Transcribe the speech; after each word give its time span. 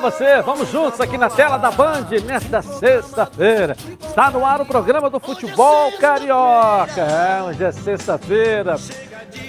para 0.00 0.10
você. 0.10 0.42
Vamos 0.42 0.70
juntos 0.70 1.00
aqui 1.00 1.16
na 1.16 1.30
tela 1.30 1.56
da 1.56 1.70
Band 1.70 2.08
nesta 2.24 2.60
sexta-feira. 2.60 3.76
Está 4.00 4.30
no 4.30 4.44
ar 4.44 4.60
o 4.60 4.66
programa 4.66 5.08
do 5.08 5.18
futebol 5.18 5.90
carioca. 5.98 7.00
É, 7.00 7.42
hoje 7.42 7.64
é 7.64 7.72
sexta-feira. 7.72 8.76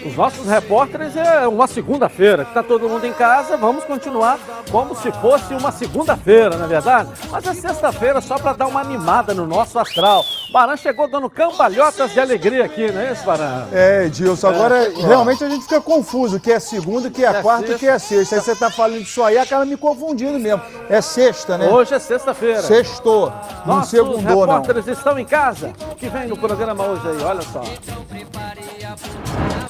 Os 0.06 0.16
nossos 0.16 0.46
repórteres 0.46 1.16
é 1.16 1.48
uma 1.48 1.68
segunda-feira, 1.68 2.44
que 2.44 2.52
está 2.52 2.64
todo 2.64 2.88
mundo 2.88 3.06
em 3.06 3.14
casa, 3.14 3.58
vamos 3.58 3.84
continuar 3.84 4.38
como 4.72 4.96
se 4.96 5.12
fosse 5.14 5.54
uma 5.54 5.72
segunda-feira, 5.72 6.56
não 6.56 6.66
é 6.66 6.68
verdade? 6.68 7.10
Mas 7.30 7.46
é 7.46 7.54
sexta-feira 7.54 8.22
só 8.22 8.38
para 8.38 8.54
dar 8.54 8.68
uma 8.68 8.80
animada 8.80 9.34
no 9.34 9.46
nosso 9.46 9.78
astral. 9.80 10.24
Baran 10.52 10.78
chegou 10.78 11.10
dando 11.10 11.30
cambalhotas 11.30 12.12
de 12.12 12.20
alegria 12.20 12.66
aqui, 12.66 12.92
não 12.92 13.02
é 13.02 13.12
isso, 13.12 13.24
Baran? 13.26 13.68
É, 13.72 14.06
Edilson, 14.06 14.48
agora 14.48 14.86
é, 14.86 14.90
realmente 14.90 15.44
a 15.44 15.50
gente 15.50 15.64
fica 15.64 15.82
confuso, 15.82 16.40
que 16.40 16.52
é 16.52 16.60
segunda, 16.60 17.10
que 17.10 17.26
é, 17.26 17.30
é 17.30 17.42
quarta 17.42 17.72
e 17.72 17.76
que 17.78 17.88
é 17.88 18.00
sexta. 18.00 18.36
Aí 18.36 18.42
você 18.42 18.56
tá 18.56 18.70
falando 18.70 19.02
isso 19.02 19.24
aí, 19.24 19.38
acaba 19.38 19.66
me 19.66 19.78
confundindo 19.78 20.40
mesmo. 20.40 20.62
É 20.90 21.02
sexta, 21.02 21.58
né? 21.58 21.68
Hoje 21.68 21.94
é 21.94 22.00
sexta-feira. 22.00 22.62
Sextou, 22.62 23.32
não 23.66 23.84
segundou, 23.84 24.22
não. 24.22 24.36
Os 24.40 24.46
repórteres 24.46 24.88
estão 24.88 25.20
em 25.20 25.26
casa, 25.26 25.74
que 25.98 26.08
vem 26.08 26.28
no 26.28 26.38
programa 26.38 26.86
hoje 26.86 27.08
aí, 27.10 27.24
olha 27.24 27.42
só. 27.42 27.62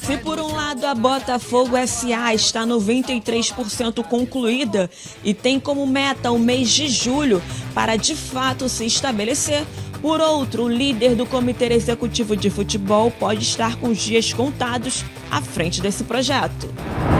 Se 0.07 0.15
por 0.15 0.39
um 0.39 0.55
lado 0.55 0.85
a 0.85 0.95
Botafogo 0.95 1.75
SA 1.85 2.33
está 2.33 2.65
93% 2.65 4.01
concluída 4.05 4.89
e 5.21 5.33
tem 5.33 5.59
como 5.59 5.85
meta 5.85 6.31
o 6.31 6.39
mês 6.39 6.69
de 6.69 6.87
julho 6.87 7.43
para 7.73 7.97
de 7.97 8.15
fato 8.15 8.69
se 8.69 8.85
estabelecer, 8.85 9.65
por 10.01 10.21
outro, 10.21 10.63
o 10.63 10.69
líder 10.69 11.13
do 11.13 11.25
Comitê 11.25 11.73
Executivo 11.73 12.37
de 12.37 12.49
Futebol 12.49 13.11
pode 13.11 13.43
estar 13.43 13.75
com 13.75 13.89
os 13.89 13.97
dias 13.97 14.31
contados 14.31 15.03
à 15.29 15.41
frente 15.41 15.81
desse 15.81 16.05
projeto. 16.05 16.73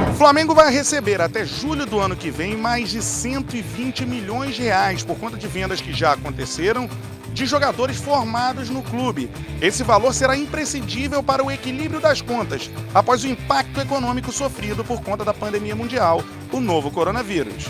O 0.10 0.14
Flamengo 0.14 0.56
vai 0.56 0.72
receber 0.72 1.20
até 1.20 1.46
julho 1.46 1.86
do 1.86 2.00
ano 2.00 2.16
que 2.16 2.32
vem 2.32 2.56
mais 2.56 2.90
de 2.90 3.04
120 3.04 4.06
milhões 4.06 4.56
de 4.56 4.62
reais 4.62 5.04
por 5.04 5.18
conta 5.18 5.36
de 5.36 5.46
vendas 5.46 5.82
que 5.82 5.92
já 5.92 6.14
aconteceram 6.14 6.90
de 7.34 7.46
jogadores 7.46 7.98
formados 7.98 8.70
no 8.70 8.82
clube. 8.82 9.30
Esse 9.62 9.84
valor 9.84 10.14
será 10.14 10.38
imprescindível 10.38 11.22
para 11.22 11.44
o 11.44 11.52
equilíbrio 11.52 12.00
das 12.00 12.22
contas 12.22 12.70
após 12.94 13.24
o 13.24 13.28
impacto 13.28 13.80
econômico 13.80 14.32
sofrido 14.32 14.84
por 14.84 15.02
conta 15.02 15.24
da 15.24 15.34
pandemia 15.34 15.76
mundial, 15.76 16.24
o 16.52 16.60
novo 16.60 16.92
coronavírus. 16.92 17.66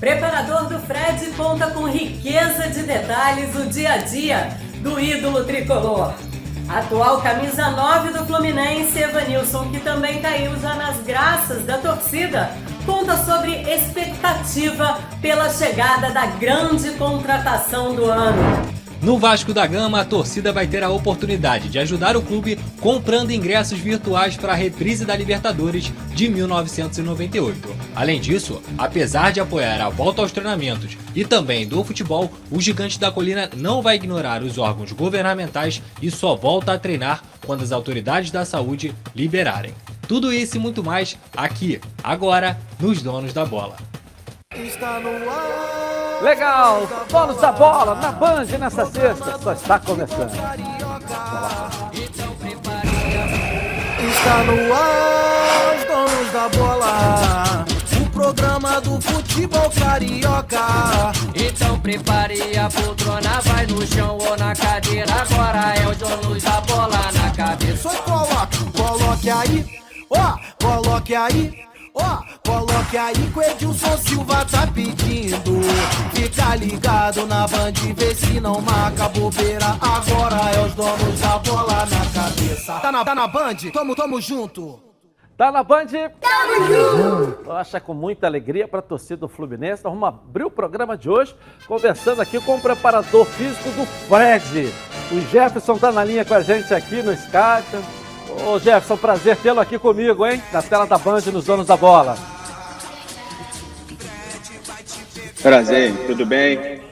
Preparador 0.00 0.68
do 0.68 0.78
Fred 0.80 1.30
conta 1.36 1.70
com 1.70 1.88
riqueza 1.88 2.68
de 2.68 2.82
detalhes 2.82 3.54
o 3.56 3.66
dia 3.70 3.92
a 3.92 3.96
dia 3.98 4.58
do 4.82 5.00
ídolo 5.00 5.44
tricolor. 5.44 6.12
Atual 6.68 7.20
camisa 7.20 7.70
9 7.70 8.10
do 8.10 8.26
Fluminense, 8.26 8.98
Evanilson, 8.98 9.70
que 9.70 9.80
também 9.80 10.20
caiu 10.20 10.58
já 10.60 10.74
nas 10.74 10.96
graças 11.02 11.62
da 11.64 11.78
torcida, 11.78 12.50
conta 12.84 13.16
sobre 13.24 13.52
expectativa 13.62 14.98
pela 15.20 15.50
chegada 15.50 16.10
da 16.10 16.26
grande 16.26 16.90
contratação 16.92 17.94
do 17.94 18.04
ano. 18.06 18.74
No 19.04 19.18
Vasco 19.18 19.52
da 19.52 19.66
Gama, 19.66 20.00
a 20.00 20.04
torcida 20.04 20.50
vai 20.50 20.66
ter 20.66 20.82
a 20.82 20.88
oportunidade 20.88 21.68
de 21.68 21.78
ajudar 21.78 22.16
o 22.16 22.22
clube 22.22 22.58
comprando 22.80 23.32
ingressos 23.32 23.78
virtuais 23.78 24.34
para 24.34 24.52
a 24.52 24.56
reprise 24.56 25.04
da 25.04 25.14
Libertadores 25.14 25.92
de 26.14 26.26
1998. 26.26 27.68
Além 27.94 28.18
disso, 28.18 28.62
apesar 28.78 29.30
de 29.30 29.40
apoiar 29.40 29.78
a 29.82 29.90
volta 29.90 30.22
aos 30.22 30.32
treinamentos 30.32 30.96
e 31.14 31.22
também 31.22 31.66
do 31.68 31.84
futebol, 31.84 32.32
o 32.50 32.62
Gigante 32.62 32.98
da 32.98 33.12
Colina 33.12 33.50
não 33.54 33.82
vai 33.82 33.96
ignorar 33.96 34.42
os 34.42 34.56
órgãos 34.56 34.90
governamentais 34.92 35.82
e 36.00 36.10
só 36.10 36.34
volta 36.34 36.72
a 36.72 36.78
treinar 36.78 37.22
quando 37.44 37.62
as 37.62 37.72
autoridades 37.72 38.30
da 38.30 38.46
saúde 38.46 38.94
liberarem. 39.14 39.74
Tudo 40.06 40.32
isso 40.32 40.56
e 40.56 40.60
muito 40.60 40.82
mais 40.82 41.16
aqui, 41.36 41.80
agora, 42.02 42.58
nos 42.78 43.02
Donos 43.02 43.32
da 43.32 43.44
Bola. 43.44 43.76
Está 44.54 45.00
no 45.00 45.30
ar. 45.30 46.22
Legal, 46.22 46.88
donos 47.10 47.40
da 47.40 47.52
bola 47.52 47.96
na 47.96 48.12
Band 48.12 48.44
nessa 48.58 48.86
sexta, 48.86 49.38
só 49.42 49.52
está 49.52 49.78
começando. 49.78 50.32
Está 54.08 54.44
no 54.44 54.72
ar, 54.72 55.76
os 55.76 55.84
donos 55.84 56.32
da 56.32 56.48
bola. 56.48 57.64
O 58.00 58.10
programa 58.10 58.80
do 58.80 59.00
futebol 59.00 59.70
carioca. 59.70 61.12
Então 61.34 61.78
prepare 61.80 62.56
a 62.56 62.70
poltrona, 62.70 63.40
vai 63.42 63.66
no 63.66 63.86
chão 63.86 64.16
ou 64.18 64.36
na 64.36 64.54
cadeira. 64.54 65.12
Agora 65.12 65.74
é 65.76 65.88
os 65.88 65.96
donos 65.98 66.42
da 66.42 66.60
bola 66.62 67.12
na 67.12 67.30
cabeça. 67.32 67.90
Só 67.90 68.02
coloque, 68.02 68.64
coloque 68.72 69.28
aí, 69.28 69.83
ó, 70.16 70.38
coloque 70.64 71.14
aí. 71.14 71.64
Ó, 71.94 72.02
oh, 72.02 72.48
coloque 72.50 72.98
aí 72.98 73.14
que 73.14 73.38
o 73.38 73.42
Edilson 73.42 73.96
Silva 73.98 74.44
tá 74.44 74.66
pedindo. 74.66 75.60
Fica 76.12 76.56
ligado 76.56 77.24
na 77.26 77.46
band, 77.46 77.72
vê 77.96 78.14
se 78.14 78.40
não 78.40 78.60
marca 78.60 79.08
bobeira. 79.10 79.78
Agora 79.80 80.50
é 80.56 80.66
os 80.66 80.74
donos 80.74 81.20
da 81.20 81.38
bola 81.38 81.86
na 81.86 82.20
cabeça. 82.22 82.80
Tá 82.80 82.90
na, 82.90 83.04
tá 83.04 83.14
na 83.14 83.28
band? 83.28 83.56
Tamo, 83.72 83.94
tamo 83.94 84.20
junto. 84.20 84.84
Tá 85.36 85.50
na 85.50 85.64
Band? 85.64 85.86
Tamo 86.20 86.66
junto! 86.68 87.50
Acha 87.50 87.80
com 87.80 87.92
muita 87.92 88.24
alegria 88.24 88.68
para 88.68 88.78
a 88.78 88.82
torcida 88.82 89.16
do 89.16 89.28
Fluminense. 89.28 89.82
Nós 89.82 89.92
vamos 89.92 90.08
abrir 90.08 90.44
o 90.44 90.50
programa 90.50 90.96
de 90.96 91.10
hoje 91.10 91.34
conversando 91.66 92.22
aqui 92.22 92.40
com 92.40 92.54
o 92.54 92.60
preparador 92.60 93.26
físico 93.26 93.68
do 93.70 93.84
Fred. 93.84 94.72
O 95.10 95.20
Jefferson 95.32 95.76
tá 95.76 95.90
na 95.90 96.04
linha 96.04 96.24
com 96.24 96.34
a 96.34 96.40
gente 96.40 96.72
aqui 96.72 97.02
no 97.02 97.12
Skype. 97.12 98.03
Ô 98.42 98.58
Jefferson, 98.58 98.96
prazer 98.96 99.36
tê-lo 99.36 99.60
aqui 99.60 99.78
comigo, 99.78 100.26
hein? 100.26 100.42
Na 100.52 100.62
tela 100.62 100.86
da 100.86 100.98
Band, 100.98 101.20
nos 101.32 101.44
donos 101.44 101.66
da 101.66 101.76
bola. 101.76 102.16
Prazer, 105.42 105.94
tudo 106.06 106.24
bem? 106.24 106.82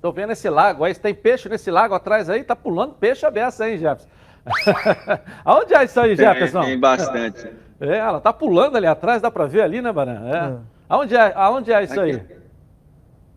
Tô 0.00 0.12
vendo 0.12 0.32
esse 0.32 0.48
lago 0.48 0.84
aí, 0.84 0.94
tem 0.94 1.14
peixe 1.14 1.48
nesse 1.48 1.70
lago 1.70 1.94
atrás 1.94 2.30
aí, 2.30 2.44
tá 2.44 2.54
pulando 2.54 2.94
peixe 2.94 3.26
aberto, 3.26 3.62
hein, 3.62 3.78
Jefferson? 3.78 4.08
Aonde 5.44 5.74
é 5.74 5.84
isso 5.84 6.00
aí, 6.00 6.16
tem, 6.16 6.26
Jefferson? 6.26 6.62
Tem 6.62 6.78
bastante. 6.78 7.50
É, 7.80 7.96
ela 7.96 8.20
tá 8.20 8.32
pulando 8.32 8.76
ali 8.76 8.86
atrás, 8.86 9.20
dá 9.20 9.30
pra 9.30 9.46
ver 9.46 9.62
ali, 9.62 9.80
né, 9.82 9.92
Baran? 9.92 10.28
É. 10.28 10.36
é. 10.36 10.56
Aonde, 10.88 11.16
é, 11.16 11.32
aonde 11.34 11.72
é 11.72 11.82
isso 11.82 12.00
aqui. 12.00 12.12
aí? 12.12 12.22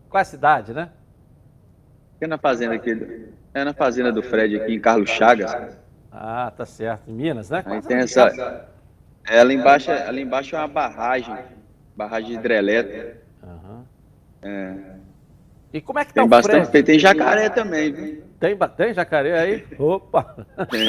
Qual 0.08 0.18
é 0.18 0.22
a 0.22 0.24
cidade, 0.24 0.72
né? 0.72 0.90
É 2.20 2.26
na 2.26 2.38
fazenda 2.38 2.74
aqui, 2.74 3.28
é 3.52 3.64
na 3.64 3.74
fazenda 3.74 4.10
do 4.10 4.22
Fred 4.22 4.56
aqui 4.56 4.74
em 4.74 4.80
Carlos 4.80 5.10
Chagas. 5.10 5.54
Ah, 6.16 6.52
tá 6.56 6.64
certo. 6.64 7.10
Em 7.10 7.12
Minas, 7.12 7.50
né? 7.50 7.64
Aí 7.66 7.82
tem 7.82 7.96
essa. 7.98 8.68
Ela 9.26 9.52
embaixo, 9.52 9.90
ela 9.90 10.20
embaixo 10.20 10.54
é 10.54 10.58
uma 10.58 10.68
barragem, 10.68 11.36
barragem 11.96 12.34
hidrelétrica. 12.34 13.18
Uhum. 13.42 13.84
É. 14.42 14.74
E 15.72 15.80
como 15.80 15.98
é 15.98 16.04
que 16.04 16.12
tá 16.12 16.20
tem 16.20 16.24
o 16.24 16.28
bastante, 16.28 16.70
Fred? 16.70 16.86
Tem 16.86 16.98
jacaré 16.98 17.48
também, 17.48 17.92
viu? 17.92 18.22
Tem, 18.38 18.56
tem 18.76 18.94
jacaré 18.94 19.38
aí? 19.38 19.66
Opa! 19.76 20.46
Tem. 20.70 20.86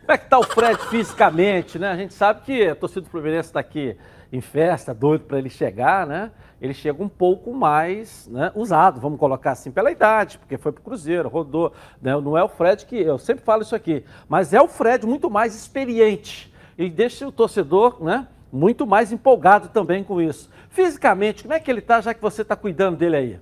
Como 0.00 0.12
é 0.12 0.18
que 0.18 0.28
tá 0.28 0.38
o 0.38 0.42
Fred 0.42 0.80
fisicamente, 0.88 1.78
né? 1.78 1.90
A 1.90 1.96
gente 1.96 2.14
sabe 2.14 2.40
que 2.42 2.66
a 2.66 2.74
torcida 2.74 3.02
do 3.02 3.10
Fluminense 3.10 3.48
está 3.48 3.60
aqui 3.60 3.96
em 4.32 4.40
festa, 4.40 4.92
doido 4.92 5.24
para 5.24 5.38
ele 5.38 5.50
chegar, 5.50 6.06
né? 6.06 6.32
Ele 6.60 6.72
chega 6.72 7.02
um 7.02 7.08
pouco 7.08 7.52
mais 7.52 8.26
né, 8.28 8.50
usado, 8.54 9.00
vamos 9.00 9.18
colocar 9.18 9.52
assim, 9.52 9.70
pela 9.70 9.90
idade, 9.90 10.38
porque 10.38 10.56
foi 10.56 10.72
para 10.72 10.80
o 10.80 10.84
Cruzeiro, 10.84 11.28
rodou. 11.28 11.72
Né, 12.00 12.18
não 12.20 12.36
é 12.36 12.42
o 12.42 12.48
Fred 12.48 12.86
que, 12.86 12.96
eu 12.96 13.18
sempre 13.18 13.44
falo 13.44 13.62
isso 13.62 13.74
aqui, 13.74 14.04
mas 14.28 14.54
é 14.54 14.60
o 14.60 14.68
Fred 14.68 15.06
muito 15.06 15.28
mais 15.28 15.54
experiente 15.54 16.52
e 16.78 16.88
deixa 16.88 17.26
o 17.26 17.32
torcedor 17.32 18.02
né, 18.02 18.26
muito 18.50 18.86
mais 18.86 19.12
empolgado 19.12 19.68
também 19.68 20.02
com 20.02 20.20
isso. 20.20 20.50
Fisicamente, 20.70 21.42
como 21.42 21.54
é 21.54 21.60
que 21.60 21.70
ele 21.70 21.80
está, 21.80 22.00
já 22.00 22.14
que 22.14 22.22
você 22.22 22.42
está 22.42 22.56
cuidando 22.56 22.96
dele 22.96 23.16
aí? 23.16 23.38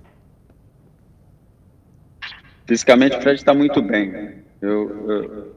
Fisicamente, 2.65 3.17
o 3.17 3.21
Fred 3.21 3.39
está 3.39 3.53
muito 3.53 3.81
bem. 3.81 4.43
Eu 4.61 5.53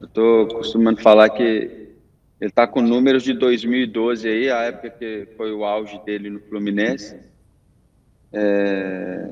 estou 0.00 0.46
costumando 0.48 1.00
falar 1.00 1.28
que 1.30 1.81
ele 2.42 2.48
está 2.48 2.66
com 2.66 2.82
números 2.82 3.22
de 3.22 3.34
2012 3.34 4.28
aí, 4.28 4.50
a 4.50 4.62
época 4.62 4.90
que 4.90 5.28
foi 5.36 5.52
o 5.52 5.64
auge 5.64 5.96
dele 6.04 6.28
no 6.28 6.40
Fluminense. 6.40 7.16
É, 8.32 9.28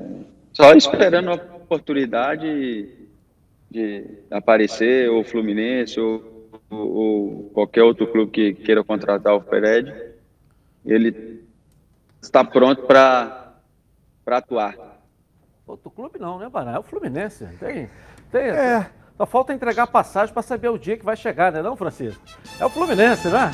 só 0.52 0.72
esperando 0.74 1.30
a 1.30 1.34
oportunidade 1.34 2.88
de 3.68 4.04
aparecer, 4.30 5.10
ou 5.10 5.24
Fluminense, 5.24 5.98
ou, 5.98 6.48
ou, 6.70 7.50
qualquer 7.52 7.82
outro 7.82 8.06
clube 8.06 8.30
que 8.30 8.54
queira 8.54 8.84
contratar 8.84 9.34
o 9.34 9.40
Fred. 9.40 9.92
Ele 10.86 11.42
está 12.22 12.44
pronto 12.44 12.82
para 12.82 13.56
atuar. 14.24 15.02
Outro 15.66 15.90
clube 15.90 16.16
não, 16.20 16.38
né, 16.38 16.48
Barão? 16.48 16.76
É 16.76 16.78
o 16.78 16.84
Fluminense. 16.84 17.44
Tem, 17.58 17.90
tem, 18.30 18.42
é. 18.42 18.88
Só 19.20 19.26
falta 19.26 19.52
entregar 19.52 19.86
passagem 19.86 20.32
para 20.32 20.42
saber 20.42 20.70
o 20.70 20.78
dia 20.78 20.96
que 20.96 21.04
vai 21.04 21.14
chegar, 21.14 21.52
né 21.52 21.60
não, 21.60 21.76
Francisco? 21.76 22.22
É 22.58 22.64
o 22.64 22.70
Fluminense, 22.70 23.28
né? 23.28 23.52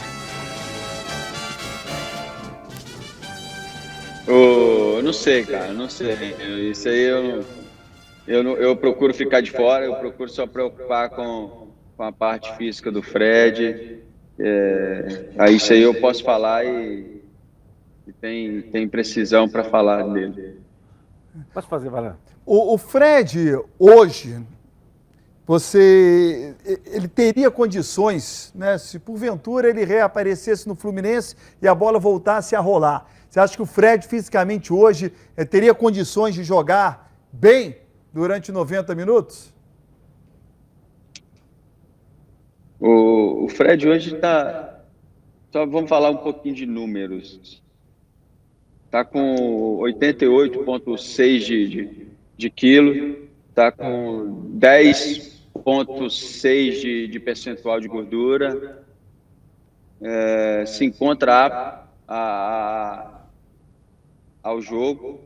Oh, 4.29 5.03
não 5.03 5.13
sei, 5.13 5.45
cara, 5.45 5.73
não 5.73 5.89
sei. 5.89 6.71
Isso 6.71 6.89
aí 6.89 7.03
eu, 7.03 7.45
eu, 8.29 8.57
eu 8.59 8.77
procuro 8.77 9.13
ficar 9.13 9.41
de 9.41 9.51
fora, 9.51 9.85
eu 9.85 9.97
procuro 9.97 10.31
só 10.31 10.47
preocupar 10.47 11.11
com, 11.11 11.67
com 11.97 12.03
a 12.05 12.13
parte 12.13 12.57
física 12.57 12.93
do 12.93 13.03
Fred. 13.03 14.05
É, 14.39 15.31
aí 15.37 15.57
isso 15.57 15.73
aí 15.73 15.83
eu 15.83 16.01
posso 16.01 16.23
falar 16.23 16.65
e, 16.65 17.25
e 18.07 18.13
tem, 18.13 18.63
tem 18.63 18.89
precisão 18.89 19.49
para 19.49 19.65
falar 19.65 20.05
dele. 20.05 20.61
Pode 21.53 21.67
fazer, 21.67 21.91
Valente. 21.91 22.19
O, 22.47 22.75
o 22.75 22.79
Fred, 22.79 23.59
hoje, 23.77 24.41
você 25.47 26.57
ele 26.87 27.07
teria 27.07 27.51
condições, 27.51 28.53
né, 28.55 28.77
se 28.79 28.99
porventura 28.99 29.71
ele 29.71 29.85
reaparecesse 29.85 30.67
no 30.67 30.75
Fluminense 30.75 31.37
e 31.63 31.69
a 31.69 31.75
bola 31.75 32.01
voltasse 32.01 32.57
a 32.57 32.61
rolar. 32.61 33.09
Você 33.31 33.39
acha 33.39 33.55
que 33.55 33.63
o 33.63 33.67
Fred 33.67 34.07
fisicamente 34.07 34.73
hoje 34.73 35.13
eh, 35.37 35.45
teria 35.45 35.73
condições 35.73 36.35
de 36.35 36.43
jogar 36.43 37.13
bem 37.33 37.77
durante 38.13 38.51
90 38.51 38.95
minutos? 38.95 39.55
O, 42.81 43.45
o 43.45 43.49
Fred 43.49 43.87
hoje 43.89 44.15
está. 44.15 44.81
Só 45.53 45.65
vamos 45.65 45.89
falar 45.89 46.11
um 46.11 46.17
pouquinho 46.17 46.55
de 46.55 46.67
números. 46.67 47.63
Está 48.87 49.05
com 49.05 49.79
88,6 49.81 51.39
de, 51.39 51.69
de, 51.69 52.07
de 52.37 52.51
quilo, 52.51 53.29
está 53.51 53.71
com 53.71 54.51
10,6 55.67 56.81
de, 56.81 57.09
de 57.09 57.19
percentual 57.19 57.81
de 57.81 57.89
gordura, 57.89 58.85
é, 60.01 60.65
se 60.65 60.85
encontra 60.85 61.35
a, 61.35 62.15
a, 62.15 63.21
ao 64.43 64.63
jogo. 64.63 65.21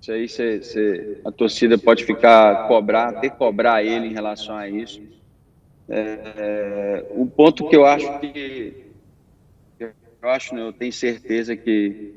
Isso 0.00 0.12
aí 0.12 0.28
cê, 0.28 0.62
cê, 0.62 1.20
a 1.24 1.30
torcida 1.30 1.78
pode 1.78 2.04
ficar 2.04 2.66
cobrar, 2.66 3.20
ter 3.20 3.30
cobrar 3.30 3.84
ele 3.84 4.08
em 4.08 4.12
relação 4.12 4.56
a 4.56 4.68
isso. 4.68 5.00
É, 5.88 7.06
o 7.10 7.26
ponto 7.26 7.68
que 7.68 7.76
eu 7.76 7.86
acho 7.86 8.18
que 8.18 8.84
eu 9.78 10.30
acho, 10.30 10.56
eu 10.56 10.72
tenho 10.72 10.92
certeza 10.92 11.54
que 11.56 12.14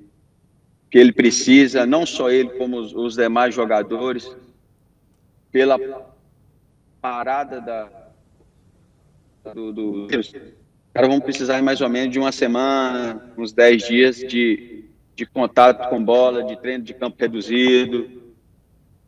que 0.89 0.97
ele 0.97 1.11
precisa, 1.11 1.85
não 1.85 2.05
só 2.05 2.29
ele 2.29 2.49
como 2.51 2.77
os, 2.77 2.93
os 2.93 3.15
demais 3.15 3.53
jogadores, 3.53 4.33
pela 5.51 5.77
parada 7.01 7.61
da 7.61 7.89
do, 9.53 9.71
do 9.71 10.07
cara 10.93 11.07
vão 11.07 11.21
precisar 11.21 11.61
mais 11.61 11.79
ou 11.79 11.87
menos 11.87 12.11
de 12.11 12.19
uma 12.19 12.31
semana, 12.31 13.31
uns 13.37 13.53
10 13.53 13.87
dias 13.87 14.17
de, 14.17 14.85
de 15.15 15.25
contato 15.25 15.89
com 15.89 16.03
bola, 16.03 16.43
de 16.43 16.59
treino 16.59 16.83
de 16.83 16.93
campo 16.93 17.15
reduzido, 17.19 18.33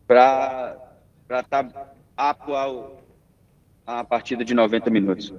para 0.05 0.77
estar 1.23 1.63
tá 1.63 1.91
apto 2.15 2.53
ao, 2.53 3.03
a 3.85 4.03
partida 4.03 4.45
de 4.45 4.53
90 4.53 4.89
minutos. 4.91 5.33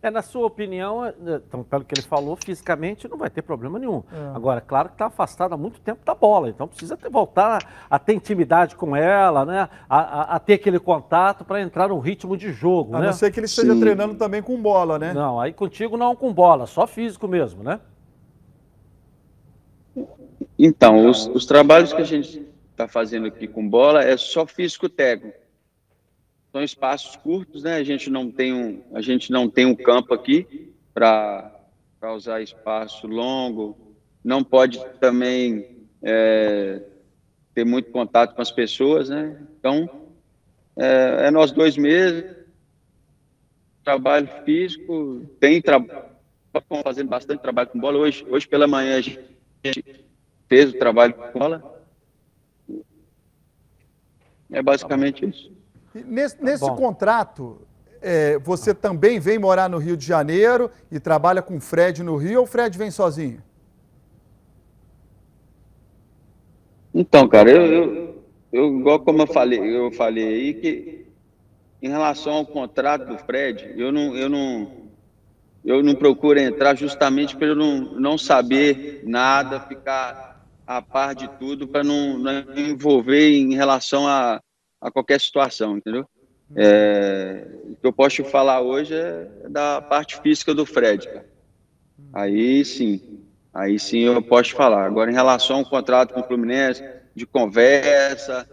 É, 0.00 0.12
na 0.12 0.22
sua 0.22 0.46
opinião, 0.46 1.04
é, 1.04 1.08
é, 1.08 1.40
então, 1.48 1.64
pelo 1.64 1.84
que 1.84 1.92
ele 1.92 2.06
falou, 2.06 2.36
fisicamente 2.36 3.08
não 3.08 3.18
vai 3.18 3.28
ter 3.28 3.42
problema 3.42 3.80
nenhum. 3.80 4.04
É. 4.12 4.36
Agora, 4.36 4.60
claro 4.60 4.90
que 4.90 4.94
está 4.94 5.06
afastado 5.06 5.54
há 5.54 5.56
muito 5.56 5.80
tempo 5.80 6.04
da 6.04 6.14
bola, 6.14 6.48
então 6.48 6.68
precisa 6.68 6.96
ter, 6.96 7.10
voltar 7.10 7.58
a, 7.90 7.96
a 7.96 7.98
ter 7.98 8.14
intimidade 8.14 8.76
com 8.76 8.94
ela, 8.94 9.44
né? 9.44 9.68
A, 9.88 9.98
a, 9.98 10.36
a 10.36 10.38
ter 10.38 10.54
aquele 10.54 10.78
contato 10.78 11.44
para 11.44 11.60
entrar 11.60 11.88
no 11.88 11.98
ritmo 11.98 12.36
de 12.36 12.52
jogo. 12.52 12.94
A 12.94 13.00
né? 13.00 13.06
não 13.06 13.12
ser 13.12 13.32
que 13.32 13.40
ele 13.40 13.46
esteja 13.46 13.74
Sim. 13.74 13.80
treinando 13.80 14.14
também 14.14 14.40
com 14.40 14.56
bola, 14.62 15.00
né? 15.00 15.12
Não, 15.12 15.40
aí 15.40 15.52
contigo 15.52 15.96
não 15.96 16.14
com 16.14 16.32
bola, 16.32 16.66
só 16.66 16.86
físico 16.86 17.26
mesmo, 17.26 17.64
né? 17.64 17.80
Então, 20.56 21.08
os, 21.08 21.26
os 21.26 21.44
trabalhos 21.44 21.92
que 21.92 22.02
a 22.02 22.04
gente 22.04 22.46
está 22.70 22.86
fazendo 22.86 23.26
aqui 23.26 23.48
com 23.48 23.68
bola 23.68 24.04
é 24.04 24.16
só 24.16 24.46
físico 24.46 24.88
técnico 24.88 25.47
são 26.58 26.62
espaços 26.64 27.16
curtos, 27.16 27.62
né? 27.62 27.76
A 27.76 27.84
gente 27.84 28.10
não 28.10 28.30
tem 28.30 28.52
um, 28.52 28.82
a 28.92 29.00
gente 29.00 29.30
não 29.30 29.48
tem 29.48 29.64
um 29.64 29.76
campo 29.76 30.12
aqui 30.12 30.72
para 30.92 31.52
usar 32.14 32.42
espaço 32.42 33.06
longo. 33.06 33.78
Não 34.24 34.42
pode 34.42 34.84
também 35.00 35.86
é, 36.02 36.82
ter 37.54 37.64
muito 37.64 37.92
contato 37.92 38.34
com 38.34 38.42
as 38.42 38.50
pessoas, 38.50 39.08
né? 39.08 39.40
Então, 39.58 39.88
é, 40.76 41.26
é 41.26 41.30
nós 41.30 41.52
dois 41.52 41.76
mesmos, 41.76 42.24
trabalho 43.84 44.28
físico, 44.44 45.26
tem 45.38 45.62
trabalho, 45.62 46.06
fazendo 46.82 47.08
bastante 47.08 47.40
trabalho 47.40 47.68
com 47.68 47.78
bola. 47.78 47.98
Hoje, 47.98 48.26
hoje 48.28 48.48
pela 48.48 48.66
manhã 48.66 48.98
a 48.98 49.00
gente 49.00 50.04
fez 50.48 50.70
o 50.70 50.78
trabalho 50.78 51.14
com 51.14 51.38
bola. 51.38 51.84
É 54.50 54.60
basicamente 54.60 55.24
isso. 55.24 55.57
Nesse, 56.06 56.36
tá 56.36 56.44
nesse 56.44 56.70
contrato, 56.72 57.60
é, 58.00 58.38
você 58.38 58.74
também 58.74 59.18
vem 59.18 59.38
morar 59.38 59.68
no 59.68 59.78
Rio 59.78 59.96
de 59.96 60.06
Janeiro 60.06 60.70
e 60.90 61.00
trabalha 61.00 61.42
com 61.42 61.56
o 61.56 61.60
Fred 61.60 62.02
no 62.02 62.16
Rio 62.16 62.40
ou 62.40 62.44
o 62.44 62.48
Fred 62.48 62.76
vem 62.76 62.90
sozinho? 62.90 63.42
Então, 66.94 67.28
cara, 67.28 67.50
eu, 67.50 67.66
eu, 67.66 68.24
eu, 68.52 68.78
igual 68.78 69.00
como 69.00 69.22
eu 69.22 69.26
falei, 69.26 69.60
eu 69.60 69.92
falei 69.92 70.26
aí, 70.26 70.54
que 70.54 71.06
em 71.80 71.88
relação 71.88 72.32
ao 72.32 72.46
contrato 72.46 73.06
do 73.06 73.18
Fred, 73.18 73.74
eu 73.76 73.92
não, 73.92 74.16
eu 74.16 74.28
não, 74.28 74.72
eu 75.64 75.82
não 75.82 75.94
procuro 75.94 76.38
entrar 76.40 76.74
justamente 76.74 77.36
para 77.36 77.48
eu 77.48 77.54
não, 77.54 77.80
não 78.00 78.18
saber 78.18 79.02
nada, 79.04 79.60
ficar 79.60 80.44
a 80.66 80.82
par 80.82 81.14
de 81.14 81.28
tudo, 81.38 81.68
para 81.68 81.84
não, 81.84 82.18
não 82.18 82.44
envolver 82.56 83.30
em 83.30 83.54
relação 83.54 84.06
a, 84.06 84.40
a 84.80 84.90
qualquer 84.90 85.20
situação, 85.20 85.76
entendeu? 85.76 86.08
É, 86.56 87.46
o 87.64 87.76
que 87.76 87.86
eu 87.86 87.92
posso 87.92 88.24
falar 88.24 88.60
hoje 88.60 88.94
é 88.94 89.48
da 89.48 89.82
parte 89.82 90.20
física 90.20 90.54
do 90.54 90.64
Fred, 90.64 91.06
cara. 91.06 91.26
Aí 92.12 92.64
sim, 92.64 93.26
aí 93.52 93.78
sim 93.78 94.00
eu 94.00 94.22
posso 94.22 94.54
falar. 94.54 94.86
Agora, 94.86 95.10
em 95.10 95.14
relação 95.14 95.58
ao 95.58 95.64
contrato 95.64 96.14
com 96.14 96.20
o 96.20 96.24
Fluminense, 96.24 96.82
de 97.14 97.26
conversa, 97.26 98.48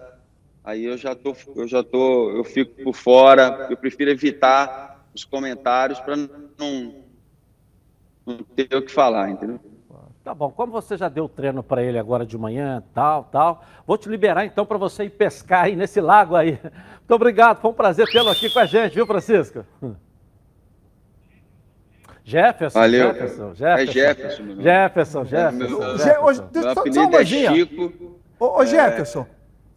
aí 0.63 0.83
eu 0.83 0.97
já 0.97 1.15
tô, 1.15 1.35
eu 1.55 1.67
já 1.67 1.83
tô, 1.83 2.31
eu 2.31 2.43
fico 2.43 2.83
por 2.83 2.93
fora. 2.93 3.67
Eu 3.69 3.77
prefiro 3.77 4.11
evitar 4.11 5.09
os 5.13 5.23
comentários 5.23 5.99
para 5.99 6.17
não, 6.17 6.93
não 8.25 8.37
ter 8.55 8.75
o 8.75 8.81
que 8.81 8.91
falar, 8.91 9.29
entendeu? 9.29 9.59
Tá 10.25 10.33
bom, 10.33 10.49
como 10.49 10.71
você 10.71 10.97
já 10.97 11.07
deu 11.07 11.29
treino 11.29 11.61
para 11.61 11.83
ele 11.83 11.99
agora 11.99 12.25
de 12.25 12.35
manhã, 12.35 12.81
tal, 12.95 13.25
tal, 13.25 13.63
vou 13.85 13.95
te 13.95 14.09
liberar 14.09 14.43
então 14.43 14.65
para 14.65 14.75
você 14.75 15.03
ir 15.03 15.11
pescar 15.11 15.65
aí 15.65 15.75
nesse 15.75 16.01
lago 16.01 16.35
aí. 16.35 16.59
Muito 16.97 17.11
obrigado, 17.11 17.61
foi 17.61 17.69
um 17.69 17.75
prazer 17.75 18.07
tê-lo 18.07 18.31
aqui 18.31 18.49
com 18.49 18.57
a 18.57 18.65
gente, 18.65 18.95
viu, 18.95 19.05
Francisco? 19.05 19.63
Jefferson, 22.23 22.79
Valeu. 22.79 23.13
Jefferson, 23.13 23.53
Jefferson. 23.53 23.69
É 23.77 23.85
Jefferson, 23.85 24.43
meu 24.43 24.61
Jefferson, 24.63 25.25
Jefferson. 25.25 25.77
Meu, 25.77 25.97
Jefferson. 25.99 26.49
Meu 26.51 26.69
apelido 26.71 27.17
é 27.17 27.25
Chico. 27.25 28.19
Ô, 28.39 28.59
ô 28.61 28.65
Jefferson, 28.65 29.27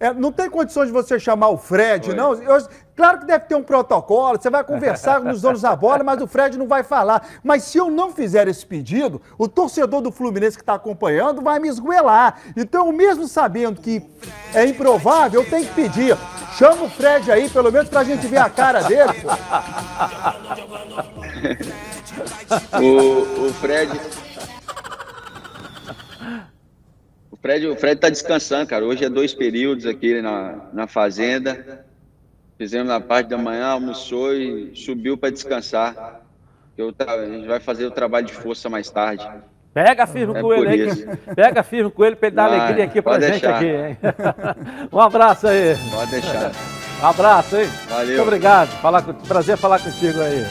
é, 0.00 0.14
não 0.14 0.30
tem 0.30 0.48
condições 0.48 0.86
de 0.86 0.92
você 0.92 1.18
chamar 1.18 1.48
o 1.48 1.56
Fred, 1.56 2.10
Oi. 2.10 2.16
não? 2.16 2.32
Eu, 2.34 2.64
claro 2.94 3.18
que 3.18 3.26
deve 3.26 3.46
ter 3.46 3.56
um 3.56 3.64
protocolo, 3.64 4.40
você 4.40 4.48
vai 4.48 4.62
conversar 4.62 5.20
com 5.20 5.30
os 5.30 5.42
donos 5.42 5.62
da 5.62 5.74
bola, 5.74 6.04
mas 6.04 6.22
o 6.22 6.28
Fred 6.28 6.56
não 6.56 6.68
vai 6.68 6.84
falar. 6.84 7.26
Mas 7.42 7.64
se 7.64 7.78
eu 7.78 7.90
não 7.90 8.12
fizer 8.12 8.46
esse 8.46 8.64
pedido, 8.64 9.20
o 9.36 9.48
torcedor 9.48 10.00
do 10.00 10.12
Fluminense 10.12 10.56
que 10.56 10.62
está 10.62 10.74
acompanhando 10.74 11.42
vai 11.42 11.58
me 11.58 11.66
esguelar. 11.68 12.40
Então, 12.56 12.92
mesmo 12.92 13.26
sabendo 13.26 13.80
que 13.80 14.00
é 14.54 14.64
improvável, 14.64 15.42
eu 15.42 15.50
tenho 15.50 15.66
que 15.66 15.74
pedir. 15.74 16.16
Chama 16.56 16.84
o 16.84 16.90
Fred 16.90 17.32
aí, 17.32 17.50
pelo 17.50 17.72
menos 17.72 17.88
pra 17.88 18.04
gente 18.04 18.24
ver 18.28 18.38
a 18.38 18.48
cara 18.48 18.82
dele, 18.82 19.14
pô. 19.14 19.28
o, 22.80 23.48
o 23.48 23.52
Fred 23.54 24.00
Fred, 27.40 27.66
o 27.66 27.76
Fred 27.76 28.00
tá 28.00 28.08
descansando, 28.08 28.66
cara. 28.66 28.84
Hoje 28.84 29.04
é 29.04 29.08
dois 29.08 29.32
períodos 29.32 29.86
aqui 29.86 30.20
na, 30.20 30.56
na 30.72 30.86
fazenda. 30.86 31.84
Fizemos 32.56 32.88
na 32.88 33.00
parte 33.00 33.28
da 33.28 33.38
manhã, 33.38 33.66
almoçou 33.66 34.34
e 34.34 34.74
subiu 34.74 35.16
para 35.16 35.30
descansar. 35.30 36.22
Eu, 36.76 36.92
a 36.98 37.26
gente 37.26 37.46
vai 37.46 37.60
fazer 37.60 37.86
o 37.86 37.90
trabalho 37.90 38.26
de 38.26 38.32
força 38.32 38.68
mais 38.68 38.90
tarde. 38.90 39.28
Pega 39.72 40.06
firme 40.06 40.36
é 40.36 40.40
com 40.40 40.52
ele 40.52 40.90
aí. 40.90 41.34
Pega 41.36 41.62
firme 41.62 41.90
com 41.90 42.04
ele 42.04 42.16
para 42.16 42.28
ele 42.28 42.36
dar 42.36 42.48
vai, 42.48 42.58
alegria 42.58 42.84
aqui 42.84 43.00
pra 43.00 43.20
gente 43.20 43.46
aqui, 43.46 43.66
hein? 43.66 43.98
um 44.92 45.00
abraço 45.00 45.46
aí. 45.46 45.76
Pode 45.92 46.10
deixar. 46.10 46.50
Um 47.00 47.06
abraço, 47.06 47.56
hein? 47.56 47.68
Valeu. 47.88 48.06
Muito 48.08 48.22
obrigado. 48.22 48.68
Falar, 48.80 49.02
prazer 49.02 49.56
falar 49.56 49.78
contigo 49.78 50.20
aí. 50.20 50.44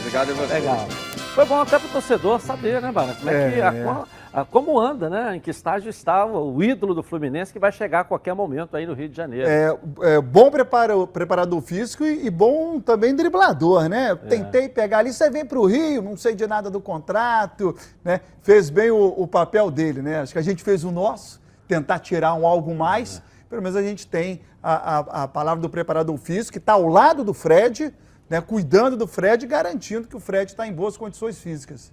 Obrigado 0.00 0.30
a 0.30 0.34
você. 0.34 0.54
Legal. 0.54 0.88
Foi 1.34 1.44
bom 1.44 1.60
até 1.60 1.78
pro 1.78 1.88
torcedor 1.88 2.40
saber, 2.40 2.80
né, 2.80 2.90
Bara? 2.90 3.12
Como 3.14 3.30
é, 3.30 3.48
é 3.48 3.50
que 3.50 3.60
a, 3.60 3.74
é. 3.74 4.19
Como 4.50 4.78
anda, 4.78 5.10
né? 5.10 5.36
Em 5.36 5.40
que 5.40 5.50
estágio 5.50 5.90
está 5.90 6.24
o 6.24 6.62
ídolo 6.62 6.94
do 6.94 7.02
Fluminense 7.02 7.52
que 7.52 7.58
vai 7.58 7.72
chegar 7.72 8.00
a 8.00 8.04
qualquer 8.04 8.32
momento 8.32 8.76
aí 8.76 8.86
no 8.86 8.94
Rio 8.94 9.08
de 9.08 9.16
Janeiro. 9.16 9.48
É, 9.48 9.76
é 10.02 10.20
bom 10.20 10.50
preparo, 10.50 11.06
preparador 11.06 11.60
físico 11.60 12.04
e, 12.04 12.26
e, 12.26 12.30
bom 12.30 12.80
também 12.80 13.14
driblador, 13.14 13.88
né? 13.88 14.12
É. 14.12 14.14
Tentei 14.14 14.68
pegar 14.68 14.98
ali, 14.98 15.12
você 15.12 15.28
vem 15.30 15.44
para 15.44 15.58
o 15.58 15.66
Rio, 15.66 16.00
não 16.00 16.16
sei 16.16 16.34
de 16.34 16.46
nada 16.46 16.70
do 16.70 16.80
contrato, 16.80 17.74
né? 18.04 18.20
Fez 18.40 18.70
bem 18.70 18.90
o, 18.90 19.14
o, 19.16 19.26
papel 19.26 19.70
dele, 19.70 20.00
né? 20.00 20.20
Acho 20.20 20.32
que 20.32 20.38
a 20.38 20.42
gente 20.42 20.62
fez 20.62 20.84
o 20.84 20.92
nosso, 20.92 21.40
tentar 21.66 21.98
tirar 21.98 22.34
um 22.34 22.46
algo 22.46 22.74
mais. 22.74 23.18
É. 23.18 23.48
Pelo 23.50 23.62
menos 23.62 23.76
a 23.76 23.82
gente 23.82 24.06
tem 24.06 24.42
a, 24.62 24.74
a, 24.74 25.22
a 25.24 25.28
palavra 25.28 25.60
do 25.60 25.68
preparador 25.68 26.16
físico, 26.16 26.52
que 26.52 26.58
está 26.58 26.74
ao 26.74 26.86
lado 26.86 27.24
do 27.24 27.34
Fred, 27.34 27.92
né, 28.28 28.40
cuidando 28.40 28.96
do 28.96 29.08
Fred 29.08 29.44
e 29.44 29.48
garantindo 29.48 30.06
que 30.06 30.16
o 30.16 30.20
Fred 30.20 30.52
está 30.52 30.68
em 30.68 30.72
boas 30.72 30.96
condições 30.96 31.40
físicas. 31.40 31.92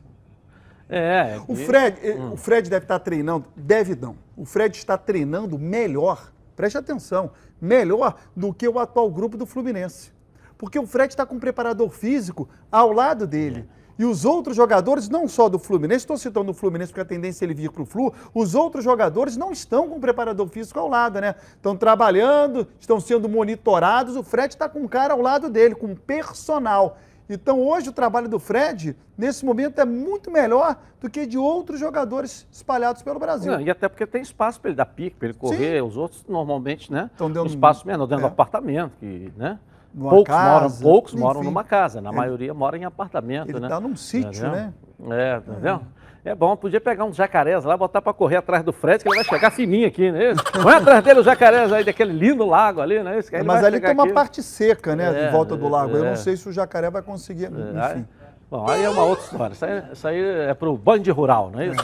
É. 0.90 1.40
O 1.48 1.56
Fred, 1.56 2.12
hum. 2.12 2.34
o 2.34 2.38
Fred 2.38 2.70
deve 2.70 2.86
estar 2.86 3.00
treinando, 3.00 3.46
deve 3.56 3.96
não. 3.96 4.16
O 4.36 4.46
Fred 4.46 4.78
está 4.78 4.98
treinando 4.98 5.60
melhor, 5.60 6.32
preste 6.56 6.78
atenção, 6.78 7.32
melhor 7.60 8.16
do 8.36 8.54
que 8.54 8.68
o 8.68 8.80
atual 8.80 9.10
grupo 9.12 9.38
do 9.38 9.46
Fluminense. 9.46 10.12
Porque 10.58 10.80
o 10.80 10.88
Fred 10.88 11.12
está 11.12 11.26
com 11.26 11.36
um 11.36 11.40
preparador 11.40 11.90
físico 11.90 12.48
ao 12.72 12.92
lado 12.92 13.28
dele. 13.28 13.68
E 14.00 14.06
os 14.06 14.26
outros 14.26 14.56
jogadores, 14.56 15.10
não 15.10 15.28
só 15.28 15.50
do 15.50 15.58
Fluminense, 15.58 16.04
estou 16.04 16.18
citando 16.18 16.52
o 16.52 16.54
Fluminense 16.54 16.92
porque 16.92 17.02
a 17.02 17.06
tendência 17.06 17.44
é 17.44 17.48
ele 17.48 17.56
vir 17.56 17.72
para 17.72 17.82
o 17.82 17.86
Flu, 17.86 18.14
os 18.34 18.54
outros 18.54 18.84
jogadores 18.84 19.36
não 19.36 19.52
estão 19.52 19.90
com 19.90 19.98
o 19.98 20.00
preparador 20.00 20.48
físico 20.48 20.80
ao 20.80 20.88
lado, 20.88 21.20
né? 21.20 21.34
Estão 21.56 21.76
trabalhando, 21.76 22.68
estão 22.80 23.00
sendo 23.00 23.28
monitorados, 23.28 24.16
o 24.16 24.22
Fred 24.22 24.54
está 24.54 24.70
com 24.70 24.82
um 24.82 24.88
cara 24.88 25.14
ao 25.14 25.22
lado 25.22 25.50
dele, 25.50 25.74
com 25.74 25.88
um 25.88 25.96
personal. 25.96 26.98
Então 27.30 27.60
hoje 27.60 27.90
o 27.90 27.92
trabalho 27.92 28.30
do 28.30 28.40
Fred, 28.40 28.96
nesse 29.18 29.46
momento, 29.46 29.80
é 29.80 29.86
muito 29.86 30.32
melhor 30.32 30.78
do 31.00 31.10
que 31.10 31.26
de 31.26 31.38
outros 31.38 31.80
jogadores 31.80 32.48
espalhados 32.52 33.02
pelo 33.02 33.20
Brasil. 33.20 33.52
Não, 33.52 33.62
e 33.62 33.70
até 33.70 33.90
porque 33.90 34.06
tem 34.08 34.22
espaço 34.22 34.60
para 34.60 34.70
ele 34.70 34.78
dar 34.78 34.86
pique, 34.86 35.18
para 35.18 35.28
ele 35.28 35.38
correr, 35.38 35.80
Sim. 35.80 35.88
os 35.88 35.98
outros 35.98 36.24
normalmente, 36.28 36.92
né? 36.92 37.10
Estão 37.12 37.30
dando 37.30 37.46
um 37.46 37.50
espaço 37.50 37.86
menor, 37.86 38.06
dentro 38.08 38.26
é. 38.26 38.30
do 38.30 38.32
apartamento, 38.32 38.94
que, 39.00 39.32
né? 39.36 39.60
Numa 39.94 40.10
poucos 40.12 40.34
casa, 40.34 40.54
moram, 40.54 40.72
poucos 40.82 41.14
enfim, 41.14 41.24
moram 41.24 41.44
numa 41.44 41.64
casa, 41.64 42.02
na 42.02 42.10
ele, 42.10 42.18
maioria 42.18 42.54
moram 42.54 42.78
em 42.78 42.86
apartamento, 42.86 43.50
ele 43.50 43.60
né? 43.60 43.68
Está 43.68 43.80
num 43.80 43.96
sítio, 43.96 44.42
tá 44.42 44.52
né? 44.52 44.74
É, 45.10 45.40
tá 45.40 45.54
vendo? 45.54 45.82
É 46.28 46.36
bom, 46.36 46.58
podia 46.58 46.82
pegar 46.82 47.06
uns 47.06 47.16
jacarés 47.16 47.64
lá, 47.64 47.78
botar 47.78 48.02
para 48.02 48.12
correr 48.12 48.36
atrás 48.36 48.62
do 48.62 48.74
Fred, 48.74 49.02
que 49.02 49.08
ele 49.10 49.16
vai 49.16 49.24
chegar 49.24 49.50
fininho 49.50 49.88
aqui, 49.88 50.12
né? 50.12 50.34
Vai 50.62 50.76
atrás 50.76 51.02
dele 51.02 51.22
os 51.22 51.26
jacarés 51.26 51.72
aí, 51.72 51.86
daquele 51.86 52.12
lindo 52.12 52.46
lago 52.46 52.82
ali, 52.82 53.02
né? 53.02 53.20
É, 53.32 53.44
mas 53.44 53.64
ali 53.64 53.80
tem 53.80 53.94
uma 53.94 54.04
aqui. 54.04 54.14
parte 54.14 54.44
seca, 54.44 54.94
né, 54.94 55.08
é, 55.08 55.26
de 55.28 55.32
volta 55.32 55.56
do 55.56 55.70
lago. 55.70 55.96
É, 55.96 56.00
Eu 56.00 56.04
não 56.04 56.16
sei 56.18 56.36
se 56.36 56.50
o 56.50 56.52
jacaré 56.52 56.90
vai 56.90 57.02
conseguir, 57.02 57.46
é, 57.46 57.48
enfim. 57.48 58.06
Bom, 58.50 58.70
aí 58.70 58.84
é 58.84 58.90
uma 58.90 59.04
outra 59.04 59.24
história. 59.24 59.54
Isso 59.54 59.66
aí, 59.66 59.84
isso 59.94 60.08
aí 60.08 60.22
é 60.50 60.54
para 60.54 60.70
o 60.70 60.78
band 60.78 61.02
rural, 61.12 61.50
não 61.50 61.62
é 61.62 61.68
isso? 61.68 61.84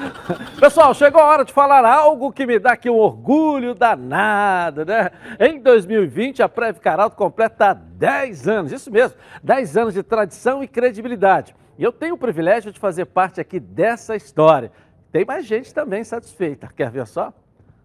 Pessoal, 0.60 0.92
chegou 0.92 1.20
a 1.22 1.26
hora 1.26 1.44
de 1.44 1.52
falar 1.52 1.86
algo 1.86 2.30
que 2.30 2.44
me 2.44 2.58
dá 2.58 2.72
aqui 2.72 2.90
um 2.90 2.96
orgulho 2.96 3.74
danado, 3.74 4.84
né? 4.84 5.10
Em 5.40 5.60
2020, 5.60 6.42
a 6.42 6.48
Preve 6.48 6.78
Caralto 6.80 7.16
completa 7.16 7.72
10 7.72 8.48
anos, 8.48 8.72
isso 8.72 8.90
mesmo, 8.90 9.16
10 9.42 9.76
anos 9.78 9.94
de 9.94 10.02
tradição 10.02 10.62
e 10.62 10.68
credibilidade. 10.68 11.54
E 11.78 11.84
eu 11.84 11.92
tenho 11.92 12.14
o 12.14 12.18
privilégio 12.18 12.72
de 12.72 12.80
fazer 12.80 13.06
parte 13.06 13.40
aqui 13.40 13.60
dessa 13.60 14.16
história. 14.16 14.72
Tem 15.12 15.24
mais 15.24 15.46
gente 15.46 15.72
também 15.72 16.02
satisfeita. 16.04 16.68
Quer 16.76 16.90
ver 16.90 17.06
só? 17.06 17.32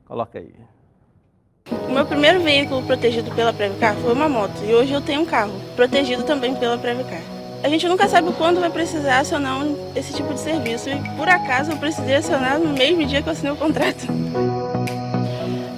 Coloca 0.05 0.39
aí. 0.39 0.53
O 1.87 1.91
meu 1.91 2.05
primeiro 2.05 2.41
veículo 2.41 2.85
protegido 2.85 3.33
pela 3.35 3.53
Previcar 3.53 3.95
foi 3.97 4.11
uma 4.11 4.27
moto. 4.27 4.63
E 4.65 4.73
hoje 4.73 4.91
eu 4.91 5.01
tenho 5.01 5.21
um 5.21 5.25
carro, 5.25 5.53
protegido 5.75 6.23
também 6.23 6.55
pela 6.55 6.77
Previcar 6.77 7.21
a 7.63 7.69
gente 7.69 7.87
nunca 7.87 8.09
sabe 8.09 8.29
quando 8.33 8.59
vai 8.59 8.69
precisar 8.69 9.19
acionar 9.19 9.65
esse 9.95 10.13
tipo 10.13 10.33
de 10.33 10.39
serviço. 10.41 10.89
E 10.89 10.95
por 11.15 11.29
acaso 11.29 11.71
eu 11.71 11.77
precisei 11.77 12.15
acionar 12.15 12.59
no 12.59 12.73
mesmo 12.73 13.05
dia 13.05 13.21
que 13.21 13.29
eu 13.29 13.31
assinei 13.31 13.53
o 13.53 13.55
contrato. 13.55 14.05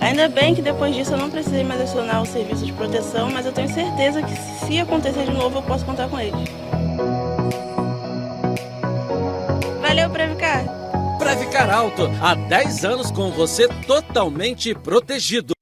Ainda 0.02 0.28
bem 0.28 0.56
que 0.56 0.64
depois 0.64 0.96
disso 0.96 1.14
eu 1.14 1.18
não 1.18 1.30
precisei 1.30 1.64
mais 1.64 1.80
acionar 1.82 2.24
o 2.24 2.26
serviço 2.26 2.66
de 2.66 2.74
proteção, 2.74 3.30
mas 3.30 3.46
eu 3.46 3.52
tenho 3.52 3.70
certeza 3.70 4.22
que 4.24 4.36
se 4.66 4.80
acontecer 4.80 5.26
de 5.26 5.32
novo 5.32 5.60
eu 5.60 5.64
posso 5.64 5.86
contar 5.86 6.10
com 6.10 6.20
eles. 6.20 6.50
Valeu, 9.86 10.10
Previcar! 10.10 10.66
Previcar 11.20 11.70
Alto, 11.70 12.10
há 12.20 12.34
10 12.34 12.86
anos 12.86 13.12
com 13.12 13.30
você 13.30 13.68
totalmente 13.86 14.74
protegido. 14.74 15.55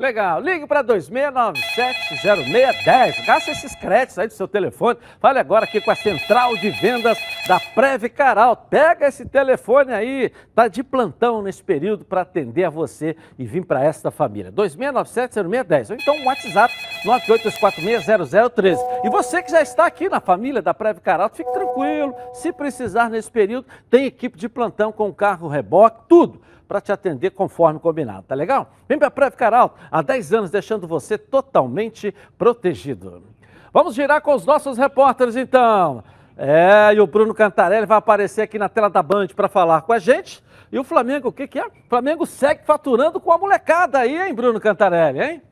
Legal. 0.00 0.40
Ligue 0.40 0.66
para 0.66 0.82
2697-0610. 0.82 3.26
Gasta 3.26 3.50
esses 3.50 3.74
créditos 3.74 4.18
aí 4.18 4.28
do 4.28 4.32
seu 4.32 4.48
telefone. 4.48 4.98
Fale 5.20 5.38
agora 5.38 5.66
aqui 5.66 5.78
com 5.78 5.90
a 5.90 5.94
central 5.94 6.56
de 6.56 6.70
vendas 6.70 7.18
da 7.46 7.60
Preve 7.60 8.08
Caral. 8.08 8.56
Pega 8.56 9.08
esse 9.08 9.26
telefone 9.26 9.92
aí. 9.92 10.32
Tá 10.54 10.68
de 10.68 10.82
plantão 10.82 11.42
nesse 11.42 11.62
período 11.62 12.06
para 12.06 12.22
atender 12.22 12.64
a 12.64 12.70
você 12.70 13.14
e 13.38 13.44
vir 13.44 13.66
para 13.66 13.84
esta 13.84 14.10
família. 14.10 14.50
2697-0610. 14.52 15.90
Ou 15.90 15.96
então 15.96 16.16
um 16.16 16.24
WhatsApp 16.24 16.74
982460013. 17.04 18.78
E 19.04 19.10
você 19.10 19.42
que 19.42 19.50
já 19.50 19.60
está 19.60 19.84
aqui 19.84 20.08
na 20.08 20.18
família 20.18 20.62
da 20.62 20.72
Preve 20.72 21.02
Caral, 21.02 21.28
fique 21.28 21.52
tranquilo. 21.52 22.14
Se 22.32 22.50
precisar 22.50 23.10
nesse 23.10 23.30
período, 23.30 23.66
tem 23.90 24.06
equipe 24.06 24.38
de 24.38 24.48
plantão 24.48 24.92
com 24.92 25.12
carro 25.12 25.46
reboque, 25.46 26.04
tudo 26.08 26.40
para 26.70 26.80
te 26.80 26.92
atender 26.92 27.30
conforme 27.30 27.80
combinado, 27.80 28.22
tá 28.28 28.34
legal? 28.36 28.70
Vem 28.88 28.96
para 28.96 29.08
a 29.08 29.10
Preve 29.10 29.34
Caralto, 29.34 29.76
há 29.90 30.00
10 30.00 30.32
anos 30.34 30.50
deixando 30.52 30.86
você 30.86 31.18
totalmente 31.18 32.14
protegido. 32.38 33.24
Vamos 33.72 33.92
girar 33.96 34.22
com 34.22 34.32
os 34.32 34.46
nossos 34.46 34.78
repórteres 34.78 35.34
então. 35.34 36.04
É, 36.36 36.94
e 36.94 37.00
o 37.00 37.08
Bruno 37.08 37.34
Cantarelli 37.34 37.86
vai 37.86 37.98
aparecer 37.98 38.42
aqui 38.42 38.56
na 38.56 38.68
tela 38.68 38.88
da 38.88 39.02
Band 39.02 39.26
para 39.34 39.48
falar 39.48 39.82
com 39.82 39.92
a 39.92 39.98
gente. 39.98 40.44
E 40.70 40.78
o 40.78 40.84
Flamengo, 40.84 41.30
o 41.30 41.32
que, 41.32 41.48
que 41.48 41.58
é? 41.58 41.66
O 41.66 41.72
Flamengo 41.88 42.24
segue 42.24 42.64
faturando 42.64 43.18
com 43.18 43.32
a 43.32 43.38
molecada 43.38 43.98
aí, 43.98 44.16
hein, 44.16 44.32
Bruno 44.32 44.60
Cantarelli, 44.60 45.20
hein? 45.20 45.42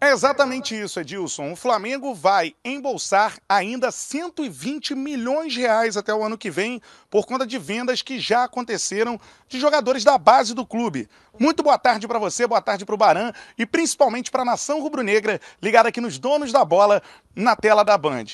É 0.00 0.12
exatamente 0.12 0.80
isso, 0.80 1.00
Edilson. 1.00 1.50
O 1.50 1.56
Flamengo 1.56 2.14
vai 2.14 2.54
embolsar 2.64 3.36
ainda 3.48 3.90
120 3.90 4.94
milhões 4.94 5.52
de 5.52 5.60
reais 5.60 5.96
até 5.96 6.14
o 6.14 6.22
ano 6.22 6.38
que 6.38 6.52
vem 6.52 6.80
por 7.10 7.26
conta 7.26 7.44
de 7.44 7.58
vendas 7.58 8.00
que 8.00 8.20
já 8.20 8.44
aconteceram 8.44 9.20
de 9.48 9.58
jogadores 9.58 10.04
da 10.04 10.16
base 10.16 10.54
do 10.54 10.64
clube. 10.64 11.08
Muito 11.36 11.64
boa 11.64 11.76
tarde 11.76 12.06
para 12.06 12.20
você, 12.20 12.46
boa 12.46 12.62
tarde 12.62 12.84
para 12.84 12.94
o 12.94 12.98
Baran 12.98 13.32
e 13.58 13.66
principalmente 13.66 14.30
para 14.30 14.42
a 14.42 14.44
nação 14.44 14.80
rubro-negra 14.80 15.40
ligada 15.60 15.88
aqui 15.88 16.00
nos 16.00 16.16
donos 16.16 16.52
da 16.52 16.64
bola 16.64 17.02
na 17.34 17.56
tela 17.56 17.84
da 17.84 17.98
Band. 17.98 18.26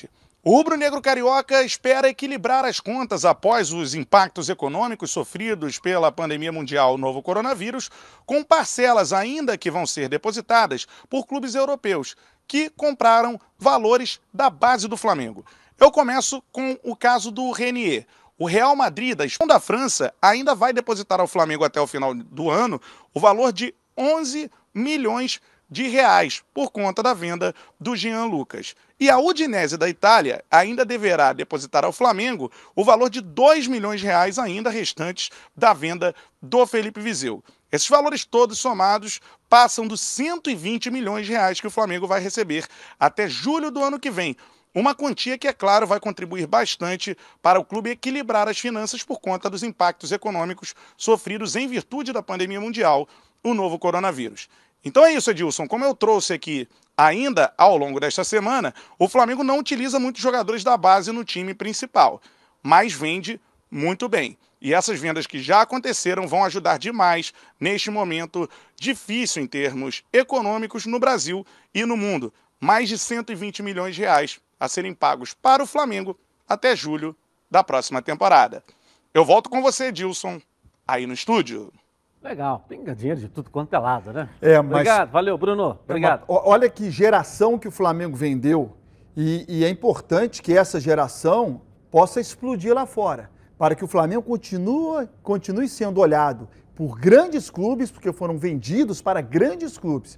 O 0.47 0.51
rubro-negro 0.51 1.01
carioca 1.01 1.63
espera 1.63 2.07
equilibrar 2.07 2.65
as 2.65 2.79
contas 2.79 3.25
após 3.25 3.71
os 3.71 3.95
impactos 3.95 4.47
econômicos 4.47 5.09
sofridos 5.09 5.79
pela 5.79 6.11
pandemia 6.11 6.51
mundial 6.51 6.99
novo 6.99 7.19
coronavírus, 7.23 7.89
com 8.27 8.43
parcelas 8.43 9.11
ainda 9.11 9.57
que 9.57 9.71
vão 9.71 9.87
ser 9.87 10.07
depositadas 10.07 10.85
por 11.09 11.25
clubes 11.25 11.55
europeus 11.55 12.15
que 12.47 12.69
compraram 12.69 13.41
valores 13.57 14.19
da 14.31 14.47
base 14.47 14.87
do 14.87 14.95
Flamengo. 14.95 15.43
Eu 15.79 15.89
começo 15.89 16.43
com 16.51 16.77
o 16.83 16.95
caso 16.95 17.31
do 17.31 17.49
Renier. 17.49 18.05
O 18.37 18.45
Real 18.45 18.75
Madrid, 18.75 19.17
da 19.17 19.25
da 19.47 19.59
França, 19.59 20.13
ainda 20.21 20.53
vai 20.53 20.71
depositar 20.71 21.19
ao 21.19 21.27
Flamengo 21.27 21.63
até 21.63 21.81
o 21.81 21.87
final 21.87 22.13
do 22.13 22.51
ano 22.51 22.79
o 23.15 23.19
valor 23.19 23.51
de 23.51 23.73
11 23.97 24.51
milhões 24.75 25.31
de 25.33 25.41
de 25.69 25.87
reais 25.87 26.43
por 26.53 26.71
conta 26.71 27.01
da 27.01 27.13
venda 27.13 27.53
do 27.79 27.95
Jean 27.95 28.25
Lucas. 28.25 28.75
E 28.99 29.09
a 29.09 29.17
Udinese 29.17 29.77
da 29.77 29.89
Itália 29.89 30.43
ainda 30.49 30.85
deverá 30.85 31.33
depositar 31.33 31.83
ao 31.83 31.91
Flamengo 31.91 32.51
o 32.75 32.83
valor 32.83 33.09
de 33.09 33.21
2 33.21 33.67
milhões 33.67 33.99
de 33.99 34.05
reais 34.05 34.39
ainda 34.39 34.69
restantes 34.69 35.29
da 35.55 35.73
venda 35.73 36.15
do 36.41 36.65
Felipe 36.65 36.99
Viseu. 36.99 37.43
Esses 37.71 37.89
valores 37.89 38.23
todos 38.23 38.57
somados 38.57 39.19
passam 39.49 39.87
dos 39.87 39.99
120 39.99 40.89
milhões 40.89 41.25
de 41.25 41.33
reais 41.33 41.59
que 41.59 41.67
o 41.67 41.71
Flamengo 41.71 42.07
vai 42.07 42.21
receber 42.21 42.65
até 42.99 43.27
julho 43.27 43.69
do 43.69 43.83
ano 43.83 43.99
que 43.99 44.11
vem. 44.11 44.35
Uma 44.73 44.93
quantia 44.93 45.37
que, 45.37 45.47
é 45.47 45.53
claro, 45.53 45.87
vai 45.87 46.01
contribuir 46.01 46.47
bastante 46.47 47.17
para 47.41 47.57
o 47.57 47.63
clube 47.63 47.89
equilibrar 47.89 48.49
as 48.49 48.59
finanças 48.59 49.03
por 49.03 49.21
conta 49.21 49.49
dos 49.49 49.63
impactos 49.63 50.11
econômicos 50.11 50.75
sofridos 50.97 51.55
em 51.55 51.65
virtude 51.65 52.11
da 52.11 52.21
pandemia 52.21 52.59
mundial, 52.59 53.07
o 53.41 53.53
novo 53.53 53.79
coronavírus. 53.79 54.49
Então 54.85 55.03
é 55.03 55.13
isso, 55.13 55.31
Edilson. 55.31 55.67
Como 55.67 55.83
eu 55.83 55.95
trouxe 55.95 56.31
aqui 56.31 56.69
ainda 56.95 57.51
ao 57.57 57.75
longo 57.75 57.99
desta 57.99 58.23
semana, 58.23 58.73
o 58.99 59.09
Flamengo 59.09 59.43
não 59.43 59.57
utiliza 59.57 59.99
muitos 59.99 60.21
jogadores 60.21 60.63
da 60.63 60.77
base 60.77 61.11
no 61.11 61.25
time 61.25 61.55
principal, 61.55 62.21
mas 62.61 62.93
vende 62.93 63.41
muito 63.69 64.07
bem. 64.07 64.37
E 64.61 64.73
essas 64.73 64.99
vendas 64.99 65.27
que 65.27 65.41
já 65.41 65.61
aconteceram 65.61 66.27
vão 66.27 66.45
ajudar 66.45 66.77
demais 66.77 67.33
neste 67.59 67.89
momento 67.89 68.49
difícil 68.75 69.43
em 69.43 69.47
termos 69.47 70.03
econômicos 70.13 70.85
no 70.85 70.99
Brasil 70.99 71.45
e 71.73 71.83
no 71.83 71.97
mundo. 71.97 72.31
Mais 72.59 72.87
de 72.87 72.97
120 72.97 73.61
milhões 73.63 73.95
de 73.95 74.01
reais 74.01 74.39
a 74.59 74.69
serem 74.69 74.93
pagos 74.93 75.33
para 75.33 75.63
o 75.63 75.67
Flamengo 75.67 76.17
até 76.47 76.75
julho 76.75 77.15
da 77.49 77.63
próxima 77.63 78.01
temporada. 78.01 78.63
Eu 79.13 79.25
volto 79.25 79.49
com 79.49 79.61
você, 79.61 79.85
Edilson, 79.85 80.41
aí 80.87 81.05
no 81.05 81.13
estúdio. 81.13 81.71
Legal, 82.25 82.65
pinga 82.67 82.95
dinheiro 82.95 83.19
de 83.19 83.29
tudo 83.29 83.51
quanto 83.51 83.71
é 83.75 83.77
lado, 83.77 84.11
né? 84.11 84.27
É, 84.41 84.59
mas... 84.59 84.71
Obrigado, 84.71 85.11
valeu, 85.11 85.37
Bruno. 85.37 85.77
Obrigado. 85.83 86.23
É 86.27 86.31
uma... 86.31 86.47
Olha 86.47 86.67
que 86.67 86.89
geração 86.89 87.59
que 87.59 87.67
o 87.67 87.71
Flamengo 87.71 88.17
vendeu 88.17 88.75
e, 89.15 89.45
e, 89.47 89.63
é 89.63 89.69
importante 89.69 90.41
que 90.41 90.57
essa 90.57 90.79
geração 90.79 91.61
possa 91.91 92.19
explodir 92.19 92.73
lá 92.73 92.87
fora, 92.87 93.29
para 93.59 93.75
que 93.75 93.85
o 93.85 93.87
Flamengo 93.87 94.23
continue, 94.23 95.07
continue 95.21 95.69
sendo 95.69 96.01
olhado 96.01 96.49
por 96.75 96.99
grandes 96.99 97.51
clubes, 97.51 97.91
porque 97.91 98.11
foram 98.11 98.39
vendidos 98.39 99.03
para 99.03 99.21
grandes 99.21 99.77
clubes. 99.77 100.17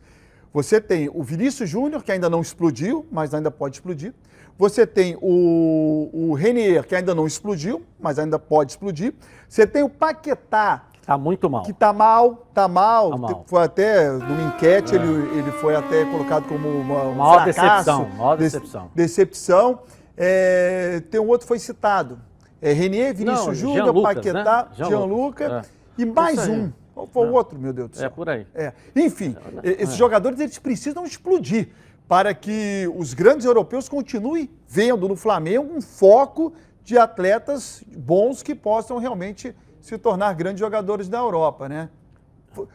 Você 0.54 0.80
tem 0.80 1.10
o 1.14 1.22
Vinícius 1.22 1.70
Júnior, 1.70 2.04
que 2.04 2.12
ainda 2.14 2.30
não 2.30 2.40
explodiu, 2.40 3.06
mas 3.12 3.34
ainda 3.34 3.52
pode 3.52 3.76
explodir. 3.76 4.14
Você 4.58 4.88
tem 4.88 5.18
o, 5.22 6.10
o 6.14 6.34
Renier, 6.36 6.88
que 6.88 6.96
ainda 6.96 7.14
não 7.14 7.28
explodiu, 7.28 7.84
mas 8.00 8.18
ainda 8.18 8.40
pode 8.40 8.72
explodir. 8.72 9.14
Você 9.48 9.68
tem 9.68 9.84
o 9.84 9.90
Paquetá, 9.90 10.88
Tá 11.08 11.18
muito 11.18 11.50
mal. 11.50 11.64
Que 11.64 11.72
tá 11.72 11.94
mal, 11.94 12.46
tá 12.54 12.68
mal. 12.68 13.12
Tá 13.12 13.18
mal. 13.18 13.44
Foi 13.48 13.64
até, 13.64 14.12
numa 14.12 14.50
enquete, 14.50 14.94
é. 14.94 15.00
ele, 15.00 15.40
ele 15.40 15.52
foi 15.54 15.74
até 15.74 16.04
colocado 16.04 16.46
como 16.50 16.68
uma, 16.68 17.04
um 17.04 17.16
maior 17.16 17.44
fracasso, 17.44 17.62
decepção. 17.62 18.10
Maior 18.10 18.38
decepção. 18.38 18.92
decepção. 18.94 19.80
É, 20.18 21.02
tem 21.10 21.22
um 21.22 21.28
outro 21.28 21.46
que 21.46 21.48
foi 21.48 21.60
citado. 21.60 22.20
É 22.62 22.74
Renier, 22.74 23.16
Vinícius 23.16 23.58
Júnior, 23.58 24.02
Paquetá, 24.02 24.68
né? 24.70 24.86
Gianluca. 24.86 25.66
É. 25.66 26.02
E 26.02 26.06
mais 26.06 26.46
um. 26.46 26.74
Qual 26.94 27.08
foi 27.08 27.26
o 27.26 27.32
outro, 27.32 27.58
meu 27.58 27.72
Deus 27.72 27.90
do 27.90 27.96
é 27.96 28.00
céu? 28.00 28.08
É 28.08 28.10
por 28.10 28.28
aí. 28.28 28.46
É. 28.54 28.74
Enfim, 28.94 29.38
é. 29.64 29.82
esses 29.82 29.96
jogadores 29.96 30.38
eles 30.42 30.60
precisam 30.60 31.06
explodir 31.06 31.70
para 32.06 32.34
que 32.34 32.86
os 32.98 33.14
grandes 33.14 33.46
europeus 33.46 33.88
continuem 33.88 34.50
vendo 34.68 35.08
no 35.08 35.16
Flamengo 35.16 35.74
um 35.74 35.80
foco 35.80 36.52
de 36.84 36.98
atletas 36.98 37.82
bons 37.96 38.44
que 38.44 38.54
possam 38.54 38.98
realmente 38.98 39.56
se 39.88 39.98
tornar 39.98 40.34
grandes 40.34 40.60
jogadores 40.60 41.08
da 41.08 41.18
Europa, 41.18 41.70
né? 41.70 41.90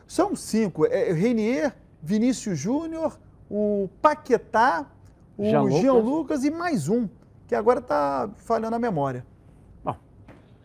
São 0.07 0.35
cinco. 0.35 0.87
É 0.87 1.13
Renier, 1.13 1.75
Vinícius 2.03 2.59
Júnior, 2.59 3.19
o 3.51 3.91
Paquetá, 4.01 4.87
o 5.37 5.45
Jean, 5.45 5.71
Jean 5.71 5.93
Lucas. 5.93 6.43
Lucas. 6.43 6.45
e 6.45 6.51
mais 6.51 6.89
um, 6.89 7.07
que 7.47 7.55
agora 7.55 7.81
está 7.81 8.31
falhando 8.37 8.77
a 8.77 8.79
memória. 8.79 9.27
Bom, 9.85 9.95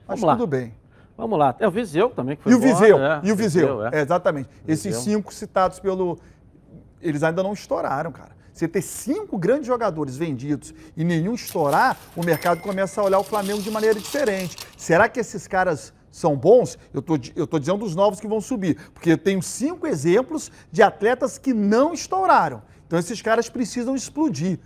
Mas 0.08 0.22
lá. 0.22 0.38
tudo 0.38 0.48
bem. 0.48 0.74
Vamos 1.18 1.38
lá. 1.38 1.54
É 1.60 1.68
o 1.68 1.72
Viseu 1.72 2.12
também 2.12 2.38
que 2.38 2.44
foi 2.44 2.51
E 2.54 2.56
o 2.56 2.60
Viseu, 2.60 2.98
é, 2.98 3.20
e 3.24 3.32
o 3.32 3.36
Viseu, 3.36 3.68
Viseu 3.68 3.88
é. 3.88 4.00
é. 4.00 4.01
exatamente. 4.01 4.50
Viseu. 4.66 4.92
Esses 4.92 5.04
cinco 5.04 5.34
citados 5.34 5.82
pelo... 5.82 6.18
Eles 7.01 7.24
ainda 7.24 7.44
não 7.44 7.51
estouraram, 7.51 8.12
cara. 8.12 8.38
Você 8.54 8.70
ter 8.70 8.82
cinco 8.82 9.38
grandes 9.38 9.68
jogadores 9.68 10.16
vendidos 10.16 10.74
e 10.96 11.04
nenhum 11.04 11.34
estourar, 11.34 11.98
o 12.16 12.24
mercado 12.24 12.62
começa 12.62 13.01
a 13.01 13.04
olhar 13.04 13.20
o 13.20 13.24
Flamengo 13.24 13.62
de 13.62 13.70
maneira 13.70 14.00
diferente. 14.00 14.56
Será 14.77 15.10
que 15.10 15.20
esses 15.20 15.46
caras 15.46 15.94
são 16.18 16.36
bons? 16.36 16.80
Eu 16.92 17.02
tô, 17.02 17.16
estou 17.16 17.60
dizendo 17.60 17.78
dos 17.78 17.96
novos 17.96 18.20
que 18.20 18.28
vão 18.28 18.42
subir, 18.42 18.76
porque 18.92 19.12
eu 19.12 19.18
tenho 19.18 19.42
cinco 19.42 19.86
exemplos 19.86 20.52
de 20.72 20.82
atletas 20.82 21.38
que 21.38 21.54
não 21.54 21.94
estouraram. 21.94 22.64
Então 22.88 22.98
esses 22.98 23.22
caras 23.22 23.50
precisam 23.50 23.96
explodir. 23.96 24.60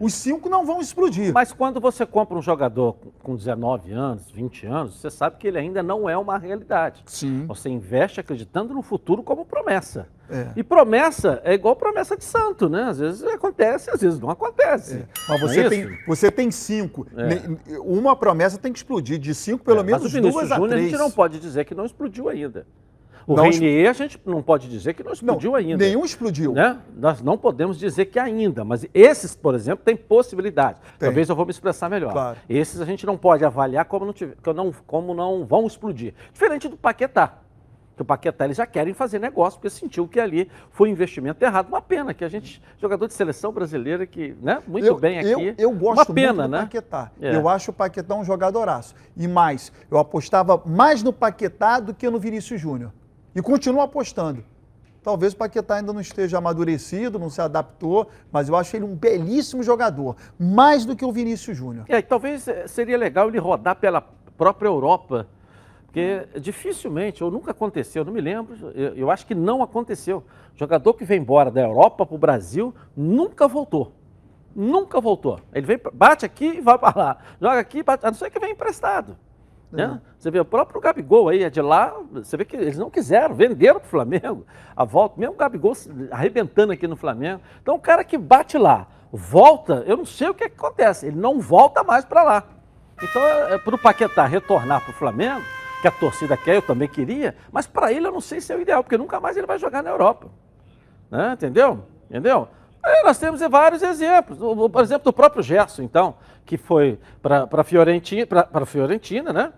Os 0.00 0.14
cinco 0.14 0.48
não 0.48 0.64
vão 0.64 0.80
explodir. 0.80 1.32
Mas 1.32 1.52
quando 1.52 1.80
você 1.80 2.06
compra 2.06 2.36
um 2.36 2.42
jogador 2.42 2.96
com 3.22 3.34
19 3.34 3.92
anos, 3.92 4.30
20 4.30 4.66
anos, 4.66 5.00
você 5.00 5.10
sabe 5.10 5.36
que 5.38 5.46
ele 5.48 5.58
ainda 5.58 5.82
não 5.82 6.08
é 6.08 6.16
uma 6.16 6.38
realidade. 6.38 7.02
Sim. 7.06 7.46
Você 7.46 7.68
investe 7.68 8.20
acreditando 8.20 8.72
no 8.72 8.82
futuro 8.82 9.22
como 9.22 9.44
promessa. 9.44 10.08
É. 10.30 10.48
E 10.56 10.62
promessa 10.62 11.40
é 11.42 11.54
igual 11.54 11.74
promessa 11.74 12.16
de 12.16 12.24
santo, 12.24 12.68
né? 12.68 12.82
Às 12.84 12.98
vezes 12.98 13.22
acontece, 13.22 13.90
às 13.90 14.00
vezes 14.00 14.20
não 14.20 14.30
acontece. 14.30 14.96
É. 14.96 15.06
Mas 15.28 15.40
você, 15.40 15.60
é 15.60 15.68
tem, 15.68 15.98
você 16.06 16.30
tem 16.30 16.50
cinco. 16.50 17.06
É. 17.16 17.78
Uma 17.80 18.14
promessa 18.14 18.58
tem 18.58 18.72
que 18.72 18.78
explodir. 18.78 19.18
De 19.18 19.34
cinco, 19.34 19.64
pelo 19.64 19.80
é, 19.80 19.82
menos 19.82 20.02
mas 20.02 20.14
o 20.14 20.20
duas 20.20 20.48
Júnior, 20.48 20.52
a 20.52 20.68
três. 20.68 20.86
A 20.86 20.88
gente 20.90 20.98
não 20.98 21.10
pode 21.10 21.40
dizer 21.40 21.64
que 21.64 21.74
não 21.74 21.86
explodiu 21.86 22.28
ainda. 22.28 22.66
O 23.28 23.36
não 23.36 23.44
Reinier, 23.44 23.90
a 23.90 23.92
gente 23.92 24.18
não 24.24 24.42
pode 24.42 24.66
dizer 24.68 24.94
que 24.94 25.04
não 25.04 25.12
explodiu 25.12 25.50
não, 25.50 25.58
ainda. 25.58 25.76
Nenhum 25.76 26.02
explodiu. 26.02 26.54
Né? 26.54 26.78
Nós 26.96 27.20
não 27.20 27.36
podemos 27.36 27.78
dizer 27.78 28.06
que 28.06 28.18
ainda, 28.18 28.64
mas 28.64 28.86
esses, 28.94 29.36
por 29.36 29.54
exemplo, 29.54 29.84
têm 29.84 29.94
possibilidade. 29.94 30.78
Tem. 30.98 31.08
Talvez 31.08 31.28
eu 31.28 31.36
vou 31.36 31.44
me 31.44 31.50
expressar 31.50 31.90
melhor. 31.90 32.10
Claro. 32.10 32.38
Esses 32.48 32.80
a 32.80 32.86
gente 32.86 33.04
não 33.04 33.18
pode 33.18 33.44
avaliar 33.44 33.84
como 33.84 34.06
não, 34.06 34.14
tiver, 34.14 34.34
como 34.86 35.12
não 35.12 35.44
vão 35.44 35.66
explodir. 35.66 36.14
Diferente 36.32 36.68
do 36.68 36.76
Paquetá. 36.78 37.34
Que 37.96 38.02
o 38.02 38.04
Paquetá 38.04 38.46
eles 38.46 38.56
já 38.56 38.64
querem 38.64 38.94
fazer 38.94 39.18
negócio, 39.18 39.58
porque 39.58 39.68
sentiu 39.68 40.08
que 40.08 40.18
ali 40.18 40.50
foi 40.70 40.88
um 40.88 40.92
investimento 40.92 41.44
errado. 41.44 41.68
Uma 41.68 41.82
pena 41.82 42.14
que 42.14 42.24
a 42.24 42.28
gente, 42.30 42.62
jogador 42.80 43.08
de 43.08 43.12
seleção 43.12 43.52
brasileira, 43.52 44.06
que, 44.06 44.34
né, 44.40 44.62
muito 44.66 44.86
eu, 44.86 44.96
bem 44.96 45.18
aqui. 45.18 45.32
Eu, 45.32 45.54
eu 45.58 45.70
gosto 45.72 46.08
uma 46.08 46.14
pena, 46.14 46.32
muito 46.32 46.46
do 46.46 46.50
né? 46.52 46.60
Paquetá. 46.60 47.10
É. 47.20 47.36
Eu 47.36 47.46
acho 47.46 47.72
o 47.72 47.74
Paquetá 47.74 48.14
um 48.14 48.24
jogadoraço. 48.24 48.94
E 49.14 49.28
mais, 49.28 49.70
eu 49.90 49.98
apostava 49.98 50.62
mais 50.64 51.02
no 51.02 51.12
Paquetá 51.12 51.78
do 51.78 51.92
que 51.92 52.08
no 52.08 52.18
Vinícius 52.18 52.58
Júnior. 52.58 52.90
E 53.38 53.40
continua 53.40 53.84
apostando. 53.84 54.42
Talvez 55.00 55.32
o 55.32 55.36
Paquetá 55.36 55.76
ainda 55.76 55.92
não 55.92 56.00
esteja 56.00 56.38
amadurecido, 56.38 57.20
não 57.20 57.30
se 57.30 57.40
adaptou, 57.40 58.08
mas 58.32 58.48
eu 58.48 58.56
acho 58.56 58.74
ele 58.74 58.84
um 58.84 58.96
belíssimo 58.96 59.62
jogador, 59.62 60.16
mais 60.36 60.84
do 60.84 60.96
que 60.96 61.04
o 61.04 61.12
Vinícius 61.12 61.56
Júnior. 61.56 61.84
É, 61.88 62.02
talvez 62.02 62.48
eh, 62.48 62.66
seria 62.66 62.98
legal 62.98 63.28
ele 63.28 63.38
rodar 63.38 63.76
pela 63.76 64.00
própria 64.36 64.66
Europa, 64.66 65.28
porque 65.86 66.26
dificilmente, 66.40 67.22
ou 67.22 67.30
nunca 67.30 67.52
aconteceu, 67.52 68.04
não 68.04 68.12
me 68.12 68.20
lembro, 68.20 68.56
eu, 68.74 68.96
eu 68.96 69.08
acho 69.08 69.24
que 69.24 69.36
não 69.36 69.62
aconteceu. 69.62 70.24
Jogador 70.56 70.94
que 70.94 71.04
vem 71.04 71.20
embora 71.20 71.48
da 71.48 71.60
Europa 71.60 72.04
para 72.04 72.16
o 72.16 72.18
Brasil 72.18 72.74
nunca 72.96 73.46
voltou. 73.46 73.92
Nunca 74.52 75.00
voltou. 75.00 75.38
Ele 75.54 75.64
vem, 75.64 75.80
bate 75.92 76.26
aqui 76.26 76.56
e 76.56 76.60
vai 76.60 76.76
para 76.76 77.00
lá. 77.00 77.18
Joga 77.40 77.60
aqui, 77.60 77.84
bate, 77.84 78.04
a 78.04 78.10
não 78.10 78.18
ser 78.18 78.30
que 78.30 78.40
vem 78.40 78.50
emprestado. 78.50 79.16
Né? 79.70 80.00
Você 80.18 80.30
vê 80.30 80.40
o 80.40 80.44
próprio 80.44 80.80
Gabigol 80.80 81.28
aí, 81.28 81.42
é 81.42 81.50
de 81.50 81.60
lá, 81.60 81.94
você 82.10 82.36
vê 82.36 82.44
que 82.44 82.56
eles 82.56 82.78
não 82.78 82.88
quiseram, 82.88 83.34
venderam 83.34 83.78
para 83.78 83.86
o 83.86 83.90
Flamengo. 83.90 84.46
A 84.74 84.84
volta, 84.84 85.20
mesmo 85.20 85.34
o 85.34 85.36
Gabigol 85.36 85.74
arrebentando 86.10 86.72
aqui 86.72 86.86
no 86.86 86.96
Flamengo. 86.96 87.42
Então 87.60 87.74
o 87.74 87.78
cara 87.78 88.02
que 88.02 88.16
bate 88.16 88.56
lá, 88.56 88.86
volta, 89.12 89.84
eu 89.86 89.96
não 89.96 90.06
sei 90.06 90.28
o 90.28 90.34
que, 90.34 90.44
é 90.44 90.48
que 90.48 90.56
acontece, 90.56 91.06
ele 91.06 91.16
não 91.16 91.38
volta 91.38 91.84
mais 91.84 92.04
para 92.04 92.22
lá. 92.22 92.44
Então, 93.02 93.22
é, 93.22 93.54
é 93.54 93.58
para 93.58 93.74
o 93.74 93.78
Paquetá 93.78 94.24
retornar 94.24 94.80
para 94.80 94.90
o 94.90 94.94
Flamengo, 94.94 95.42
que 95.80 95.86
a 95.86 95.90
torcida 95.92 96.36
quer, 96.36 96.56
eu 96.56 96.62
também 96.62 96.88
queria, 96.88 97.36
mas 97.52 97.66
para 97.66 97.92
ele 97.92 98.06
eu 98.06 98.12
não 98.12 98.20
sei 98.20 98.40
se 98.40 98.52
é 98.52 98.56
o 98.56 98.60
ideal, 98.60 98.82
porque 98.82 98.98
nunca 98.98 99.20
mais 99.20 99.36
ele 99.36 99.46
vai 99.46 99.58
jogar 99.58 99.82
na 99.82 99.90
Europa. 99.90 100.28
Né? 101.10 101.32
Entendeu? 101.34 101.84
Entendeu? 102.10 102.48
Aí 102.82 103.02
nós 103.02 103.18
temos 103.18 103.40
vários 103.40 103.82
exemplos. 103.82 104.38
Por 104.38 104.82
exemplo, 104.82 105.04
do 105.04 105.12
próprio 105.12 105.42
Gerson, 105.42 105.82
então, 105.82 106.14
que 106.48 106.56
foi 106.56 106.98
para 107.20 107.46
a 107.52 107.62
Fiorentina, 107.62 108.26
pra, 108.26 108.64
Fiorentina, 108.64 109.34
né? 109.34 109.52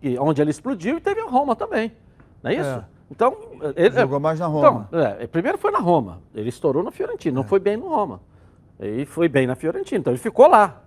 E, 0.00 0.16
onde 0.16 0.40
ele 0.40 0.50
explodiu 0.50 0.96
e 0.96 1.00
teve 1.00 1.20
em 1.20 1.28
Roma 1.28 1.56
também. 1.56 1.92
Não 2.40 2.52
é 2.52 2.54
isso? 2.54 2.68
É. 2.68 2.84
Então, 3.10 3.36
ele 3.74 3.90
jogou 3.90 4.20
mais 4.20 4.38
na 4.38 4.46
Roma. 4.46 4.86
Então, 4.88 5.00
é, 5.00 5.26
primeiro 5.26 5.58
foi 5.58 5.72
na 5.72 5.80
Roma. 5.80 6.22
Ele 6.32 6.48
estourou 6.48 6.84
na 6.84 6.92
Fiorentina, 6.92 7.34
não 7.34 7.42
é. 7.42 7.46
foi 7.46 7.58
bem 7.58 7.76
no 7.76 7.88
Roma. 7.88 8.20
Ele 8.78 9.04
foi 9.04 9.28
bem 9.28 9.44
na 9.44 9.56
Fiorentina, 9.56 9.98
então 9.98 10.12
ele 10.12 10.20
ficou 10.20 10.46
lá. 10.46 10.82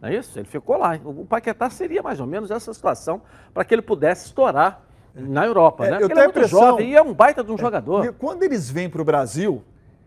Não 0.00 0.08
é 0.08 0.14
isso? 0.14 0.38
Ele 0.38 0.46
ficou 0.46 0.78
lá. 0.78 0.98
O 1.04 1.26
Paquetá 1.26 1.68
seria 1.68 2.02
mais 2.02 2.18
ou 2.18 2.26
menos 2.26 2.50
essa 2.50 2.72
situação 2.72 3.20
para 3.52 3.62
que 3.62 3.74
ele 3.74 3.82
pudesse 3.82 4.26
estourar 4.26 4.80
na 5.14 5.44
Europa, 5.44 5.86
é, 5.86 5.90
né? 5.90 5.96
Eu 6.00 6.08
ele 6.08 6.12
é 6.12 6.24
muito 6.24 6.30
impressão, 6.30 6.60
jovem 6.60 6.92
e 6.92 6.96
é 6.96 7.02
um 7.02 7.12
baita 7.12 7.44
de 7.44 7.50
um 7.50 7.56
é, 7.56 7.58
jogador. 7.58 8.14
Quando 8.14 8.42
eles 8.42 8.70
vêm 8.70 8.88
para 8.88 9.02
o 9.02 9.04
Brasil, 9.04 9.62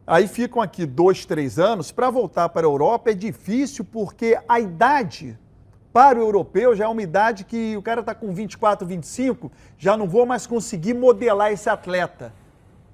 Aí 0.07 0.25
ficam 0.25 0.61
aqui 0.61 0.85
dois, 0.85 1.25
três 1.25 1.59
anos. 1.59 1.91
Para 1.91 2.09
voltar 2.09 2.47
para 2.47 2.65
a 2.65 2.69
Europa 2.69 3.11
é 3.11 3.13
difícil 3.13 3.83
porque 3.83 4.39
a 4.47 4.57
idade 4.57 5.37
para 5.91 6.17
o 6.17 6.21
europeu 6.21 6.73
já 6.73 6.85
é 6.85 6.87
uma 6.87 7.01
idade 7.01 7.43
que 7.43 7.75
o 7.75 7.81
cara 7.81 7.99
está 7.99 8.15
com 8.15 8.33
24, 8.33 8.87
25, 8.87 9.51
já 9.77 9.97
não 9.97 10.07
vou 10.07 10.25
mais 10.25 10.47
conseguir 10.47 10.93
modelar 10.93 11.51
esse 11.51 11.69
atleta 11.69 12.31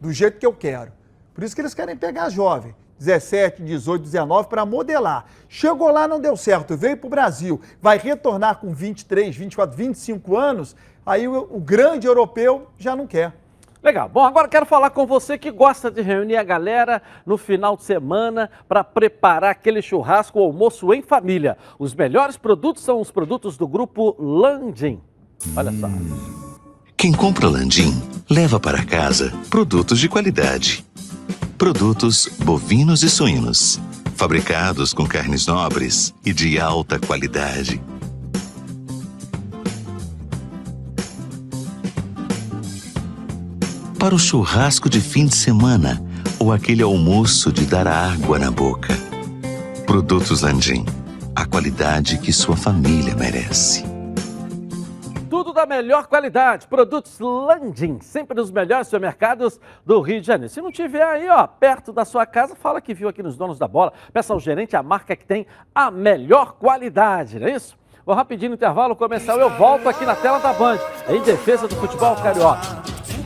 do 0.02 0.12
jeito 0.12 0.40
que 0.40 0.46
eu 0.46 0.54
quero. 0.54 0.92
Por 1.36 1.44
isso 1.44 1.54
que 1.54 1.62
eles 1.62 1.74
querem 1.74 1.98
pegar 1.98 2.30
jovem, 2.30 2.74
17, 2.98 3.62
18, 3.62 4.02
19, 4.04 4.48
para 4.48 4.66
modelar. 4.66 5.26
Chegou 5.50 5.92
lá, 5.92 6.08
não 6.08 6.20
deu 6.20 6.38
certo, 6.38 6.78
veio 6.78 6.96
para 6.96 7.08
o 7.08 7.10
Brasil, 7.10 7.62
vai 7.82 7.98
retornar 7.98 8.58
com 8.58 8.74
23, 8.74 9.36
24, 9.36 9.76
25 9.76 10.38
anos, 10.38 10.76
aí 11.06 11.28
o, 11.28 11.48
o 11.52 11.60
grande 11.60 12.08
europeu 12.08 12.70
já 12.78 12.96
não 12.96 13.06
quer. 13.06 13.34
Legal. 13.84 14.08
Bom, 14.08 14.24
agora 14.24 14.48
quero 14.48 14.66
falar 14.66 14.92
com 14.92 15.06
você 15.06 15.38
que 15.38 15.52
gosta 15.52 15.92
de 15.92 16.02
reunir 16.02 16.38
a 16.38 16.44
galera 16.44 17.02
no 17.26 17.38
final 17.38 17.76
de 17.76 17.84
semana 17.84 18.50
para 18.66 18.82
preparar 18.82 19.52
aquele 19.52 19.82
churrasco 19.82 20.40
ou 20.40 20.46
almoço 20.46 20.94
em 20.94 21.02
família. 21.02 21.58
Os 21.78 21.94
melhores 21.94 22.38
produtos 22.38 22.82
são 22.82 23.02
os 23.02 23.12
produtos 23.12 23.58
do 23.58 23.68
grupo 23.68 24.16
Landim. 24.18 25.02
Olha 25.56 25.72
só. 25.74 25.90
Quem 26.96 27.12
compra 27.12 27.50
Landim 27.50 27.92
leva 28.30 28.58
para 28.58 28.86
casa 28.86 29.34
produtos 29.50 30.00
de 30.00 30.08
qualidade. 30.08 30.86
Produtos 31.58 32.30
bovinos 32.46 33.04
e 33.04 33.10
suínos, 33.10 33.82
fabricados 34.16 34.94
com 34.94 35.06
carnes 35.06 35.46
nobres 35.46 36.14
e 36.26 36.32
de 36.32 36.58
alta 36.58 36.98
qualidade 37.00 37.82
para 44.04 44.14
o 44.14 44.20
churrasco 44.20 44.90
de 44.90 45.00
fim 45.00 45.26
de 45.26 45.34
semana 45.34 45.98
ou 46.38 46.52
aquele 46.52 46.84
almoço 46.84 47.54
de 47.54 47.66
dar 47.66 47.88
água 47.88 48.38
na 48.38 48.52
boca. 48.52 48.94
Produtos 49.86 50.42
Landim, 50.42 50.84
a 51.34 51.46
qualidade 51.46 52.18
que 52.18 52.34
sua 52.34 52.58
família 52.58 53.16
merece. 53.16 53.86
Tudo 55.30 55.54
da 55.54 55.66
melhor 55.66 56.08
qualidade. 56.08 56.68
Produtos 56.68 57.18
Landim, 57.18 58.00
sempre 58.02 58.36
nos 58.36 58.52
melhores 58.52 58.88
supermercados 58.88 59.58
do 59.86 60.02
Rio 60.02 60.20
de 60.20 60.28
Janeiro. 60.28 60.54
Se 60.54 60.62
não 60.62 60.70
tiver 60.70 61.02
aí, 61.02 61.30
ó, 61.30 61.48
perto 61.48 61.94
da 61.94 62.04
sua 62.04 62.26
casa, 62.26 62.58
fala 62.58 62.82
que 62.82 62.94
viu 62.94 63.08
aqui 63.08 63.24
nos 63.24 63.38
Donos 63.38 63.58
da 63.58 63.70
Bola. 63.70 63.94
Peça 64.12 64.34
ao 64.34 64.40
gerente 64.42 64.76
a 64.76 64.84
marca 64.84 65.16
que 65.16 65.26
tem 65.26 65.48
a 65.74 65.90
melhor 65.90 66.56
qualidade, 66.60 67.40
não 67.40 67.48
é 67.48 67.56
isso? 67.56 67.78
Vou 68.06 68.14
rapidinho 68.14 68.50
no 68.50 68.56
intervalo 68.56 68.98
começar, 68.98 69.38
eu 69.38 69.50
volto 69.52 69.88
aqui 69.88 70.06
na 70.06 70.14
tela 70.14 70.40
da 70.40 70.52
Band, 70.52 70.78
em 71.08 71.22
defesa 71.22 71.70
do 71.70 71.76
futebol 71.78 72.18
carioca. 72.18 72.84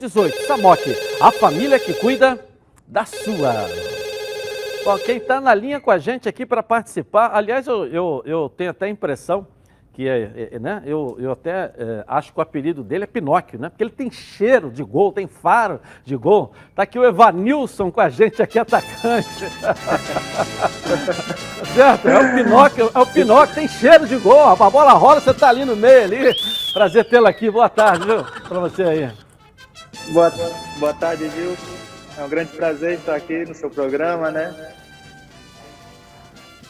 1818. 0.00 0.46
Samok, 0.46 0.96
a 1.20 1.30
família 1.30 1.78
que 1.78 1.92
cuida 1.92 2.42
da 2.86 3.04
sua. 3.04 3.52
Bom, 4.82 4.98
quem 4.98 5.18
está 5.18 5.40
na 5.40 5.54
linha 5.54 5.78
com 5.78 5.90
a 5.90 5.98
gente 5.98 6.26
aqui 6.26 6.46
para 6.46 6.62
participar, 6.62 7.32
aliás, 7.34 7.66
eu, 7.66 7.86
eu, 7.86 8.22
eu, 8.24 8.48
tenho 8.48 8.70
até 8.70 8.86
a 8.86 8.88
impressão 8.88 9.46
que 9.92 10.08
é, 10.08 10.48
é, 10.52 10.58
né, 10.58 10.82
eu, 10.86 11.16
eu 11.20 11.32
até 11.32 11.72
é, 11.76 12.04
acho 12.06 12.32
que 12.32 12.38
o 12.38 12.42
apelido 12.42 12.82
dele 12.82 13.04
é 13.04 13.06
Pinóquio, 13.06 13.58
né? 13.58 13.68
Porque 13.68 13.84
ele 13.84 13.90
tem 13.90 14.10
cheiro 14.10 14.70
de 14.70 14.82
gol, 14.82 15.12
tem 15.12 15.26
faro 15.26 15.80
de 16.04 16.16
gol. 16.16 16.52
Está 16.70 16.84
aqui 16.84 16.98
o 16.98 17.04
Evanilson 17.04 17.90
com 17.90 18.00
a 18.00 18.08
gente 18.08 18.40
aqui, 18.40 18.58
atacante. 18.58 19.28
certo? 21.74 22.08
É 22.08 22.18
o 22.18 22.34
Pinóquio, 22.34 22.90
é 22.94 22.98
o 22.98 23.06
Pinóquio, 23.06 23.54
tem 23.54 23.68
cheiro 23.68 24.06
de 24.06 24.16
gol. 24.16 24.48
A 24.48 24.70
bola 24.70 24.92
rola, 24.92 25.20
você 25.20 25.32
está 25.32 25.50
ali 25.50 25.66
no 25.66 25.76
meio 25.76 26.04
ali. 26.04 26.34
Prazer 26.72 27.04
tê-lo 27.04 27.26
aqui. 27.26 27.50
Boa 27.50 27.68
tarde, 27.68 28.06
viu? 28.06 28.24
Para 28.48 28.60
você 28.60 28.82
aí. 28.84 29.29
Boa, 30.08 30.32
boa 30.78 30.94
tarde, 30.94 31.30
Gil. 31.30 31.56
É 32.18 32.22
um 32.24 32.28
grande 32.28 32.50
prazer 32.52 32.98
estar 32.98 33.14
aqui 33.14 33.44
no 33.44 33.54
seu 33.54 33.70
programa, 33.70 34.30
né? 34.30 34.74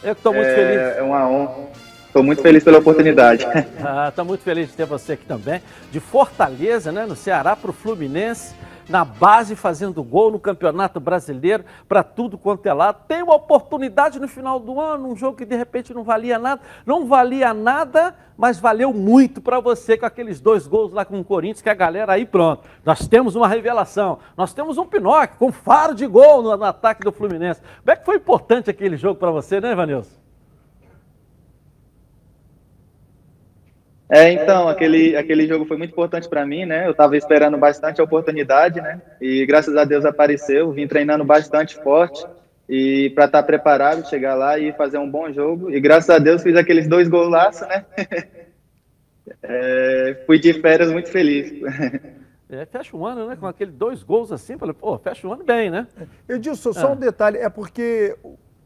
Eu 0.03 0.12
estou 0.12 0.33
muito 0.33 0.47
é, 0.47 0.55
feliz. 0.55 0.99
É 0.99 1.03
uma 1.03 1.29
honra. 1.29 1.69
Estou 2.07 2.23
muito 2.23 2.43
feliz 2.43 2.64
pela 2.64 2.79
oportunidade. 2.79 3.45
Estou 3.45 4.23
ah, 4.23 4.25
muito 4.25 4.43
feliz 4.43 4.69
de 4.69 4.75
ter 4.75 4.85
você 4.85 5.12
aqui 5.12 5.25
também. 5.25 5.62
De 5.93 6.01
Fortaleza, 6.01 6.90
né, 6.90 7.07
no 7.07 7.14
Ceará, 7.14 7.55
para 7.55 7.71
o 7.71 7.73
Fluminense 7.73 8.55
na 8.90 9.05
base 9.05 9.55
fazendo 9.55 10.03
gol 10.03 10.33
no 10.33 10.40
Campeonato 10.40 10.98
Brasileiro, 10.98 11.64
para 11.88 12.03
tudo 12.03 12.37
quanto 12.37 12.66
é 12.66 12.72
lado. 12.72 13.05
Tem 13.07 13.22
uma 13.22 13.37
oportunidade 13.37 14.18
no 14.18 14.26
final 14.26 14.59
do 14.59 14.81
ano, 14.81 15.09
um 15.09 15.16
jogo 15.16 15.37
que 15.37 15.44
de 15.44 15.57
repente 15.57 15.94
não 15.94 16.03
valia 16.03 16.38
nada. 16.38 16.61
Não 16.85 17.07
valia 17.07 17.55
nada, 17.55 18.16
mas 18.37 18.59
valeu 18.59 18.92
muito 18.92 19.40
para 19.40 19.61
você 19.61 19.96
com 19.96 20.05
aqueles 20.05 20.40
dois 20.40 20.66
gols 20.66 20.92
lá 20.92 21.05
com 21.05 21.20
o 21.20 21.24
Corinthians, 21.24 21.62
que 21.62 21.70
a 21.70 21.74
galera 21.74 22.14
aí 22.14 22.26
pronto. 22.26 22.68
Nós 22.85 23.07
temos 23.07 23.37
uma 23.37 23.46
revelação, 23.46 24.18
nós 24.37 24.53
temos 24.53 24.76
um 24.76 24.85
Pinóquio 24.85 25.38
com 25.38 25.53
faro 25.53 25.94
de 25.94 26.07
gol 26.07 26.42
no, 26.42 26.57
no 26.57 26.64
ataque 26.64 27.05
do 27.05 27.12
Fluminense. 27.12 27.61
Como 27.61 27.92
é 27.92 27.96
que 27.96 28.05
foi 28.05 28.16
importante 28.16 28.68
aquele 28.68 28.96
jogo 28.96 29.20
para 29.20 29.31
você, 29.31 29.61
né, 29.61 29.72
Vanilson? 29.72 30.20
É, 34.11 34.33
então, 34.33 34.68
aquele, 34.68 35.16
aquele 35.16 35.46
jogo 35.46 35.64
foi 35.64 35.77
muito 35.77 35.92
importante 35.92 36.29
para 36.29 36.44
mim, 36.44 36.66
né? 36.66 36.87
Eu 36.87 36.90
estava 36.90 37.16
esperando 37.16 37.57
bastante 37.57 38.01
a 38.01 38.05
oportunidade, 38.05 38.81
né? 38.81 39.01
E 39.20 39.46
graças 39.46 39.77
a 39.77 39.85
Deus 39.85 40.05
apareceu. 40.05 40.73
Vim 40.73 40.88
treinando 40.88 41.25
bastante 41.25 41.77
forte 41.77 42.27
e 42.68 43.11
para 43.11 43.27
estar 43.27 43.42
tá 43.42 43.46
preparado, 43.46 44.09
chegar 44.09 44.35
lá 44.35 44.59
e 44.59 44.73
fazer 44.73 44.99
um 44.99 45.09
bom 45.09 45.33
jogo. 45.33 45.70
E 45.70 45.81
graças 45.81 46.11
a 46.11 46.18
Deus 46.18 46.42
fiz 46.42 46.57
aqueles 46.57 46.88
dois 46.88 47.09
golaços, 47.09 47.68
né? 47.68 47.85
é, 49.42 50.23
fui 50.27 50.40
de 50.40 50.55
férias 50.55 50.90
muito 50.90 51.11
feliz. 51.11 51.53
É, 52.53 52.66
fecha 52.66 52.96
o 52.96 53.07
ano, 53.07 53.29
né? 53.29 53.37
Com 53.37 53.46
aqueles 53.46 53.73
dois 53.73 54.03
gols 54.03 54.33
assim, 54.33 54.59
falei, 54.59 54.75
pô, 54.75 54.99
fecha 54.99 55.25
o 55.25 55.33
ano 55.33 55.44
bem, 55.44 55.70
né? 55.70 55.87
Edilson, 56.29 56.73
só 56.73 56.88
ah. 56.88 56.90
um 56.90 56.96
detalhe, 56.96 57.38
é 57.38 57.49
porque 57.49 58.16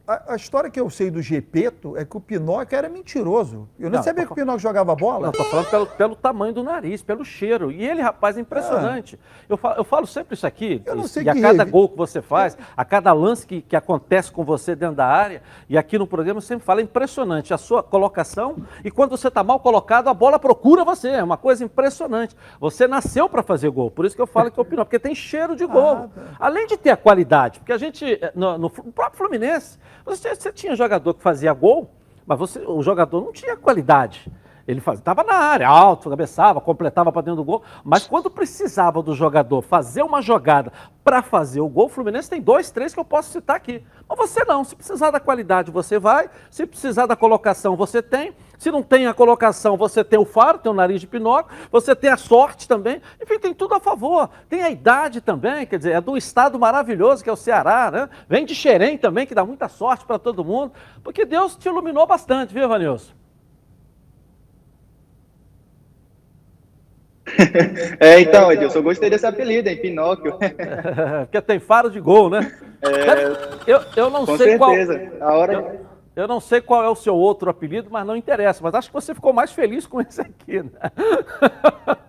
a, 0.06 0.34
a, 0.34 0.36
história 0.36 0.68
que 0.68 0.78
eu 0.78 0.90
sei 0.90 1.10
do 1.10 1.22
Gepeto 1.22 1.96
é 1.96 2.04
que 2.04 2.16
o 2.16 2.20
Pinóquio 2.20 2.76
era 2.76 2.90
mentiroso. 2.90 3.66
Eu 3.78 3.88
não, 3.88 3.96
não 3.96 4.02
sabia 4.02 4.26
que 4.26 4.32
o 4.32 4.34
Pinóquio 4.34 4.60
jogava 4.60 4.94
bola. 4.94 5.26
Não, 5.26 5.32
tô 5.32 5.44
falando 5.44 5.70
pelo, 5.70 5.86
pelo, 5.86 6.14
tamanho 6.14 6.52
do 6.52 6.62
nariz, 6.62 7.02
pelo 7.02 7.24
cheiro. 7.24 7.72
E 7.72 7.82
ele, 7.82 8.02
rapaz, 8.02 8.36
é 8.36 8.40
impressionante. 8.40 9.18
Ah. 9.22 9.44
Eu, 9.48 9.56
falo, 9.56 9.76
eu 9.78 9.84
falo 9.84 10.06
sempre 10.06 10.34
isso 10.34 10.46
aqui, 10.46 10.82
eu 10.84 10.94
não 10.94 11.08
sei 11.08 11.24
e 11.24 11.28
a 11.28 11.40
cada 11.40 11.64
gol 11.64 11.88
que 11.88 11.96
você 11.96 12.20
faz, 12.20 12.56
a 12.76 12.84
cada 12.84 13.12
lance 13.12 13.46
que, 13.46 13.62
que 13.62 13.74
acontece 13.74 14.30
com 14.30 14.44
você 14.44 14.76
dentro 14.76 14.96
da 14.96 15.06
área, 15.06 15.42
e 15.68 15.78
aqui 15.78 15.98
no 15.98 16.06
programa 16.06 16.38
eu 16.38 16.42
sempre 16.42 16.64
falo, 16.64 16.80
é 16.80 16.82
impressionante 16.82 17.54
a 17.54 17.58
sua 17.58 17.82
colocação, 17.82 18.56
e 18.84 18.90
quando 18.90 19.10
você 19.10 19.28
está 19.28 19.42
mal 19.42 19.58
colocado, 19.60 20.08
a 20.08 20.14
bola 20.14 20.38
procura 20.38 20.84
você. 20.84 21.08
É 21.08 21.22
uma 21.22 21.36
coisa 21.38 21.64
impressionante. 21.64 22.36
Você 22.60 22.86
nasceu 22.86 23.28
para 23.28 23.42
fazer 23.42 23.70
gol, 23.70 23.90
por 23.90 24.04
isso 24.04 24.14
que 24.14 24.22
eu 24.22 24.26
falo 24.26 24.50
que 24.50 24.60
é 24.60 24.62
o 24.62 24.64
Pinóquio, 24.64 24.86
porque 24.86 24.98
tem 24.98 25.14
cheiro 25.14 25.56
de 25.56 25.66
gol. 25.66 25.84
Ah, 25.94 26.08
tá. 26.08 26.22
Além 26.40 26.66
de 26.66 26.76
ter 26.76 26.90
a 26.90 26.96
qualidade, 26.96 27.60
porque 27.60 27.72
a 27.72 27.78
gente, 27.78 28.04
eh, 28.04 28.32
no, 28.34 28.58
no 28.58 28.70
próprio 28.70 29.18
Fluminense, 29.18 29.78
você, 30.04 30.34
você 30.34 30.52
tinha 30.52 30.76
jogador 30.76 31.14
que 31.14 31.22
fazia 31.22 31.52
gol, 31.52 31.90
mas 32.26 32.38
você, 32.38 32.60
o 32.60 32.82
jogador 32.82 33.20
não 33.20 33.32
tinha 33.32 33.56
qualidade. 33.56 34.30
Ele 34.66 34.80
estava 34.80 35.22
na 35.22 35.34
área, 35.34 35.68
alto, 35.68 36.08
cabeçava, 36.08 36.60
completava 36.60 37.12
para 37.12 37.22
dentro 37.22 37.36
do 37.36 37.44
gol. 37.44 37.62
Mas 37.84 38.06
quando 38.06 38.30
precisava 38.30 39.02
do 39.02 39.14
jogador 39.14 39.60
fazer 39.60 40.02
uma 40.02 40.22
jogada 40.22 40.72
para 41.04 41.22
fazer 41.22 41.60
o 41.60 41.68
gol, 41.68 41.86
o 41.86 41.88
Fluminense 41.90 42.30
tem 42.30 42.40
dois, 42.40 42.70
três 42.70 42.94
que 42.94 43.00
eu 43.00 43.04
posso 43.04 43.30
citar 43.30 43.56
aqui. 43.56 43.82
Mas 44.08 44.18
você 44.18 44.42
não. 44.44 44.64
Se 44.64 44.74
precisar 44.74 45.10
da 45.10 45.20
qualidade, 45.20 45.70
você 45.70 45.98
vai. 45.98 46.30
Se 46.50 46.66
precisar 46.66 47.04
da 47.04 47.14
colocação, 47.14 47.76
você 47.76 48.00
tem. 48.00 48.34
Se 48.56 48.70
não 48.70 48.82
tem 48.82 49.06
a 49.06 49.12
colocação, 49.12 49.76
você 49.76 50.02
tem 50.02 50.18
o 50.18 50.24
faro, 50.24 50.58
tem 50.58 50.72
o 50.72 50.74
nariz 50.74 51.00
de 51.00 51.06
Pinóquio, 51.06 51.54
você 51.70 51.94
tem 51.94 52.08
a 52.08 52.16
sorte 52.16 52.66
também. 52.66 53.02
Enfim, 53.22 53.38
tem 53.38 53.52
tudo 53.52 53.74
a 53.74 53.80
favor. 53.80 54.30
Tem 54.48 54.62
a 54.62 54.70
idade 54.70 55.20
também, 55.20 55.66
quer 55.66 55.76
dizer, 55.76 55.92
é 55.92 56.00
do 56.00 56.16
estado 56.16 56.58
maravilhoso 56.58 57.22
que 57.22 57.28
é 57.28 57.32
o 57.32 57.36
Ceará, 57.36 57.90
né? 57.90 58.08
Vem 58.26 58.46
de 58.46 58.54
Xerém 58.54 58.96
também, 58.96 59.26
que 59.26 59.34
dá 59.34 59.44
muita 59.44 59.68
sorte 59.68 60.06
para 60.06 60.18
todo 60.18 60.42
mundo. 60.44 60.72
Porque 61.02 61.26
Deus 61.26 61.54
te 61.54 61.68
iluminou 61.68 62.06
bastante, 62.06 62.54
viu, 62.54 62.66
Vanilson? 62.66 63.23
É, 68.00 68.20
então, 68.20 68.50
Edilson, 68.50 68.78
eu 68.78 68.82
gostei 68.82 69.10
desse 69.10 69.26
apelido, 69.26 69.68
hein? 69.68 69.76
Pinóquio. 69.76 70.38
Porque 71.26 71.40
tem 71.40 71.58
faro 71.58 71.90
de 71.90 72.00
gol, 72.00 72.30
né? 72.30 72.52
É, 72.82 73.70
eu, 73.70 73.80
eu 73.96 74.10
não 74.10 74.26
com 74.26 74.36
sei 74.36 74.58
certeza. 74.58 74.98
qual. 74.98 75.30
A 75.30 75.34
hora... 75.34 75.52
Eu, 75.52 75.94
eu 76.16 76.28
não 76.28 76.38
sei 76.38 76.60
qual 76.60 76.84
é 76.84 76.88
o 76.88 76.94
seu 76.94 77.16
outro 77.16 77.50
apelido, 77.50 77.88
mas 77.90 78.06
não 78.06 78.16
interessa. 78.16 78.60
Mas 78.62 78.74
acho 78.74 78.88
que 78.88 78.94
você 78.94 79.14
ficou 79.14 79.32
mais 79.32 79.52
feliz 79.52 79.86
com 79.86 80.00
esse 80.00 80.20
aqui, 80.20 80.62
né? 80.62 80.70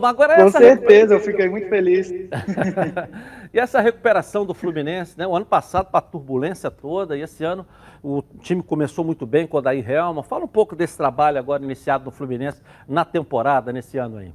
Oh, 0.00 0.06
agora 0.06 0.36
Com 0.36 0.50
certeza, 0.50 1.14
eu 1.14 1.20
fiquei 1.20 1.48
muito 1.48 1.68
feliz. 1.68 2.10
e 3.52 3.58
essa 3.58 3.80
recuperação 3.80 4.44
do 4.44 4.52
Fluminense, 4.52 5.18
né? 5.18 5.26
O 5.26 5.34
ano 5.34 5.46
passado, 5.46 5.90
para 5.90 5.98
a 5.98 6.02
turbulência 6.02 6.70
toda, 6.70 7.16
e 7.16 7.22
esse 7.22 7.42
ano 7.44 7.66
o 8.02 8.22
time 8.40 8.62
começou 8.62 9.04
muito 9.04 9.26
bem 9.26 9.46
com 9.46 9.56
o 9.56 9.62
Daí 9.62 9.80
Helma. 9.80 10.22
Fala 10.22 10.44
um 10.44 10.48
pouco 10.48 10.76
desse 10.76 10.96
trabalho 10.96 11.38
agora 11.38 11.62
iniciado 11.62 12.04
no 12.04 12.10
Fluminense 12.10 12.60
na 12.86 13.04
temporada, 13.04 13.72
nesse 13.72 13.98
ano 13.98 14.18
aí. 14.18 14.32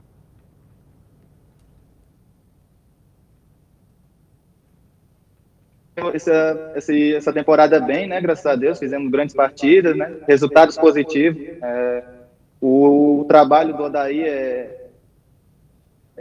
Essa, 6.14 6.74
essa 7.16 7.32
temporada 7.32 7.80
bem, 7.80 8.08
né? 8.08 8.20
Graças 8.20 8.46
a 8.46 8.56
Deus, 8.56 8.80
fizemos 8.80 9.12
grandes 9.12 9.36
partidas, 9.36 9.96
né? 9.96 10.12
Resultados 10.28 10.78
positivos. 10.78 11.42
É, 11.62 12.04
o, 12.60 13.22
o, 13.22 13.26
trabalho 13.26 13.76
do 13.76 13.84
Odaí 13.84 14.22
é, 14.22 14.81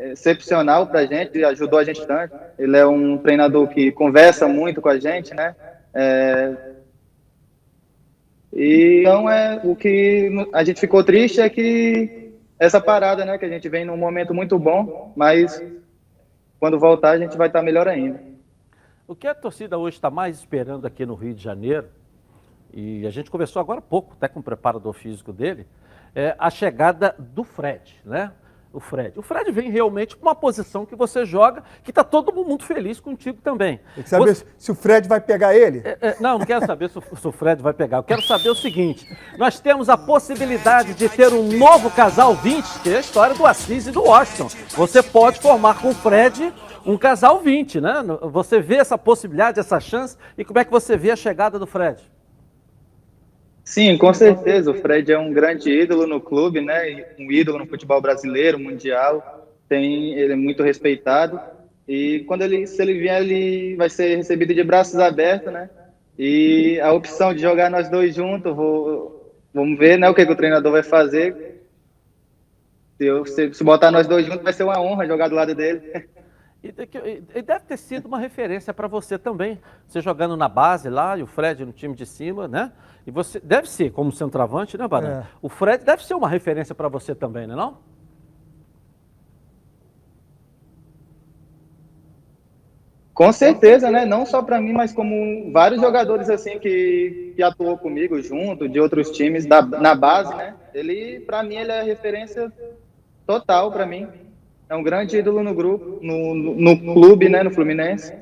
excepcional 0.01 0.87
para 0.87 1.01
a 1.01 1.07
gente, 1.07 1.45
ajudou 1.45 1.79
a 1.79 1.85
gente 1.85 2.07
tanto. 2.07 2.35
Ele 2.59 2.77
é 2.77 2.87
um 2.87 3.19
treinador 3.19 3.69
que 3.69 3.93
conversa 3.93 4.49
muito 4.49 4.81
com 4.81 4.89
a 4.89 4.99
gente, 4.99 5.35
né? 5.35 5.55
É... 5.93 6.57
E 8.53 9.01
então 9.01 9.31
é 9.31 9.61
o 9.63 9.77
que 9.77 10.31
a 10.53 10.65
gente 10.65 10.81
ficou 10.81 11.05
triste 11.05 11.41
é 11.41 11.49
que 11.49 12.33
essa 12.59 12.81
parada, 12.81 13.25
né? 13.25 13.39
Que 13.39 13.45
a 13.45 13.49
gente 13.49 13.69
vem 13.69 13.85
num 13.85 13.97
momento 13.97 14.35
muito 14.35 14.59
bom, 14.59 15.13
mas 15.15 15.63
quando 16.59 16.79
voltar 16.79 17.11
a 17.11 17.19
gente 17.19 17.37
vai 17.37 17.49
estar 17.49 17.63
melhor 17.63 17.87
ainda. 17.87 18.21
O 19.07 19.15
que 19.15 19.27
a 19.27 19.35
torcida 19.35 19.77
hoje 19.77 19.97
está 19.97 20.11
mais 20.11 20.39
esperando 20.39 20.87
aqui 20.87 21.05
no 21.05 21.15
Rio 21.15 21.35
de 21.35 21.43
Janeiro, 21.43 21.89
e 22.73 23.05
a 23.07 23.11
gente 23.11 23.31
conversou 23.31 23.59
agora 23.59 23.81
há 23.81 23.83
pouco, 23.83 24.15
até 24.15 24.29
com 24.29 24.41
o 24.41 24.43
preparador 24.43 24.93
físico 24.93 25.33
dele, 25.33 25.67
é 26.15 26.35
a 26.39 26.51
chegada 26.51 27.15
do 27.19 27.43
Fred, 27.43 28.01
né? 28.05 28.33
O 28.73 28.79
Fred. 28.79 29.19
O 29.19 29.23
Fred 29.23 29.51
vem 29.51 29.71
realmente 29.71 30.17
com 30.17 30.27
uma 30.27 30.35
posição 30.35 30.87
que 30.87 30.95
você 30.95 31.25
joga, 31.25 31.63
que 31.83 31.91
está 31.91 32.05
todo 32.05 32.33
mundo 32.33 32.65
feliz 32.65 33.01
contigo 33.01 33.39
também. 33.43 33.81
Tem 33.95 34.05
que 34.05 34.11
saber 34.11 34.35
você... 34.35 34.47
se 34.57 34.71
o 34.71 34.75
Fred 34.75 35.09
vai 35.09 35.21
pegar 35.21 35.55
ele? 35.55 35.83
É, 35.85 35.99
é, 36.01 36.17
não, 36.21 36.39
não 36.39 36.47
quero 36.47 36.65
saber 36.65 36.89
se 36.89 36.99
o, 36.99 37.03
se 37.17 37.27
o, 37.27 37.33
Fred 37.33 37.61
vai 37.61 37.73
pegar. 37.73 37.99
Eu 37.99 38.03
quero 38.05 38.23
saber 38.23 38.49
o 38.51 38.55
seguinte: 38.55 39.07
nós 39.37 39.59
temos 39.59 39.89
a 39.89 39.97
possibilidade 39.97 40.95
de 40.95 41.09
ter 41.09 41.33
um 41.33 41.59
novo 41.59 41.91
casal 41.91 42.35
20, 42.35 42.81
que 42.81 42.91
é 42.91 42.97
a 42.99 43.01
história 43.01 43.35
do 43.35 43.45
Assis 43.45 43.87
e 43.87 43.91
do 43.91 44.03
Washington. 44.03 44.49
Você 44.77 45.03
pode 45.03 45.41
formar 45.41 45.81
com 45.81 45.89
o 45.89 45.95
Fred 45.95 46.53
um 46.85 46.97
casal 46.97 47.41
20, 47.41 47.81
né? 47.81 47.95
Você 48.31 48.61
vê 48.61 48.77
essa 48.77 48.97
possibilidade, 48.97 49.61
essa 49.61 49.81
chance, 49.81 50.17
e 50.39 50.45
como 50.45 50.59
é 50.59 50.65
que 50.65 50.71
você 50.71 50.97
vê 50.97 51.11
a 51.11 51.17
chegada 51.17 51.59
do 51.59 51.67
Fred? 51.67 52.01
Sim, 53.65 53.97
com 53.99 54.13
certeza. 54.13 54.71
O 54.71 54.75
Fred 54.75 55.13
é 55.13 55.19
um 55.19 55.33
grande 55.33 55.71
ídolo 55.71 56.07
no 56.07 56.21
clube, 56.21 56.61
né? 56.61 57.05
Um 57.19 57.31
ídolo 57.31 57.59
no 57.59 57.67
futebol 57.67 58.01
brasileiro, 58.01 58.59
mundial. 58.59 59.25
Tem, 59.69 60.15
ele 60.19 60.33
é 60.33 60.37
muito 60.37 60.63
respeitado. 60.63 61.41
E 61.87 62.21
quando 62.27 62.43
ele, 62.43 62.67
se 62.67 62.81
ele 62.83 62.95
vier, 62.99 63.21
ele 63.23 63.77
vai 63.77 63.89
ser 63.91 64.17
recebido 64.17 64.55
de 64.55 64.63
braços 64.65 64.99
abertos, 64.99 65.53
né? 65.53 65.71
E 66.19 66.79
a 66.81 66.93
opção 66.93 67.35
de 67.35 67.41
jogar 67.43 67.71
nós 67.71 67.89
dois 67.89 68.15
juntos, 68.15 68.55
vou, 68.55 69.35
vamos 69.53 69.79
ver, 69.79 69.99
né? 69.99 70.09
O 70.09 70.15
que, 70.15 70.27
que 70.27 70.33
o 70.33 70.37
treinador 70.37 70.73
vai 70.73 70.83
fazer. 70.83 71.37
Se, 72.99 73.07
eu, 73.07 73.25
se, 73.27 73.53
se 73.55 73.65
botar 73.65 73.91
nós 73.91 74.07
dois 74.07 74.27
juntos, 74.27 74.43
vai 74.43 74.53
ser 74.53 74.65
uma 74.65 74.81
honra 74.81 75.07
jogar 75.07 75.29
do 75.29 75.35
lado 75.35 75.55
dele. 75.55 75.83
E 76.63 77.43
deve 77.43 77.65
ter 77.67 77.77
sido 77.79 78.07
uma 78.07 78.19
referência 78.19 78.75
para 78.75 78.87
você 78.87 79.19
também. 79.19 79.59
Você 79.87 80.01
jogando 80.01 80.37
na 80.37 80.49
base 80.49 80.91
lá 80.91 81.17
e 81.17 81.23
o 81.23 81.27
Fred 81.27 81.65
no 81.65 81.73
time 81.73 81.95
de 81.95 82.05
cima, 82.05 82.47
né? 82.47 82.73
E 83.07 83.11
você 83.11 83.41
deve 83.41 83.69
ser, 83.69 83.91
como 83.93 84.13
centroavante, 84.13 84.77
né, 84.77 84.87
Baran? 84.87 85.21
É. 85.21 85.27
O 85.41 85.49
Fred 85.49 85.85
deve 85.85 86.05
ser 86.05 86.15
uma 86.15 86.29
referência 86.29 86.75
para 86.75 86.89
você 86.89 87.15
também, 87.15 87.47
não 87.47 87.55
é 87.55 87.57
não? 87.57 87.79
Com 93.15 93.33
certeza, 93.33 93.91
né? 93.91 94.05
Não 94.05 94.25
só 94.27 94.43
para 94.43 94.61
mim, 94.61 94.73
mas 94.73 94.93
como 94.93 95.51
vários 95.53 95.81
jogadores 95.81 96.29
assim 96.29 96.59
que, 96.59 97.33
que 97.37 97.43
atuou 97.43 97.77
comigo 97.77 98.21
junto, 98.21 98.69
de 98.69 98.79
outros 98.79 99.11
times 99.11 99.47
da, 99.47 99.63
na 99.63 99.95
base, 99.95 100.35
né? 100.35 100.55
Ele, 100.75 101.21
para 101.21 101.43
mim, 101.43 101.57
ele 101.57 101.73
é 101.73 101.83
referência 101.83 102.53
total 103.27 103.73
para 103.73 103.87
mim. 103.87 104.09
É 104.71 104.77
um 104.77 104.85
grande 104.85 105.17
ídolo 105.19 105.43
no 105.43 105.53
grupo, 105.53 105.99
no, 106.01 106.33
no, 106.33 106.55
no 106.77 106.95
clube, 106.95 107.29
né? 107.29 107.43
No 107.43 107.51
Fluminense. 107.51 108.15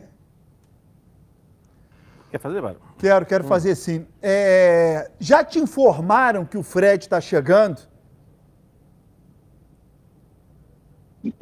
Quer 2.30 2.40
fazer, 2.40 2.62
Mário? 2.62 2.80
Quero, 2.98 3.26
quero 3.26 3.44
hum. 3.44 3.48
fazer 3.48 3.74
sim. 3.74 4.06
É, 4.22 5.10
já 5.20 5.44
te 5.44 5.58
informaram 5.58 6.46
que 6.46 6.56
o 6.56 6.62
Fred 6.62 7.04
está 7.04 7.20
chegando? 7.20 7.82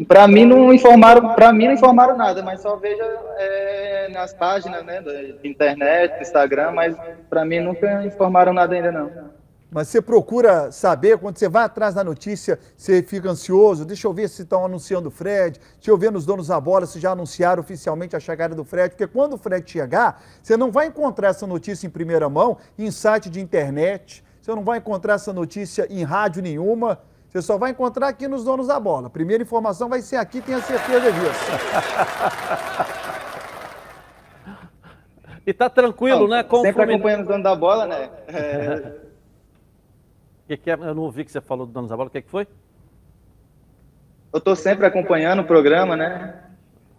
Para 0.08 0.26
mim 0.26 0.44
não 0.44 0.74
informaram, 0.74 1.34
para 1.34 1.52
mim 1.52 1.66
não 1.66 1.74
informaram 1.74 2.16
nada, 2.16 2.42
mas 2.42 2.60
só 2.60 2.74
vejo 2.74 3.00
é, 3.38 4.08
nas 4.08 4.34
páginas, 4.34 4.84
né, 4.84 5.00
da 5.00 5.12
internet, 5.44 6.20
Instagram, 6.20 6.72
mas 6.72 6.96
para 7.30 7.44
mim 7.44 7.60
nunca 7.60 8.04
informaram 8.04 8.52
nada 8.52 8.74
ainda 8.74 8.90
não. 8.90 9.30
Mas 9.76 9.88
você 9.88 10.00
procura 10.00 10.72
saber, 10.72 11.18
quando 11.18 11.36
você 11.36 11.50
vai 11.50 11.64
atrás 11.64 11.94
da 11.94 12.02
notícia, 12.02 12.58
você 12.74 13.02
fica 13.02 13.28
ansioso. 13.28 13.84
Deixa 13.84 14.06
eu 14.06 14.12
ver 14.14 14.26
se 14.26 14.40
estão 14.40 14.64
anunciando 14.64 15.08
o 15.08 15.10
Fred. 15.10 15.60
Deixa 15.74 15.90
eu 15.90 15.98
ver 15.98 16.10
nos 16.10 16.24
donos 16.24 16.46
da 16.46 16.58
bola 16.58 16.86
se 16.86 16.98
já 16.98 17.10
anunciaram 17.10 17.60
oficialmente 17.60 18.16
a 18.16 18.18
chegada 18.18 18.54
do 18.54 18.64
Fred. 18.64 18.88
Porque 18.94 19.06
quando 19.06 19.34
o 19.34 19.36
Fred 19.36 19.70
chegar, 19.70 20.22
você 20.42 20.56
não 20.56 20.72
vai 20.72 20.86
encontrar 20.86 21.28
essa 21.28 21.46
notícia 21.46 21.86
em 21.86 21.90
primeira 21.90 22.26
mão 22.26 22.56
em 22.78 22.90
site 22.90 23.28
de 23.28 23.38
internet. 23.38 24.24
Você 24.40 24.50
não 24.54 24.64
vai 24.64 24.78
encontrar 24.78 25.16
essa 25.16 25.30
notícia 25.30 25.86
em 25.90 26.02
rádio 26.02 26.40
nenhuma. 26.42 26.98
Você 27.28 27.42
só 27.42 27.58
vai 27.58 27.72
encontrar 27.72 28.08
aqui 28.08 28.26
nos 28.26 28.44
donos 28.44 28.68
da 28.68 28.80
bola. 28.80 29.08
A 29.08 29.10
primeira 29.10 29.42
informação 29.42 29.90
vai 29.90 30.00
ser 30.00 30.16
aqui, 30.16 30.40
tenha 30.40 30.62
certeza 30.62 31.12
disso. 31.12 31.50
e 35.46 35.52
tá 35.52 35.68
tranquilo, 35.68 36.20
não, 36.20 36.28
né? 36.28 36.42
Com 36.42 36.62
sempre 36.62 36.82
acompanhando 36.82 37.20
os 37.20 37.28
donos 37.28 37.44
da 37.44 37.54
bola, 37.54 37.86
né? 37.86 38.08
É... 38.28 39.00
que, 40.46 40.56
que 40.56 40.70
é? 40.70 40.74
Eu 40.74 40.94
não 40.94 41.02
ouvi 41.02 41.24
que 41.24 41.32
você 41.32 41.40
falou 41.40 41.66
do 41.66 41.72
Donos 41.72 41.90
da 41.90 41.96
Bola. 41.96 42.08
O 42.08 42.10
que, 42.10 42.22
que 42.22 42.30
foi? 42.30 42.46
Eu 44.32 44.38
estou 44.38 44.54
sempre 44.54 44.86
acompanhando 44.86 45.40
o 45.40 45.44
programa, 45.44 45.96
né? 45.96 46.34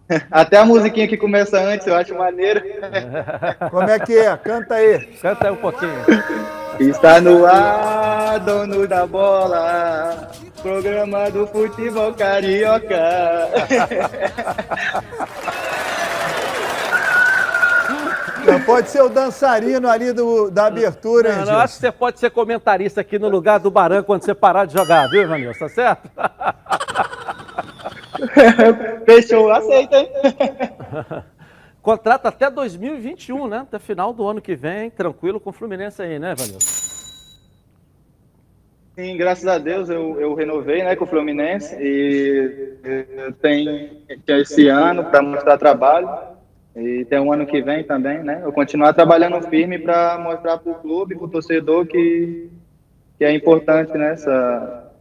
Até 0.30 0.56
a 0.56 0.64
musiquinha 0.64 1.06
que 1.06 1.16
começa 1.16 1.58
antes, 1.58 1.86
eu 1.86 1.94
acho 1.94 2.14
maneiro. 2.14 2.62
Como 3.70 3.88
é 3.88 3.98
que 3.98 4.18
é? 4.18 4.36
Canta 4.36 4.74
aí. 4.74 5.06
Canta 5.20 5.48
aí 5.48 5.52
um 5.52 5.56
pouquinho. 5.56 5.92
Está 6.80 7.20
no 7.20 7.44
ar, 7.44 8.38
dono 8.40 8.86
da 8.86 9.06
bola, 9.06 10.30
programa 10.62 11.30
do 11.30 11.46
futebol 11.46 12.14
carioca. 12.14 12.96
Não, 18.48 18.60
pode 18.62 18.88
ser 18.88 19.02
o 19.02 19.10
dançarino 19.10 19.88
ali 19.88 20.12
do, 20.12 20.50
da 20.50 20.66
abertura, 20.66 21.32
não, 21.32 21.40
hein, 21.40 21.46
não, 21.46 21.58
acho 21.58 21.74
que 21.74 21.80
você 21.80 21.90
pode 21.92 22.18
ser 22.18 22.30
comentarista 22.30 23.02
aqui 23.02 23.18
no 23.18 23.28
lugar 23.28 23.60
do 23.60 23.70
Baran 23.70 24.02
quando 24.02 24.22
você 24.22 24.34
parar 24.34 24.64
de 24.64 24.72
jogar, 24.72 25.06
viu, 25.08 25.20
Ivanilson? 25.22 25.58
Tá 25.58 25.68
certo? 25.68 26.10
Fechou, 29.04 29.52
aceita, 29.52 29.98
hein? 29.98 30.10
Contrato 31.82 32.24
até 32.26 32.50
2021, 32.50 33.48
né? 33.48 33.58
Até 33.58 33.78
final 33.78 34.14
do 34.14 34.26
ano 34.26 34.40
que 34.40 34.56
vem, 34.56 34.90
tranquilo 34.90 35.38
com 35.38 35.50
o 35.50 35.52
Fluminense 35.52 36.00
aí, 36.00 36.18
né, 36.18 36.32
Ivanilson? 36.32 36.88
Sim, 38.96 39.14
graças 39.16 39.46
a 39.46 39.58
Deus 39.58 39.90
eu, 39.90 40.20
eu 40.20 40.34
renovei 40.34 40.82
né, 40.82 40.96
com 40.96 41.04
o 41.04 41.06
Fluminense 41.06 41.76
e 41.78 42.74
tenho 43.40 43.90
esse 44.40 44.66
ano 44.68 45.04
para 45.04 45.22
mostrar 45.22 45.56
trabalho 45.56 46.37
e 46.78 47.04
tem 47.04 47.18
um 47.18 47.32
ano 47.32 47.44
que 47.46 47.60
vem 47.60 47.82
também, 47.84 48.22
né? 48.22 48.40
Eu 48.44 48.52
continuar 48.52 48.92
trabalhando 48.92 49.40
firme 49.48 49.78
para 49.78 50.18
mostrar 50.18 50.58
para 50.58 50.70
o 50.72 50.76
clube, 50.76 51.16
para 51.16 51.24
o 51.24 51.28
torcedor 51.28 51.86
que, 51.86 52.48
que 53.16 53.24
é 53.24 53.34
importante 53.34 53.92
né, 53.98 54.12
essa, 54.12 54.92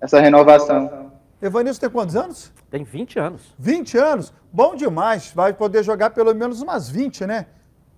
essa 0.00 0.20
renovação. 0.20 1.10
Evanilson 1.42 1.80
tem 1.80 1.90
quantos 1.90 2.14
anos? 2.14 2.52
Tem 2.70 2.84
20 2.84 3.18
anos. 3.18 3.54
20 3.58 3.98
anos? 3.98 4.32
Bom 4.52 4.74
demais. 4.74 5.32
Vai 5.34 5.52
poder 5.52 5.82
jogar 5.82 6.10
pelo 6.10 6.34
menos 6.34 6.62
umas 6.62 6.88
20, 6.88 7.26
né? 7.26 7.46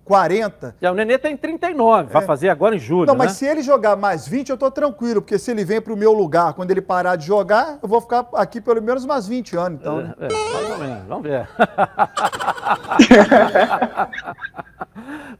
40. 0.07 0.75
Já, 0.81 0.91
o 0.91 0.95
Nenê 0.95 1.17
tem 1.17 1.35
39, 1.35 2.09
é. 2.09 2.13
vai 2.13 2.25
fazer 2.25 2.49
agora 2.49 2.75
em 2.75 2.79
julho. 2.79 3.05
Não, 3.07 3.15
mas 3.15 3.27
né? 3.27 3.33
se 3.33 3.45
ele 3.45 3.61
jogar 3.61 3.97
mais 3.97 4.27
20, 4.27 4.49
eu 4.49 4.57
tô 4.57 4.71
tranquilo, 4.71 5.21
porque 5.21 5.37
se 5.37 5.51
ele 5.51 5.65
vem 5.65 5.81
pro 5.81 5.97
meu 5.97 6.13
lugar, 6.13 6.53
quando 6.53 6.71
ele 6.71 6.81
parar 6.81 7.17
de 7.17 7.27
jogar, 7.27 7.77
eu 7.83 7.89
vou 7.89 7.99
ficar 7.99 8.25
aqui 8.33 8.61
pelo 8.61 8.81
menos 8.81 9.05
mais 9.05 9.27
20 9.27 9.57
anos. 9.57 9.79
Então, 9.81 9.99
é, 9.99 10.15
é, 10.25 10.53
mais 10.53 10.71
ou 10.71 10.77
menos, 10.77 11.03
vamos 11.07 11.23
ver. 11.23 11.47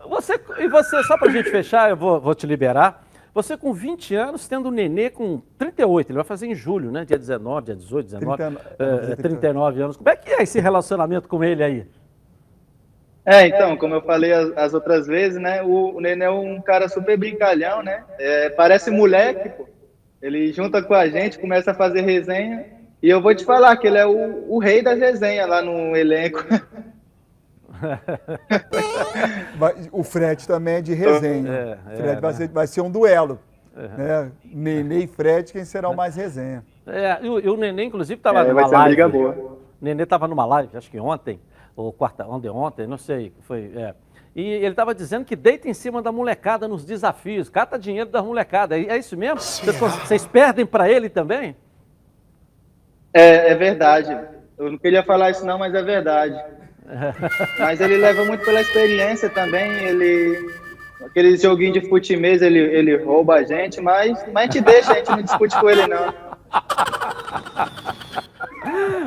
você, 0.10 0.40
e 0.60 0.68
você, 0.68 1.04
só 1.04 1.18
pra 1.18 1.32
gente 1.32 1.50
fechar, 1.50 1.90
eu 1.90 1.96
vou, 1.96 2.20
vou 2.20 2.36
te 2.36 2.46
liberar. 2.46 3.08
Você 3.34 3.56
com 3.56 3.72
20 3.72 4.16
anos, 4.16 4.48
tendo 4.48 4.70
o 4.70 4.72
Nenê 4.72 5.12
com 5.12 5.40
38, 5.60 6.10
ele 6.10 6.16
vai 6.16 6.26
fazer 6.26 6.48
em 6.48 6.56
julho, 6.56 6.92
né? 6.92 7.06
Dia 7.06 7.20
19, 7.20 7.66
dia 7.68 7.76
18, 7.76 8.06
19, 8.06 8.38
30, 8.38 8.76
é, 8.80 9.16
39 9.16 9.82
anos. 9.82 9.96
Como 9.96 10.10
é 10.10 10.16
que 10.16 10.32
é 10.32 10.42
esse 10.42 10.60
relacionamento 10.60 11.30
com 11.30 11.44
ele 11.44 11.64
aí? 11.64 11.88
É, 13.30 13.46
então, 13.46 13.76
como 13.76 13.94
eu 13.94 14.02
falei 14.02 14.32
as, 14.32 14.56
as 14.56 14.74
outras 14.74 15.06
vezes, 15.06 15.38
né? 15.38 15.62
O, 15.62 15.98
o 15.98 16.00
Nenê 16.00 16.24
é 16.24 16.30
um 16.30 16.62
cara 16.62 16.88
super 16.88 17.18
brincalhão, 17.18 17.84
né? 17.84 18.06
É, 18.18 18.50
parece 18.52 18.90
moleque, 18.90 19.50
pô. 19.50 19.68
Ele 20.22 20.54
junta 20.54 20.82
com 20.82 20.94
a 20.94 21.10
gente, 21.10 21.38
começa 21.38 21.72
a 21.72 21.74
fazer 21.74 22.00
resenha. 22.02 22.66
E 23.04 23.10
eu 23.10 23.22
vou 23.22 23.36
te 23.36 23.44
falar 23.44 23.76
que 23.76 23.86
ele 23.86 23.98
é 23.98 24.06
o, 24.06 24.46
o 24.48 24.60
rei 24.60 24.82
das 24.82 24.98
resenhas 24.98 25.46
lá 25.46 25.62
no 25.62 25.94
elenco. 25.94 26.40
o 29.92 30.04
Fred 30.04 30.48
também 30.48 30.76
é 30.76 30.82
de 30.82 30.94
resenha. 30.94 31.52
É, 31.52 31.78
é, 31.94 31.98
Fred 31.98 32.22
vai, 32.22 32.32
né? 32.32 32.38
ser, 32.38 32.48
vai 32.48 32.66
ser 32.66 32.80
um 32.80 32.90
duelo. 32.90 33.42
É. 33.76 33.88
Né? 33.90 34.32
Nenê 34.46 35.00
e 35.00 35.08
Fred, 35.08 35.52
quem 35.52 35.66
será 35.66 35.90
o 35.90 35.96
mais 35.96 36.16
resenha? 36.16 36.64
É, 36.88 37.18
e 37.22 37.30
o, 37.30 37.40
e 37.42 37.50
o 37.50 37.58
Nenê, 37.58 37.84
inclusive, 37.84 38.18
estava 38.18 38.40
é, 38.40 38.48
numa 38.48 38.68
live. 38.68 39.04
O 39.04 39.58
Nenê 39.82 40.04
estava 40.04 40.30
numa 40.30 40.46
live, 40.46 40.78
acho 40.78 40.90
que 40.90 40.98
ontem, 40.98 41.42
ou 41.78 41.94
quarta, 41.94 42.26
ontem, 42.26 42.50
ontem, 42.50 42.88
não 42.88 42.98
sei, 42.98 43.32
foi. 43.42 43.72
É. 43.76 43.94
E 44.36 44.42
ele 44.42 44.70
estava 44.70 44.94
dizendo 44.94 45.24
que 45.24 45.36
deita 45.36 45.70
em 45.70 45.74
cima 45.74 46.02
da 46.02 46.12
molecada 46.12 46.68
nos 46.68 46.84
desafios, 46.84 47.50
cata 47.50 47.78
dinheiro 47.78 48.10
da 48.10 48.22
molecada. 48.22 48.78
É 48.78 48.98
isso 48.98 49.16
mesmo? 49.16 49.40
Vocês, 49.40 49.78
vocês 49.78 50.26
perdem 50.26 50.66
para 50.66 50.90
ele 50.90 51.08
também? 51.08 51.56
É, 53.14 53.52
é 53.52 53.56
verdade. 53.56 54.18
Eu 54.58 54.72
não 54.72 54.78
queria 54.78 55.04
falar 55.04 55.30
isso 55.30 55.46
não, 55.46 55.60
mas 55.60 55.74
é 55.74 55.84
verdade. 55.84 56.36
mas 57.60 57.80
ele 57.80 57.98
leva 57.98 58.26
muito 58.26 58.44
pela 58.44 58.62
experiência 58.62 59.30
também. 59.30 59.72
Ele 59.84 60.52
aquele 61.06 61.38
joguinho 61.38 61.74
de 61.74 61.88
futimês, 61.88 62.42
ele, 62.42 62.60
ele 62.60 62.98
rouba 62.98 63.36
a 63.36 63.44
gente, 63.44 63.80
mas, 63.80 64.24
mas 64.34 64.50
a 64.50 64.52
gente 64.52 64.62
deixa, 64.62 64.94
a 64.94 64.96
gente 64.96 65.10
não 65.10 65.22
discute 65.22 65.60
com 65.60 65.70
ele 65.70 65.88
não. 65.88 66.14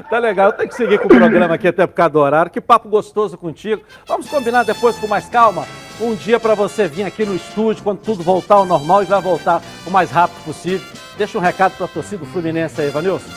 Tá 0.08 0.18
legal, 0.18 0.50
eu 0.50 0.52
tenho 0.52 0.68
que 0.68 0.74
seguir 0.74 0.98
com 0.98 1.06
o 1.06 1.08
programa 1.08 1.54
aqui 1.54 1.68
até 1.68 1.86
por 1.86 1.94
causa 1.94 2.10
do 2.10 2.18
horário. 2.20 2.50
Que 2.50 2.60
papo 2.60 2.88
gostoso 2.88 3.36
contigo. 3.36 3.82
Vamos 4.06 4.28
combinar 4.28 4.64
depois 4.64 4.96
com 4.96 5.06
mais 5.06 5.28
calma. 5.28 5.66
Um 6.00 6.14
dia 6.14 6.40
para 6.40 6.54
você 6.54 6.86
vir 6.88 7.04
aqui 7.04 7.24
no 7.24 7.34
estúdio 7.34 7.82
quando 7.82 8.00
tudo 8.00 8.22
voltar 8.22 8.54
ao 8.54 8.64
normal 8.64 9.02
e 9.02 9.06
vai 9.06 9.20
voltar 9.20 9.60
o 9.86 9.90
mais 9.90 10.10
rápido 10.10 10.42
possível. 10.44 10.86
Deixa 11.18 11.36
um 11.36 11.40
recado 11.40 11.76
para 11.76 11.86
a 11.86 11.88
torcida 11.88 12.24
do 12.24 12.26
Fluminense 12.26 12.80
aí, 12.80 12.88
Vanilson. 12.88 13.30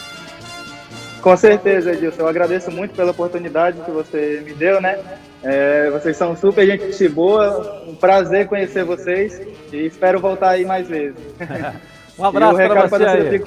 Com 1.22 1.38
certeza, 1.38 1.94
Edilson. 1.94 2.22
Eu 2.22 2.28
agradeço 2.28 2.70
muito 2.70 2.96
pela 2.96 3.12
oportunidade 3.12 3.80
que 3.82 3.92
você 3.92 4.42
me 4.46 4.54
deu, 4.54 4.82
né? 4.82 5.00
É, 5.42 5.90
vocês 5.90 6.16
são 6.16 6.36
super 6.36 6.66
gente 6.66 7.08
boa, 7.10 7.84
um 7.88 7.96
prazer 7.96 8.48
conhecer 8.48 8.84
vocês 8.84 9.42
e 9.72 9.86
espero 9.86 10.20
voltar 10.20 10.50
aí 10.50 10.66
mais 10.66 10.88
vezes. 10.88 11.18
Um 12.18 12.26
abraço 12.26 12.56
para 12.56 12.88
você 12.88 13.06
aí. 13.06 13.42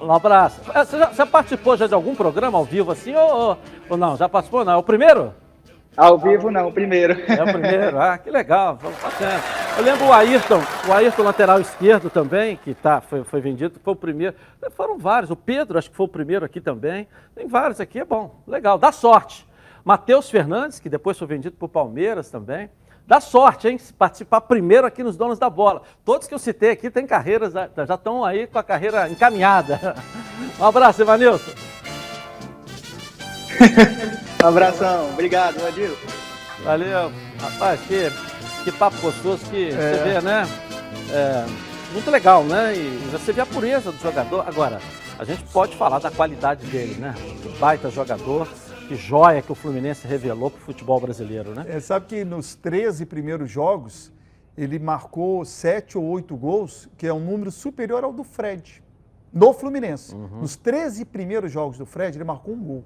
Um 0.00 0.12
abraço. 0.12 0.60
É, 0.74 0.84
você, 0.84 0.98
já, 0.98 1.06
você, 1.06 1.26
participou 1.26 1.76
já 1.76 1.86
de 1.86 1.94
algum 1.94 2.14
programa 2.14 2.58
ao 2.58 2.64
vivo 2.64 2.90
assim 2.90 3.14
ou, 3.14 3.56
ou 3.88 3.96
não? 3.96 4.16
Já 4.16 4.28
participou? 4.28 4.64
Não? 4.64 4.72
É 4.72 4.76
o 4.76 4.82
primeiro? 4.82 5.32
Ao 5.96 6.18
vivo 6.18 6.50
não, 6.50 6.68
o 6.68 6.72
primeiro. 6.72 7.12
É 7.12 7.42
o 7.42 7.52
primeiro, 7.52 7.98
ah, 8.00 8.16
que 8.16 8.30
legal, 8.30 8.78
bacana. 9.02 9.40
Eu 9.76 9.84
lembro 9.84 10.06
o 10.06 10.12
Ayrton, 10.12 10.60
o 10.88 10.92
Ayrton 10.92 11.22
lateral 11.22 11.60
esquerdo 11.60 12.08
também, 12.08 12.56
que 12.56 12.74
tá, 12.74 13.00
foi, 13.00 13.24
foi 13.24 13.40
vendido, 13.40 13.78
foi 13.82 13.92
o 13.92 13.96
primeiro. 13.96 14.34
Foram 14.70 14.98
vários, 14.98 15.30
o 15.30 15.36
Pedro 15.36 15.78
acho 15.78 15.90
que 15.90 15.96
foi 15.96 16.06
o 16.06 16.08
primeiro 16.08 16.44
aqui 16.44 16.60
também. 16.60 17.08
Tem 17.34 17.46
vários 17.46 17.80
aqui, 17.80 17.98
é 17.98 18.04
bom, 18.04 18.42
legal, 18.46 18.78
dá 18.78 18.92
sorte. 18.92 19.46
Matheus 19.84 20.30
Fernandes, 20.30 20.78
que 20.78 20.88
depois 20.88 21.18
foi 21.18 21.26
vendido 21.26 21.56
para 21.56 21.66
o 21.66 21.68
Palmeiras 21.68 22.30
também. 22.30 22.70
Dá 23.10 23.20
sorte, 23.20 23.66
hein? 23.66 23.76
Participar 23.98 24.40
primeiro 24.42 24.86
aqui 24.86 25.02
nos 25.02 25.16
Donos 25.16 25.36
da 25.36 25.50
Bola. 25.50 25.82
Todos 26.04 26.28
que 26.28 26.34
eu 26.34 26.38
citei 26.38 26.70
aqui 26.70 26.88
têm 26.88 27.08
carreiras, 27.08 27.52
já 27.52 27.94
estão 27.96 28.24
aí 28.24 28.46
com 28.46 28.56
a 28.56 28.62
carreira 28.62 29.08
encaminhada. 29.08 29.96
Um 30.60 30.64
abraço, 30.64 31.00
Ivanilson. 31.02 31.50
um 34.42 34.46
abração. 34.46 35.10
Obrigado, 35.10 35.64
Adil. 35.66 35.96
Valeu. 36.62 37.10
Rapaz, 37.40 37.80
que, 37.80 38.10
que 38.64 38.72
papo 38.72 38.96
gostoso 39.00 39.44
que 39.46 39.68
é. 39.68 39.72
você 39.72 40.02
vê, 40.04 40.20
né? 40.20 40.46
É, 41.10 41.46
muito 41.92 42.10
legal, 42.10 42.44
né? 42.44 42.74
E 42.76 43.08
você 43.10 43.32
vê 43.32 43.40
a 43.40 43.46
pureza 43.46 43.90
do 43.90 43.98
jogador. 43.98 44.44
Agora, 44.46 44.80
a 45.18 45.24
gente 45.24 45.42
pode 45.44 45.76
falar 45.76 45.98
da 45.98 46.10
qualidade 46.10 46.66
dele, 46.66 46.94
né? 46.94 47.14
baita 47.58 47.90
jogador 47.90 48.46
que 48.90 48.96
joia 48.96 49.40
que 49.40 49.52
o 49.52 49.54
Fluminense 49.54 50.04
revelou 50.04 50.50
para 50.50 50.58
o 50.58 50.62
futebol 50.62 50.98
brasileiro, 50.98 51.54
né? 51.54 51.64
É, 51.68 51.78
sabe 51.78 52.06
que 52.06 52.24
nos 52.24 52.56
13 52.56 53.06
primeiros 53.06 53.48
jogos, 53.48 54.12
ele 54.58 54.80
marcou 54.80 55.44
7 55.44 55.96
ou 55.96 56.04
8 56.06 56.36
gols, 56.36 56.88
que 56.98 57.06
é 57.06 57.14
um 57.14 57.20
número 57.20 57.52
superior 57.52 58.02
ao 58.02 58.12
do 58.12 58.24
Fred, 58.24 58.82
no 59.32 59.52
Fluminense. 59.52 60.12
Uhum. 60.12 60.40
Nos 60.40 60.56
13 60.56 61.04
primeiros 61.04 61.52
jogos 61.52 61.78
do 61.78 61.86
Fred, 61.86 62.16
ele 62.16 62.24
marcou 62.24 62.52
um 62.52 62.60
gol. 62.60 62.84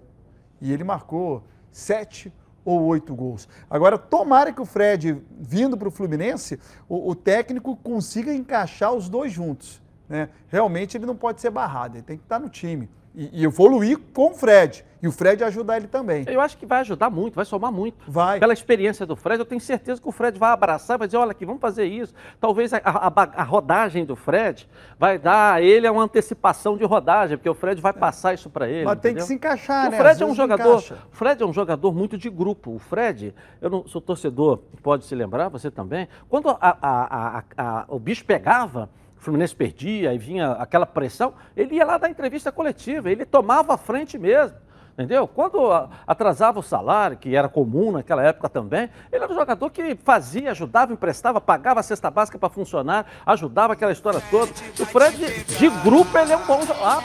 E 0.61 0.75
ele 0.75 0.85
marcou 0.85 1.43
7 1.73 2.31
ou 2.67 2.83
8 2.83 3.15
gols. 3.15 3.49
Agora, 3.71 3.97
tomara 3.97 4.53
que 4.53 4.61
o 4.61 4.67
Fred, 4.67 5.23
vindo 5.41 5.75
para 5.75 5.89
o 5.89 5.91
Fluminense, 5.91 6.61
o 6.87 7.15
técnico 7.15 7.75
consiga 7.77 8.35
encaixar 8.35 8.93
os 8.93 9.09
dois 9.09 9.33
juntos. 9.33 9.81
Né? 10.07 10.29
Realmente 10.49 10.99
ele 10.99 11.07
não 11.07 11.17
pode 11.17 11.41
ser 11.41 11.49
barrado, 11.49 11.97
ele 11.97 12.05
tem 12.05 12.19
que 12.19 12.25
estar 12.25 12.39
no 12.39 12.51
time 12.51 12.91
e, 13.15 13.41
e 13.41 13.45
evoluir 13.45 13.99
com 14.13 14.31
o 14.31 14.35
Fred. 14.35 14.85
E 15.05 15.07
o 15.07 15.13
Fred 15.13 15.45
ajudar 15.45 15.77
ele 15.77 15.87
também. 15.87 16.25
Eu 16.27 16.41
acho 16.41 16.57
que 16.57 16.65
vai 16.65 16.81
ajudar 16.81 17.11
muito, 17.11 17.35
vai 17.35 17.45
somar 17.45 17.71
muito. 17.71 18.11
Vai. 18.11 18.41
Pela 18.41 18.55
experiência 18.55 19.05
do 19.05 19.15
Fred, 19.15 19.39
eu 19.39 19.45
tenho 19.45 19.61
certeza 19.61 20.01
que 20.01 20.09
o 20.09 20.11
Fred 20.11 20.39
vai 20.39 20.51
abraçar, 20.51 20.97
vai 20.97 21.07
dizer, 21.07 21.19
olha 21.19 21.33
aqui, 21.33 21.45
vamos 21.45 21.61
fazer 21.61 21.85
isso. 21.85 22.15
Talvez 22.41 22.73
a, 22.73 22.79
a, 22.83 23.13
a 23.13 23.43
rodagem 23.43 24.07
do 24.07 24.17
Fred 24.17 24.67
vai 24.99 25.19
dar 25.19 25.57
a 25.57 25.61
ele 25.61 25.87
uma 25.91 26.03
antecipação 26.03 26.79
de 26.79 26.85
rodagem, 26.85 27.37
porque 27.37 27.51
o 27.51 27.55
Fred 27.55 27.83
vai 27.83 27.93
passar 27.93 28.33
isso 28.33 28.49
para 28.49 28.67
ele. 28.67 28.87
Mas 28.87 28.97
entendeu? 28.97 29.03
tem 29.03 29.15
que 29.17 29.29
se 29.29 29.35
encaixar, 29.35 29.89
o 29.89 29.91
né? 29.91 29.99
O 29.99 30.01
Fred 30.01 30.23
é 30.23 30.27
um 30.27 30.35
jogador. 30.35 30.79
Encaixa. 30.79 30.99
Fred 31.11 31.43
é 31.43 31.47
um 31.47 31.53
jogador 31.53 31.95
muito 31.95 32.17
de 32.17 32.31
grupo. 32.31 32.75
O 32.75 32.79
Fred, 32.79 33.35
eu 33.61 33.69
não 33.69 33.87
sou 33.87 34.01
torcedor, 34.01 34.61
pode 34.83 35.05
se 35.05 35.15
lembrar, 35.15 35.51
você 35.51 35.71
também. 35.71 36.09
Quando 36.31 36.49
a, 36.49 37.85
o 37.89 37.99
bicho 37.99 38.25
pegava, 38.25 38.89
Fluminense 39.25 39.57
perdia 39.57 40.13
e 40.13 40.19
vinha 40.19 40.53
aquela 40.53 40.85
pressão, 40.85 41.33
ele 41.57 41.77
ia 41.77 41.85
lá 41.85 41.97
dar 41.97 42.11
entrevista 42.11 42.53
coletiva, 42.53 43.11
ele 43.11 43.25
tomava 43.25 43.75
a 43.75 43.79
frente 43.79 44.19
mesmo. 44.19 44.57
Entendeu? 44.95 45.27
Quando 45.27 45.59
atrasava 46.07 46.61
o 46.61 46.63
salário, 46.63 47.17
que 47.17 47.35
era 47.35 47.49
comum 47.49 47.91
naquela 47.91 48.23
época 48.23 48.49
também, 48.49 48.89
ele 49.11 49.25
era 49.25 49.33
um 49.33 49.35
jogador 49.35 49.69
que 49.69 49.97
fazia, 49.97 50.53
ajudava, 50.53 50.93
emprestava, 50.93 51.41
pagava 51.41 51.81
a 51.81 51.83
cesta 51.83 52.09
básica 52.13 52.39
para 52.39 52.49
funcionar, 52.49 53.05
ajudava 53.27 53.73
aquela 53.73 53.91
história 53.91 54.23
toda. 54.31 54.53
O 54.79 54.87
Fred, 54.87 55.45
de 55.45 55.69
grupo, 55.83 56.17
ele 56.17 56.33
é 56.33 56.37
um, 56.37 56.47
bom, 56.47 56.61
ah, 56.81 57.01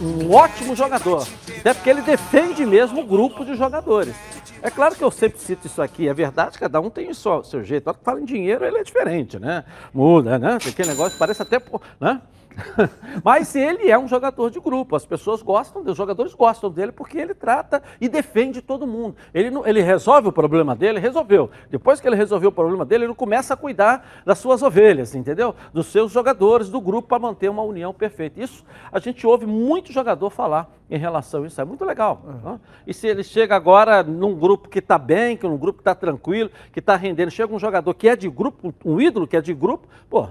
um, 0.00 0.24
um 0.24 0.34
ótimo 0.34 0.74
jogador. 0.74 1.28
Até 1.60 1.74
porque 1.74 1.90
ele 1.90 2.00
defende 2.00 2.64
mesmo 2.64 3.02
o 3.02 3.06
grupo 3.06 3.44
de 3.44 3.54
jogadores. 3.54 4.16
É 4.62 4.70
claro 4.70 4.94
que 4.94 5.04
eu 5.04 5.10
sempre 5.10 5.38
cito 5.38 5.66
isso 5.66 5.82
aqui, 5.82 6.08
é 6.08 6.14
verdade, 6.14 6.58
cada 6.58 6.80
um 6.80 6.88
tem 6.88 7.10
o 7.10 7.14
seu, 7.14 7.44
seu 7.44 7.62
jeito. 7.62 7.84
Quando 7.84 7.98
fala 7.98 8.20
em 8.22 8.24
dinheiro, 8.24 8.64
ele 8.64 8.78
é 8.78 8.82
diferente, 8.82 9.38
né? 9.38 9.62
Muda, 9.92 10.38
né? 10.38 10.56
Tem 10.58 10.72
aquele 10.72 10.88
negócio, 10.88 11.18
parece 11.18 11.42
até. 11.42 11.60
Né? 12.00 12.22
Mas 13.22 13.54
ele 13.54 13.90
é 13.90 13.98
um 13.98 14.06
jogador 14.06 14.50
de 14.50 14.60
grupo, 14.60 14.96
as 14.96 15.04
pessoas 15.04 15.42
gostam, 15.42 15.82
os 15.82 15.96
jogadores 15.96 16.34
gostam 16.34 16.70
dele 16.70 16.92
porque 16.92 17.18
ele 17.18 17.34
trata 17.34 17.82
e 18.00 18.08
defende 18.08 18.62
todo 18.62 18.86
mundo. 18.86 19.16
Ele, 19.32 19.50
não, 19.50 19.66
ele 19.66 19.82
resolve 19.82 20.28
o 20.28 20.32
problema 20.32 20.74
dele, 20.74 20.98
resolveu. 20.98 21.50
Depois 21.70 22.00
que 22.00 22.08
ele 22.08 22.16
resolveu 22.16 22.50
o 22.50 22.52
problema 22.52 22.84
dele, 22.84 23.04
ele 23.04 23.14
começa 23.14 23.54
a 23.54 23.56
cuidar 23.56 24.22
das 24.24 24.38
suas 24.38 24.62
ovelhas, 24.62 25.14
entendeu? 25.14 25.54
Dos 25.72 25.86
seus 25.86 26.12
jogadores, 26.12 26.68
do 26.68 26.80
grupo, 26.80 27.08
para 27.08 27.18
manter 27.18 27.48
uma 27.48 27.62
união 27.62 27.92
perfeita. 27.92 28.42
Isso 28.42 28.64
a 28.90 28.98
gente 28.98 29.26
ouve 29.26 29.46
muito 29.46 29.92
jogador 29.92 30.30
falar 30.30 30.72
em 30.90 30.98
relação 30.98 31.42
a 31.42 31.46
isso, 31.46 31.60
é 31.60 31.64
muito 31.64 31.84
legal. 31.84 32.22
Uhum. 32.24 32.58
E 32.86 32.92
se 32.92 33.06
ele 33.06 33.24
chega 33.24 33.56
agora 33.56 34.02
num 34.02 34.34
grupo 34.34 34.68
que 34.68 34.78
está 34.78 34.98
bem, 34.98 35.36
que 35.36 35.46
num 35.46 35.56
grupo 35.56 35.78
que 35.78 35.82
está 35.82 35.94
tranquilo, 35.94 36.50
que 36.72 36.78
está 36.78 36.94
rendendo, 36.94 37.30
chega 37.30 37.54
um 37.54 37.58
jogador 37.58 37.94
que 37.94 38.08
é 38.08 38.14
de 38.14 38.28
grupo, 38.28 38.72
um 38.84 39.00
ídolo 39.00 39.26
que 39.26 39.36
é 39.36 39.40
de 39.40 39.54
grupo, 39.54 39.88
pô, 40.08 40.28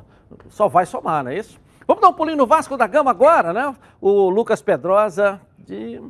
só 0.50 0.68
vai 0.68 0.86
somar, 0.86 1.24
não 1.24 1.32
é 1.32 1.38
isso? 1.38 1.63
Vamos 1.88 2.02
dar 2.02 2.10
um 2.10 2.14
pulinho 2.14 2.38
no 2.38 2.48
Vasco 2.48 2.78
da 2.78 2.88
Gama 2.88 3.12
agora, 3.12 3.54
né? 3.54 3.76
O 4.00 4.30
Lucas 4.30 4.62
Pedrosa 4.62 5.40
de. 5.58 6.02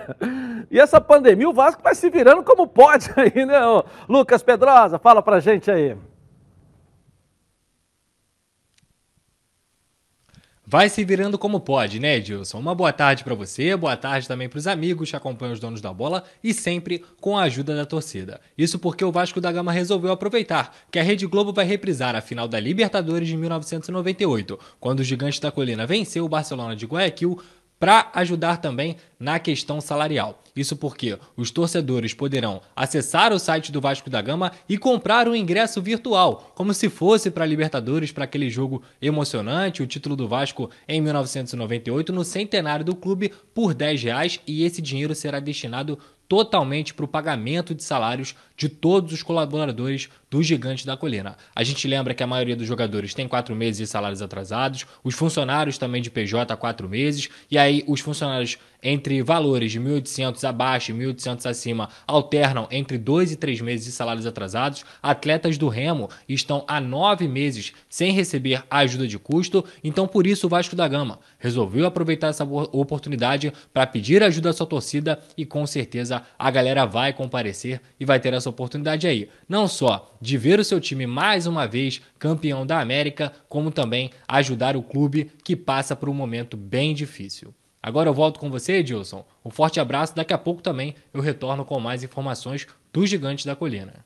e 0.70 0.78
essa 0.78 1.00
pandemia, 1.00 1.48
o 1.48 1.52
Vasco 1.52 1.82
vai 1.82 1.94
se 1.94 2.08
virando 2.10 2.42
como 2.42 2.66
pode 2.66 3.10
aí, 3.16 3.44
né? 3.44 3.58
Lucas 4.08 4.42
Pedrosa, 4.42 4.98
fala 4.98 5.22
pra 5.22 5.40
gente 5.40 5.70
aí. 5.70 5.96
Vai 10.72 10.88
se 10.88 11.04
virando 11.04 11.36
como 11.36 11.58
pode, 11.58 11.98
né, 11.98 12.18
Edilson? 12.18 12.60
Uma 12.60 12.76
boa 12.76 12.92
tarde 12.92 13.24
para 13.24 13.34
você, 13.34 13.76
boa 13.76 13.96
tarde 13.96 14.28
também 14.28 14.48
para 14.48 14.56
os 14.56 14.68
amigos 14.68 15.10
que 15.10 15.16
acompanham 15.16 15.52
os 15.52 15.58
donos 15.58 15.80
da 15.80 15.92
bola 15.92 16.22
e 16.44 16.54
sempre 16.54 17.04
com 17.20 17.36
a 17.36 17.42
ajuda 17.42 17.74
da 17.74 17.84
torcida. 17.84 18.40
Isso 18.56 18.78
porque 18.78 19.04
o 19.04 19.10
Vasco 19.10 19.40
da 19.40 19.50
Gama 19.50 19.72
resolveu 19.72 20.12
aproveitar 20.12 20.72
que 20.88 21.00
a 21.00 21.02
Rede 21.02 21.26
Globo 21.26 21.52
vai 21.52 21.64
reprisar 21.64 22.14
a 22.14 22.20
final 22.20 22.46
da 22.46 22.60
Libertadores 22.60 23.26
de 23.26 23.36
1998, 23.36 24.56
quando 24.78 25.00
o 25.00 25.04
Gigante 25.04 25.40
da 25.40 25.50
Colina 25.50 25.88
venceu 25.88 26.24
o 26.24 26.28
Barcelona 26.28 26.76
de 26.76 26.86
Guayaquil 26.86 27.42
para 27.80 28.10
ajudar 28.14 28.58
também 28.58 28.96
na 29.18 29.38
questão 29.38 29.80
salarial. 29.80 30.42
Isso 30.54 30.76
porque 30.76 31.18
os 31.34 31.50
torcedores 31.50 32.12
poderão 32.12 32.60
acessar 32.76 33.32
o 33.32 33.38
site 33.38 33.72
do 33.72 33.80
Vasco 33.80 34.10
da 34.10 34.20
Gama 34.20 34.52
e 34.68 34.76
comprar 34.76 35.26
um 35.26 35.34
ingresso 35.34 35.80
virtual, 35.80 36.52
como 36.54 36.74
se 36.74 36.90
fosse 36.90 37.30
para 37.30 37.44
a 37.44 37.46
Libertadores, 37.46 38.12
para 38.12 38.24
aquele 38.24 38.50
jogo 38.50 38.82
emocionante, 39.00 39.82
o 39.82 39.86
título 39.86 40.14
do 40.14 40.28
Vasco 40.28 40.70
em 40.86 41.00
1998, 41.00 42.12
no 42.12 42.24
centenário 42.24 42.84
do 42.84 42.94
clube, 42.94 43.32
por 43.54 43.72
10 43.72 44.02
reais, 44.02 44.40
e 44.46 44.64
esse 44.64 44.82
dinheiro 44.82 45.14
será 45.14 45.40
destinado 45.40 45.98
totalmente 46.30 46.94
para 46.94 47.04
o 47.04 47.08
pagamento 47.08 47.74
de 47.74 47.82
salários 47.82 48.36
de 48.56 48.68
todos 48.68 49.12
os 49.12 49.20
colaboradores 49.20 50.08
do 50.30 50.40
Gigante 50.44 50.86
da 50.86 50.96
Colina. 50.96 51.36
A 51.52 51.64
gente 51.64 51.88
lembra 51.88 52.14
que 52.14 52.22
a 52.22 52.26
maioria 52.26 52.54
dos 52.54 52.68
jogadores 52.68 53.12
tem 53.12 53.26
quatro 53.26 53.52
meses 53.56 53.78
de 53.78 53.86
salários 53.88 54.22
atrasados, 54.22 54.86
os 55.02 55.16
funcionários 55.16 55.76
também 55.76 56.00
de 56.00 56.08
PJ 56.08 56.56
quatro 56.56 56.88
meses, 56.88 57.28
e 57.50 57.58
aí 57.58 57.82
os 57.84 57.98
funcionários 57.98 58.58
entre 58.82 59.22
valores 59.22 59.72
de 59.72 59.80
1.800 59.80 60.48
abaixo 60.48 60.92
e 60.92 60.94
1.800 60.94 61.46
acima 61.46 61.88
alternam 62.06 62.66
entre 62.70 62.98
dois 62.98 63.32
e 63.32 63.36
três 63.36 63.60
meses 63.60 63.86
de 63.86 63.92
salários 63.92 64.26
atrasados. 64.26 64.84
Atletas 65.02 65.58
do 65.58 65.68
Remo 65.68 66.08
estão 66.28 66.64
há 66.66 66.80
nove 66.80 67.26
meses 67.28 67.72
sem 67.88 68.12
receber 68.12 68.64
ajuda 68.70 69.06
de 69.06 69.18
custo, 69.18 69.64
então 69.82 70.06
por 70.06 70.26
isso 70.26 70.46
o 70.46 70.50
Vasco 70.50 70.76
da 70.76 70.88
Gama 70.88 71.18
resolveu 71.38 71.86
aproveitar 71.86 72.28
essa 72.28 72.44
oportunidade 72.44 73.52
para 73.72 73.86
pedir 73.86 74.22
ajuda 74.22 74.50
à 74.50 74.52
sua 74.52 74.66
torcida 74.66 75.20
e 75.36 75.44
com 75.44 75.66
certeza 75.66 76.22
a 76.38 76.50
galera 76.50 76.84
vai 76.84 77.12
comparecer 77.12 77.80
e 77.98 78.04
vai 78.04 78.18
ter 78.20 78.32
essa 78.32 78.50
oportunidade 78.50 79.06
aí. 79.06 79.28
Não 79.48 79.68
só 79.68 80.10
de 80.20 80.36
ver 80.36 80.58
o 80.58 80.64
seu 80.64 80.80
time 80.80 81.06
mais 81.06 81.46
uma 81.46 81.66
vez 81.66 82.00
campeão 82.18 82.66
da 82.66 82.80
América, 82.80 83.32
como 83.48 83.70
também 83.70 84.10
ajudar 84.28 84.76
o 84.76 84.82
clube 84.82 85.30
que 85.42 85.56
passa 85.56 85.96
por 85.96 86.08
um 86.08 86.14
momento 86.14 86.56
bem 86.56 86.94
difícil. 86.94 87.54
Agora 87.82 88.08
eu 88.08 88.14
volto 88.14 88.38
com 88.38 88.50
você, 88.50 88.74
Edilson. 88.74 89.24
Um 89.44 89.50
forte 89.50 89.80
abraço. 89.80 90.14
Daqui 90.14 90.34
a 90.34 90.38
pouco 90.38 90.62
também 90.62 90.94
eu 91.14 91.20
retorno 91.20 91.64
com 91.64 91.80
mais 91.80 92.02
informações 92.02 92.66
do 92.92 93.06
Gigante 93.06 93.46
da 93.46 93.56
Colina. 93.56 94.04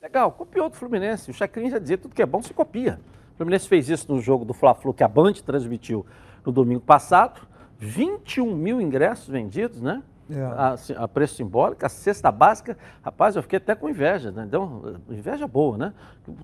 Legal, 0.00 0.32
copiou 0.32 0.70
do 0.70 0.76
Fluminense. 0.76 1.30
O 1.30 1.34
Chacrinha 1.34 1.70
já 1.70 1.78
dizia 1.78 1.98
tudo 1.98 2.14
que 2.14 2.22
é 2.22 2.26
bom 2.26 2.40
se 2.40 2.54
copia. 2.54 2.98
O 3.34 3.36
Fluminense 3.36 3.68
fez 3.68 3.90
isso 3.90 4.10
no 4.10 4.20
jogo 4.20 4.44
do 4.44 4.54
Fla-Flu 4.54 4.94
que 4.94 5.04
a 5.04 5.08
Band 5.08 5.34
transmitiu 5.34 6.06
no 6.44 6.52
domingo 6.52 6.80
passado. 6.80 7.46
21 7.78 8.54
mil 8.54 8.80
ingressos 8.80 9.28
vendidos, 9.28 9.82
né? 9.82 10.02
É. 10.28 10.42
A, 10.42 10.76
a, 11.04 11.08
preço 11.08 11.36
simbólico, 11.36 11.86
a 11.86 11.88
cesta 11.88 12.32
básica, 12.32 12.76
rapaz, 13.04 13.36
eu 13.36 13.42
fiquei 13.42 13.58
até 13.58 13.76
com 13.76 13.88
inveja, 13.88 14.32
né? 14.32 14.44
Deu 14.44 14.96
inveja 15.08 15.46
boa, 15.46 15.78
né? 15.78 15.92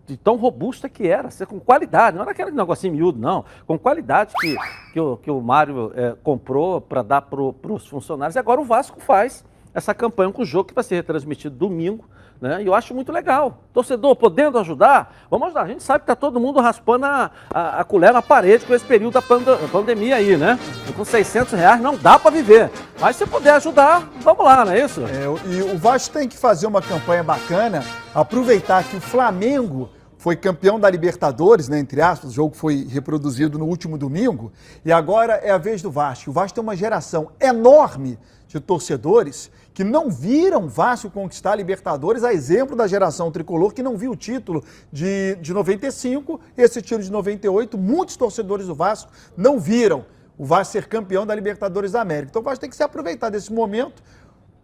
De 0.07 0.17
tão 0.17 0.37
robusta 0.37 0.89
que 0.89 1.09
era, 1.09 1.29
com 1.47 1.59
qualidade, 1.59 2.17
não 2.17 2.23
era 2.23 2.31
aquele 2.31 2.53
negocinho 2.53 2.95
miúdo, 2.95 3.19
não, 3.19 3.45
com 3.67 3.77
qualidade 3.77 4.35
que, 4.39 4.57
que, 4.93 5.01
o, 5.01 5.17
que 5.17 5.31
o 5.31 5.41
Mário 5.41 5.93
é, 5.97 6.15
comprou 6.23 6.81
para 6.81 7.03
dar 7.03 7.23
para 7.23 7.43
os 7.43 7.89
funcionários. 7.89 8.37
E 8.37 8.39
agora 8.39 8.61
o 8.61 8.65
Vasco 8.65 9.01
faz 9.01 9.45
essa 9.75 9.93
campanha 9.93 10.31
com 10.31 10.43
o 10.43 10.47
jogo 10.47 10.69
que 10.69 10.75
vai 10.75 10.85
ser 10.85 10.95
retransmitido 10.95 11.57
domingo 11.57 12.05
né? 12.43 12.61
E 12.61 12.67
eu 12.67 12.75
acho 12.75 12.93
muito 12.93 13.13
legal. 13.13 13.63
Torcedor, 13.73 14.17
podendo 14.17 14.59
ajudar, 14.59 15.15
vamos 15.31 15.47
ajudar. 15.47 15.63
A 15.63 15.69
gente 15.69 15.83
sabe 15.85 16.01
que 16.01 16.05
está 16.11 16.17
todo 16.17 16.41
mundo 16.41 16.61
raspando 16.61 17.07
a, 17.07 17.31
a, 17.49 17.81
a, 17.81 17.85
colher 17.85 18.13
na 18.13 18.21
parede 18.21 18.67
com 18.67 18.75
esse 18.75 18.85
período 18.85 19.15
da 19.15 19.23
pand 19.23 19.45
pandemia 19.71 20.17
aí, 20.17 20.37
né? 20.37 20.59
E 20.89 20.93
com 20.93 21.05
600 21.05 21.53
reais 21.53 21.81
não 21.81 21.97
dá 21.97 22.19
para 22.19 22.33
viver. 22.33 22.69
Mas 23.01 23.15
se 23.15 23.25
puder 23.27 23.55
ajudar, 23.55 24.11
vamos 24.23 24.45
lá, 24.45 24.65
não 24.65 24.73
é 24.73 24.85
isso? 24.85 25.03
É, 25.03 25.25
e 25.49 25.63
o 25.63 25.79
Vasco 25.79 26.13
tem 26.13 26.29
que 26.29 26.37
fazer 26.37 26.67
uma 26.67 26.83
campanha 26.83 27.23
bacana, 27.23 27.85
aproveitar 28.13 28.83
que 28.83 28.97
o 28.97 29.01
Flamengo 29.01 29.89
foi 30.19 30.35
campeão 30.35 30.79
da 30.79 30.91
Libertadores, 30.91 31.69
né, 31.69 31.79
entre 31.79 32.01
aspas, 32.01 32.31
o 32.31 32.33
jogo 32.33 32.57
foi 32.57 32.87
reproduzido 32.89 33.59
no 33.59 33.67
último 33.67 33.99
domingo, 33.99 34.53
e 34.85 34.93
agora 34.93 35.35
é 35.35 35.51
a 35.51 35.59
vez 35.59 35.83
do 35.83 35.91
Vasco. 35.91 36.31
O 36.31 36.33
Vasco 36.33 36.55
tem 36.55 36.63
uma 36.63 36.77
geração 36.77 37.31
enorme 37.41 38.19
de 38.47 38.61
torcedores 38.61 39.51
que 39.75 39.85
não 39.85 40.11
viram 40.11 40.69
Vasco 40.69 41.11
conquistar 41.11 41.53
a 41.53 41.57
Libertadores, 41.57 42.25
a 42.25 42.33
exemplo 42.33 42.77
da 42.77 42.87
geração 42.87 43.31
tricolor 43.31 43.73
que 43.73 43.83
não 43.83 43.97
viu 43.97 44.13
o 44.13 44.17
título 44.17 44.65
de, 44.93 45.37
de 45.41 45.53
95, 45.53 46.41
esse 46.57 46.83
título 46.83 47.03
de 47.03 47.11
98. 47.11 47.79
Muitos 47.79 48.17
torcedores 48.17 48.67
do 48.67 48.75
Vasco 48.75 49.11
não 49.37 49.59
viram 49.59 50.05
o 50.37 50.45
Vasco 50.45 50.73
ser 50.73 50.87
campeão 50.87 51.27
da 51.27 51.35
Libertadores 51.35 51.93
da 51.93 52.01
América. 52.01 52.31
Então 52.31 52.43
o 52.43 52.45
Vasco 52.45 52.61
tem 52.61 52.71
que 52.71 52.77
se 52.77 52.83
aproveitar 52.83 53.31
desse 53.31 53.53
momento 53.53 54.03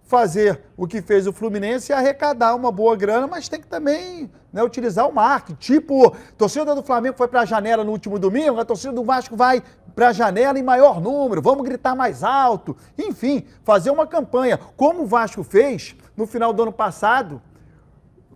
fazer 0.08 0.62
o 0.74 0.86
que 0.86 1.02
fez 1.02 1.26
o 1.26 1.32
Fluminense 1.34 1.92
e 1.92 1.94
arrecadar 1.94 2.54
uma 2.54 2.72
boa 2.72 2.96
grana, 2.96 3.26
mas 3.26 3.46
tem 3.46 3.60
que 3.60 3.66
também 3.66 4.30
né, 4.50 4.62
utilizar 4.62 5.06
o 5.06 5.14
marketing. 5.14 5.58
Tipo, 5.58 6.08
a 6.08 6.32
torcida 6.36 6.74
do 6.74 6.82
Flamengo 6.82 7.14
foi 7.14 7.28
para 7.28 7.42
a 7.42 7.44
janela 7.44 7.84
no 7.84 7.92
último 7.92 8.18
domingo, 8.18 8.58
a 8.58 8.64
torcida 8.64 8.90
do 8.90 9.04
Vasco 9.04 9.36
vai 9.36 9.62
para 9.94 10.08
a 10.08 10.12
janela 10.12 10.58
em 10.58 10.62
maior 10.62 10.98
número, 10.98 11.42
vamos 11.42 11.62
gritar 11.62 11.94
mais 11.94 12.24
alto. 12.24 12.74
Enfim, 12.96 13.44
fazer 13.62 13.90
uma 13.90 14.06
campanha, 14.06 14.58
como 14.78 15.02
o 15.02 15.06
Vasco 15.06 15.44
fez 15.44 15.94
no 16.16 16.26
final 16.26 16.54
do 16.54 16.62
ano 16.62 16.72
passado, 16.72 17.42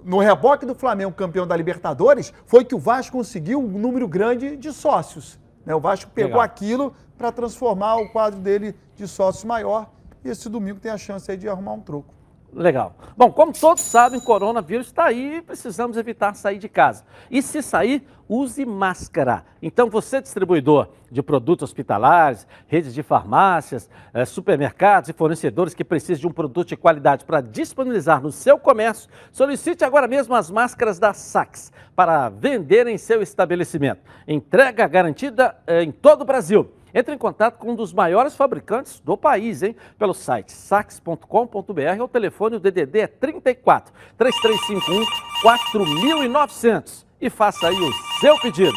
no 0.04 0.18
reboque 0.18 0.66
do 0.66 0.74
Flamengo 0.74 1.12
campeão 1.12 1.46
da 1.46 1.56
Libertadores, 1.56 2.34
foi 2.44 2.66
que 2.66 2.74
o 2.74 2.78
Vasco 2.78 3.16
conseguiu 3.16 3.58
um 3.58 3.78
número 3.78 4.06
grande 4.06 4.58
de 4.58 4.74
sócios. 4.74 5.38
Né? 5.64 5.74
O 5.74 5.80
Vasco 5.80 6.10
pegou 6.10 6.32
Legal. 6.32 6.42
aquilo 6.42 6.94
para 7.16 7.32
transformar 7.32 7.96
o 7.96 8.10
quadro 8.10 8.38
dele 8.38 8.74
de 8.94 9.08
sócios 9.08 9.44
maior 9.44 9.88
e 10.24 10.28
esse 10.28 10.48
domingo 10.48 10.80
tem 10.80 10.90
a 10.90 10.98
chance 10.98 11.30
aí 11.30 11.36
de 11.36 11.48
arrumar 11.48 11.72
um 11.72 11.80
troco. 11.80 12.22
Legal. 12.54 12.94
Bom, 13.16 13.32
como 13.32 13.50
todos 13.50 13.82
sabem, 13.82 14.20
coronavírus 14.20 14.88
está 14.88 15.06
aí 15.06 15.36
e 15.36 15.42
precisamos 15.42 15.96
evitar 15.96 16.34
sair 16.34 16.58
de 16.58 16.68
casa. 16.68 17.02
E 17.30 17.40
se 17.40 17.62
sair, 17.62 18.06
use 18.28 18.66
máscara. 18.66 19.46
Então, 19.62 19.88
você, 19.88 20.20
distribuidor 20.20 20.88
de 21.10 21.22
produtos 21.22 21.70
hospitalares, 21.70 22.46
redes 22.66 22.92
de 22.92 23.02
farmácias, 23.02 23.88
eh, 24.12 24.26
supermercados 24.26 25.08
e 25.08 25.14
fornecedores 25.14 25.72
que 25.72 25.82
precisam 25.82 26.20
de 26.20 26.26
um 26.26 26.32
produto 26.32 26.68
de 26.68 26.76
qualidade 26.76 27.24
para 27.24 27.40
disponibilizar 27.40 28.20
no 28.20 28.30
seu 28.30 28.58
comércio, 28.58 29.08
solicite 29.30 29.82
agora 29.82 30.06
mesmo 30.06 30.34
as 30.34 30.50
máscaras 30.50 30.98
da 30.98 31.14
Sax 31.14 31.72
para 31.96 32.28
vender 32.28 32.86
em 32.86 32.98
seu 32.98 33.22
estabelecimento. 33.22 34.02
Entrega 34.28 34.86
garantida 34.86 35.56
eh, 35.66 35.82
em 35.82 35.90
todo 35.90 36.20
o 36.20 36.26
Brasil. 36.26 36.70
Entre 36.94 37.14
em 37.14 37.18
contato 37.18 37.58
com 37.58 37.72
um 37.72 37.74
dos 37.74 37.92
maiores 37.92 38.36
fabricantes 38.36 39.00
do 39.00 39.16
país, 39.16 39.62
hein? 39.62 39.74
Pelo 39.98 40.12
site 40.12 40.52
sax.com.br 40.52 42.00
ou 42.00 42.08
telefone 42.08 42.56
o 42.56 42.60
DDD 42.60 43.00
é 43.00 43.06
34 43.06 43.92
3351 44.18 45.04
4900 45.42 47.06
e 47.20 47.30
faça 47.30 47.68
aí 47.68 47.76
o 47.76 47.92
seu 48.20 48.38
pedido. 48.40 48.76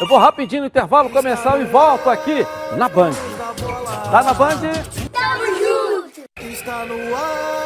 Eu 0.00 0.06
vou 0.06 0.18
rapidinho 0.18 0.62
no 0.62 0.66
intervalo 0.66 1.08
começar 1.08 1.58
e 1.60 1.64
volto 1.64 2.10
aqui 2.10 2.46
na 2.76 2.88
Band. 2.88 3.12
Tá 4.10 4.22
na 4.22 4.34
Band? 4.34 4.60
Tamo 5.10 5.46
junto! 5.46 6.20
Está 6.52 6.84
no 6.84 7.16
ar, 7.16 7.65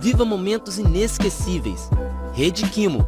Viva 0.00 0.24
momentos 0.24 0.78
inesquecíveis. 0.78 1.90
Rede 2.32 2.66
Kimo. 2.70 3.06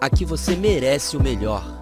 Aqui 0.00 0.24
você 0.24 0.56
merece 0.56 1.16
o 1.16 1.22
melhor. 1.22 1.81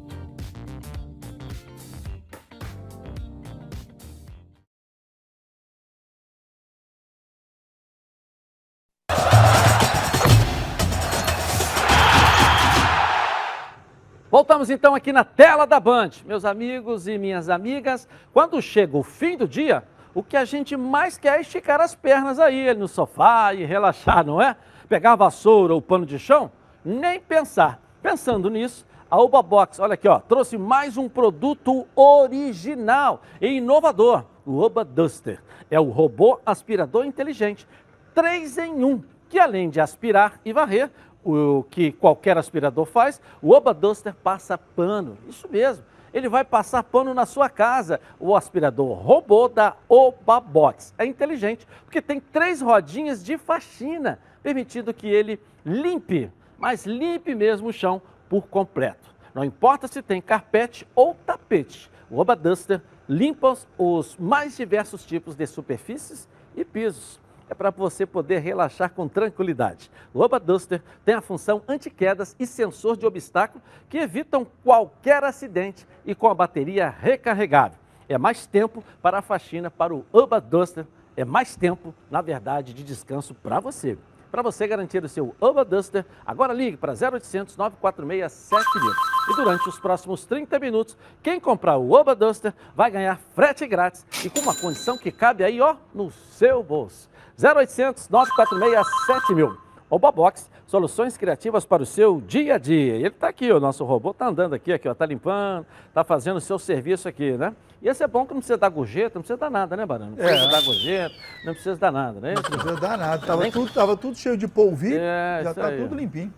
Voltamos 14.31 14.69
então 14.69 14.95
aqui 14.95 15.11
na 15.11 15.25
tela 15.25 15.67
da 15.67 15.77
Band. 15.77 16.11
Meus 16.25 16.45
amigos 16.45 17.05
e 17.05 17.17
minhas 17.17 17.49
amigas, 17.49 18.07
quando 18.31 18.61
chega 18.61 18.97
o 18.97 19.03
fim 19.03 19.35
do 19.35 19.45
dia, 19.45 19.83
o 20.15 20.23
que 20.23 20.37
a 20.37 20.45
gente 20.45 20.77
mais 20.77 21.17
quer 21.17 21.37
é 21.37 21.41
esticar 21.41 21.81
as 21.81 21.93
pernas 21.93 22.39
aí 22.39 22.73
no 22.73 22.87
sofá 22.87 23.53
e 23.53 23.65
relaxar, 23.65 24.25
não 24.25 24.41
é? 24.41 24.55
Pegar 24.87 25.11
a 25.11 25.15
vassoura 25.17 25.73
ou 25.73 25.81
pano 25.81 26.05
de 26.05 26.17
chão? 26.17 26.49
Nem 26.83 27.19
pensar. 27.19 27.81
Pensando 28.01 28.49
nisso, 28.49 28.85
a 29.09 29.21
Uba 29.21 29.41
Box, 29.41 29.81
olha 29.81 29.95
aqui, 29.95 30.07
ó, 30.07 30.19
trouxe 30.19 30.57
mais 30.57 30.95
um 30.95 31.09
produto 31.09 31.85
original 31.93 33.21
e 33.41 33.57
inovador, 33.57 34.23
o 34.45 34.65
Uba 34.65 34.85
Duster. 34.85 35.43
É 35.69 35.77
o 35.77 35.89
robô 35.89 36.39
aspirador 36.45 37.03
inteligente, 37.03 37.67
3 38.15 38.57
em 38.59 38.81
1, 38.81 39.03
que 39.27 39.37
além 39.37 39.69
de 39.69 39.81
aspirar 39.81 40.39
e 40.45 40.53
varrer, 40.53 40.89
o 41.23 41.63
que 41.69 41.91
qualquer 41.91 42.37
aspirador 42.37 42.85
faz, 42.85 43.21
o 43.41 43.51
Oba 43.51 43.73
Duster 43.73 44.13
passa 44.15 44.57
pano. 44.57 45.17
Isso 45.27 45.47
mesmo. 45.49 45.83
Ele 46.13 46.27
vai 46.27 46.43
passar 46.43 46.83
pano 46.83 47.13
na 47.13 47.25
sua 47.25 47.49
casa. 47.49 47.99
O 48.19 48.35
aspirador 48.35 48.93
robô 48.93 49.47
da 49.47 49.75
Oba 49.87 50.39
Box. 50.39 50.93
É 50.97 51.05
inteligente, 51.05 51.67
porque 51.85 52.01
tem 52.01 52.19
três 52.19 52.61
rodinhas 52.61 53.23
de 53.23 53.37
faxina, 53.37 54.19
permitindo 54.43 54.93
que 54.93 55.07
ele 55.07 55.39
limpe, 55.65 56.31
mas 56.57 56.85
limpe 56.85 57.33
mesmo 57.33 57.69
o 57.69 57.73
chão 57.73 58.01
por 58.27 58.47
completo. 58.47 59.09
Não 59.33 59.43
importa 59.43 59.87
se 59.87 60.01
tem 60.01 60.21
carpete 60.21 60.85
ou 60.93 61.15
tapete. 61.25 61.89
O 62.09 62.19
Oba 62.19 62.35
Duster 62.35 62.81
limpa 63.07 63.55
os 63.77 64.17
mais 64.17 64.57
diversos 64.57 65.05
tipos 65.05 65.35
de 65.35 65.47
superfícies 65.47 66.27
e 66.55 66.65
pisos 66.65 67.19
é 67.51 67.53
para 67.53 67.69
você 67.69 68.05
poder 68.05 68.39
relaxar 68.39 68.91
com 68.91 69.09
tranquilidade. 69.09 69.91
O 70.13 70.21
Oba 70.21 70.39
Duster 70.39 70.81
tem 71.03 71.15
a 71.15 71.21
função 71.21 71.61
anti-quedas 71.67 72.33
e 72.39 72.47
sensor 72.47 72.95
de 72.95 73.05
obstáculo 73.05 73.61
que 73.89 73.97
evitam 73.97 74.47
qualquer 74.63 75.21
acidente 75.25 75.85
e 76.05 76.15
com 76.15 76.29
a 76.29 76.33
bateria 76.33 76.87
recarregável. 76.87 77.77
É 78.07 78.17
mais 78.17 78.47
tempo 78.47 78.81
para 79.01 79.19
a 79.19 79.21
faxina 79.21 79.69
para 79.69 79.93
o 79.93 80.05
Oba 80.13 80.39
Duster, 80.39 80.87
é 81.17 81.25
mais 81.25 81.57
tempo, 81.57 81.93
na 82.09 82.21
verdade, 82.21 82.73
de 82.73 82.85
descanso 82.85 83.33
para 83.35 83.59
você. 83.59 83.97
Para 84.31 84.41
você 84.41 84.65
garantir 84.65 85.03
o 85.03 85.09
seu 85.09 85.35
Oba 85.41 85.65
Duster, 85.65 86.05
agora 86.25 86.53
ligue 86.53 86.77
para 86.77 86.93
0800 86.93 87.57
946 87.57 88.31
7000. 88.31 88.91
E 89.29 89.35
durante 89.35 89.67
os 89.67 89.77
próximos 89.77 90.23
30 90.23 90.57
minutos, 90.57 90.97
quem 91.21 91.37
comprar 91.37 91.75
o 91.75 91.91
Oba 91.91 92.15
Duster 92.15 92.53
vai 92.73 92.89
ganhar 92.89 93.19
frete 93.35 93.67
grátis 93.67 94.05
e 94.23 94.29
com 94.29 94.39
uma 94.39 94.55
condição 94.55 94.97
que 94.97 95.11
cabe 95.11 95.43
aí, 95.43 95.59
ó, 95.59 95.75
no 95.93 96.09
seu 96.11 96.63
bolso. 96.63 97.10
0800 97.37 98.09
946 98.09 98.87
7000. 99.05 99.57
Obabox, 99.91 100.49
soluções 100.65 101.17
criativas 101.17 101.65
para 101.65 101.83
o 101.83 101.85
seu 101.85 102.21
dia 102.21 102.55
a 102.55 102.57
dia. 102.57 102.95
Ele 102.95 103.07
está 103.07 103.27
aqui, 103.27 103.51
o 103.51 103.59
nosso 103.59 103.83
robô 103.83 104.11
está 104.11 104.27
andando 104.27 104.53
aqui, 104.53 104.71
aqui, 104.71 104.87
está 104.87 105.05
limpando, 105.05 105.65
está 105.89 106.01
fazendo 106.01 106.37
o 106.37 106.41
seu 106.41 106.57
serviço 106.57 107.09
aqui, 107.09 107.33
né? 107.33 107.53
E 107.81 107.89
esse 107.89 108.01
é 108.01 108.07
bom 108.07 108.25
que 108.25 108.33
não 108.33 108.39
precisa 108.39 108.57
dar 108.57 108.69
gorjeta, 108.69 109.15
não 109.15 109.21
precisa 109.21 109.37
dar 109.37 109.49
nada, 109.49 109.75
né, 109.75 109.85
Barão? 109.85 110.11
Não 110.11 110.15
precisa 110.15 110.45
é. 110.45 110.49
dar 110.49 110.61
gorjeta, 110.61 111.15
não 111.43 111.53
precisa 111.53 111.75
dar 111.75 111.91
nada, 111.91 112.19
né? 112.21 112.35
Não 112.35 112.41
precisa 112.41 112.75
dar 112.77 112.97
nada, 112.97 113.15
estava 113.17 113.41
Nem... 113.41 113.51
tudo, 113.51 113.73
tava 113.73 113.97
tudo 113.97 114.15
cheio 114.15 114.37
de 114.37 114.47
polvilho, 114.47 114.97
é, 114.97 115.41
já 115.43 115.51
está 115.51 115.71
tudo 115.71 115.93
limpinho. 115.93 116.33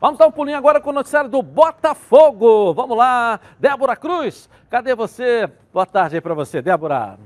Vamos 0.00 0.18
dar 0.18 0.26
um 0.26 0.32
pulinho 0.32 0.58
agora 0.58 0.80
com 0.80 0.90
o 0.90 0.94
noticiário 0.94 1.30
do 1.30 1.42
Botafogo. 1.42 2.74
Vamos 2.74 2.96
lá, 2.96 3.38
Débora 3.60 3.94
Cruz, 3.94 4.48
cadê 4.68 4.96
você? 4.96 5.48
Boa 5.72 5.86
tarde 5.86 6.16
aí 6.16 6.20
para 6.20 6.34
você, 6.34 6.60
Débora. 6.60 7.18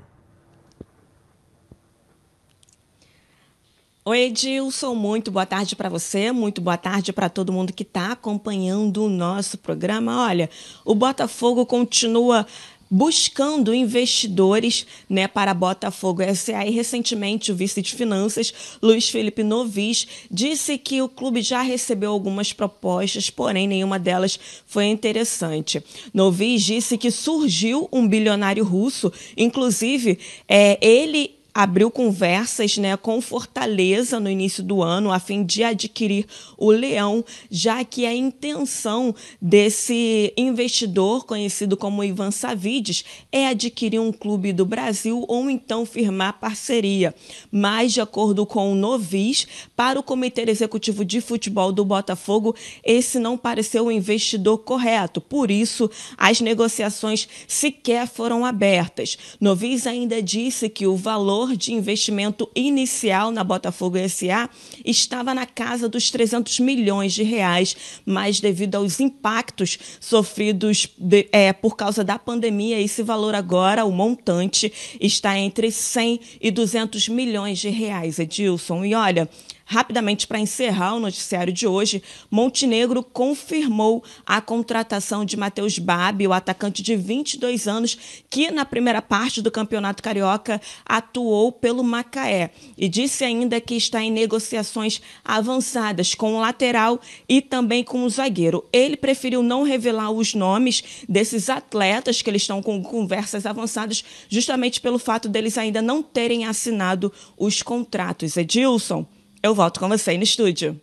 Oi, 4.07 4.25
Edilson, 4.25 4.95
muito 4.95 5.31
boa 5.31 5.47
tarde 5.47 5.75
para 5.75 5.89
você, 5.89 6.31
muito 6.31 6.61
boa 6.61 6.77
tarde 6.77 7.11
para 7.11 7.31
todo 7.31 7.51
mundo 7.51 7.73
que 7.73 7.85
está 7.85 8.13
acompanhando 8.13 9.03
o 9.03 9.09
nosso 9.09 9.57
programa. 9.57 10.27
Olha, 10.27 10.51
o 10.85 10.95
Botafogo 10.95 11.65
continua 11.65 12.47
buscando 12.91 13.75
investidores 13.75 14.87
né, 15.09 15.27
para 15.27 15.55
Botafogo 15.55 16.23
SA. 16.35 16.67
E 16.67 16.71
recentemente, 16.71 17.51
o 17.51 17.57
vice 17.57 17.81
de 17.81 17.95
finanças, 17.95 18.53
Luiz 18.83 19.09
Felipe 19.09 19.43
Novis, 19.43 20.07
disse 20.31 20.77
que 20.77 21.01
o 21.01 21.09
clube 21.09 21.41
já 21.41 21.63
recebeu 21.63 22.13
algumas 22.13 22.53
propostas, 22.53 23.31
porém 23.31 23.67
nenhuma 23.67 23.99
delas 23.99 24.39
foi 24.67 24.85
interessante. 24.85 25.83
Novis 26.13 26.63
disse 26.63 26.99
que 26.99 27.11
surgiu 27.11 27.89
um 27.91 28.07
bilionário 28.07 28.65
russo, 28.65 29.11
inclusive 29.35 30.19
é, 30.47 30.79
ele 30.87 31.34
abriu 31.55 31.89
conversas 31.89 32.77
né, 32.77 32.97
com 32.97 33.21
Fortaleza 33.21 34.19
no 34.19 34.29
início 34.29 34.63
do 34.63 34.83
ano, 34.83 35.13
a 35.13 35.21
fim 35.21 35.45
de 35.45 35.63
adquirir 35.63 36.27
o 36.59 36.71
Leão, 36.71 37.25
já 37.49 37.85
que 37.85 38.05
a 38.05 38.13
intenção 38.13 39.15
desse 39.41 40.33
investidor, 40.37 41.25
conhecido 41.25 41.77
como 41.77 42.03
Ivan 42.03 42.33
Savides, 42.33 43.05
é 43.31 43.47
adquirir 43.47 44.01
um 44.01 44.11
clube 44.11 44.53
do 44.53 44.67
Brasil 44.67 45.25
ou 45.29 45.49
então 45.49 45.87
firmar 45.87 46.41
parceria. 46.41 47.15
Mas, 47.53 47.93
de 47.93 48.01
acordo 48.01 48.45
com 48.45 48.73
o 48.73 48.75
Novis, 48.75 49.47
para 49.77 50.01
o 50.01 50.03
Comitê 50.03 50.43
Executivo 50.49 51.05
de 51.05 51.21
Futebol 51.21 51.71
do 51.71 51.85
Botafogo, 51.85 52.57
esse 52.83 53.21
não 53.21 53.39
pareceu 53.39 53.87
o 53.87 53.93
investidor 53.93 54.59
correto. 54.59 55.21
Por 55.21 55.51
isso, 55.51 55.89
as 56.17 56.41
negociações 56.41 57.29
sequer 57.47 58.09
foram 58.09 58.45
abertas. 58.45 59.17
Novis 59.41 59.87
ainda 59.87 60.21
disse 60.21 60.69
que 60.69 60.87
o 60.87 60.97
valor 60.97 61.44
valor 61.45 61.57
de 61.57 61.73
investimento 61.73 62.49
inicial 62.55 63.31
na 63.31 63.45
Botafogo 63.45 63.99
SA 64.09 64.49
estava 64.85 65.35
na 65.35 65.45
casa 65.45 65.89
dos 65.89 66.11
300 66.11 66.61
milhões 66.61 67.13
de 67.13 67.23
reais, 67.23 67.77
mas 68.07 68.41
devido 68.41 68.77
aos 68.77 68.99
impactos 68.99 69.79
sofridos 70.01 70.89
de, 70.97 71.29
é, 71.31 71.53
por 71.53 71.77
causa 71.77 72.03
da 72.03 72.19
pandemia, 72.19 72.81
esse 72.81 73.03
valor 73.03 73.35
agora, 73.35 73.85
o 73.85 73.93
montante, 73.93 74.73
está 74.99 75.39
entre 75.39 75.71
100 75.71 76.21
e 76.41 76.51
200 76.51 77.09
milhões 77.09 77.59
de 77.59 77.69
reais, 77.69 78.19
Edilson. 78.19 78.85
E 78.85 78.95
olha, 78.95 79.29
Rapidamente, 79.67 80.27
para 80.27 80.39
encerrar 80.39 80.95
o 80.95 81.01
noticiário 81.01 81.53
de 81.53 81.67
hoje, 81.67 82.03
Montenegro 82.31 83.03
confirmou 83.03 84.05
a 84.27 84.41
contratação 84.41 85.25
de 85.25 85.39
Matheus 85.39 85.79
Babi, 85.79 86.27
o 86.27 86.35
atacante 86.35 86.83
de 86.83 86.95
22 86.95 87.67
anos, 87.67 87.99
que 88.29 88.51
na 88.51 88.67
primeira 88.67 89.01
parte 89.01 89.41
do 89.41 89.51
Campeonato 89.51 90.03
Carioca 90.03 90.61
atuou 90.85 91.51
pelo 91.51 91.83
Macaé. 91.83 92.51
E 92.77 92.89
disse 92.89 93.25
ainda 93.25 93.59
que 93.59 93.75
está 93.75 94.03
em 94.03 94.13
negociações 94.13 95.01
avançadas 95.25 96.15
com 96.15 96.35
o 96.35 96.41
lateral 96.41 97.01
e 97.27 97.41
também 97.41 97.83
com 97.83 98.05
o 98.05 98.11
zagueiro. 98.11 98.65
Ele 98.71 98.99
preferiu 98.99 99.43
não 99.43 99.63
revelar 99.63 100.11
os 100.11 100.35
nomes 100.35 101.05
desses 101.09 101.49
atletas 101.49 102.21
que 102.21 102.29
eles 102.29 102.43
estão 102.43 102.63
com 102.63 102.83
conversas 102.83 103.47
avançadas, 103.47 104.05
justamente 104.29 104.81
pelo 104.81 104.99
fato 104.99 105.27
deles 105.27 105.57
ainda 105.57 105.81
não 105.81 106.03
terem 106.03 106.45
assinado 106.45 107.11
os 107.39 107.63
contratos. 107.63 108.37
Edilson 108.37 109.07
eu 109.45 109.55
volto 109.55 109.79
com 109.79 109.91
você 109.91 110.13
aí 110.13 110.17
no 110.17 110.25
estúdio. 110.25 110.81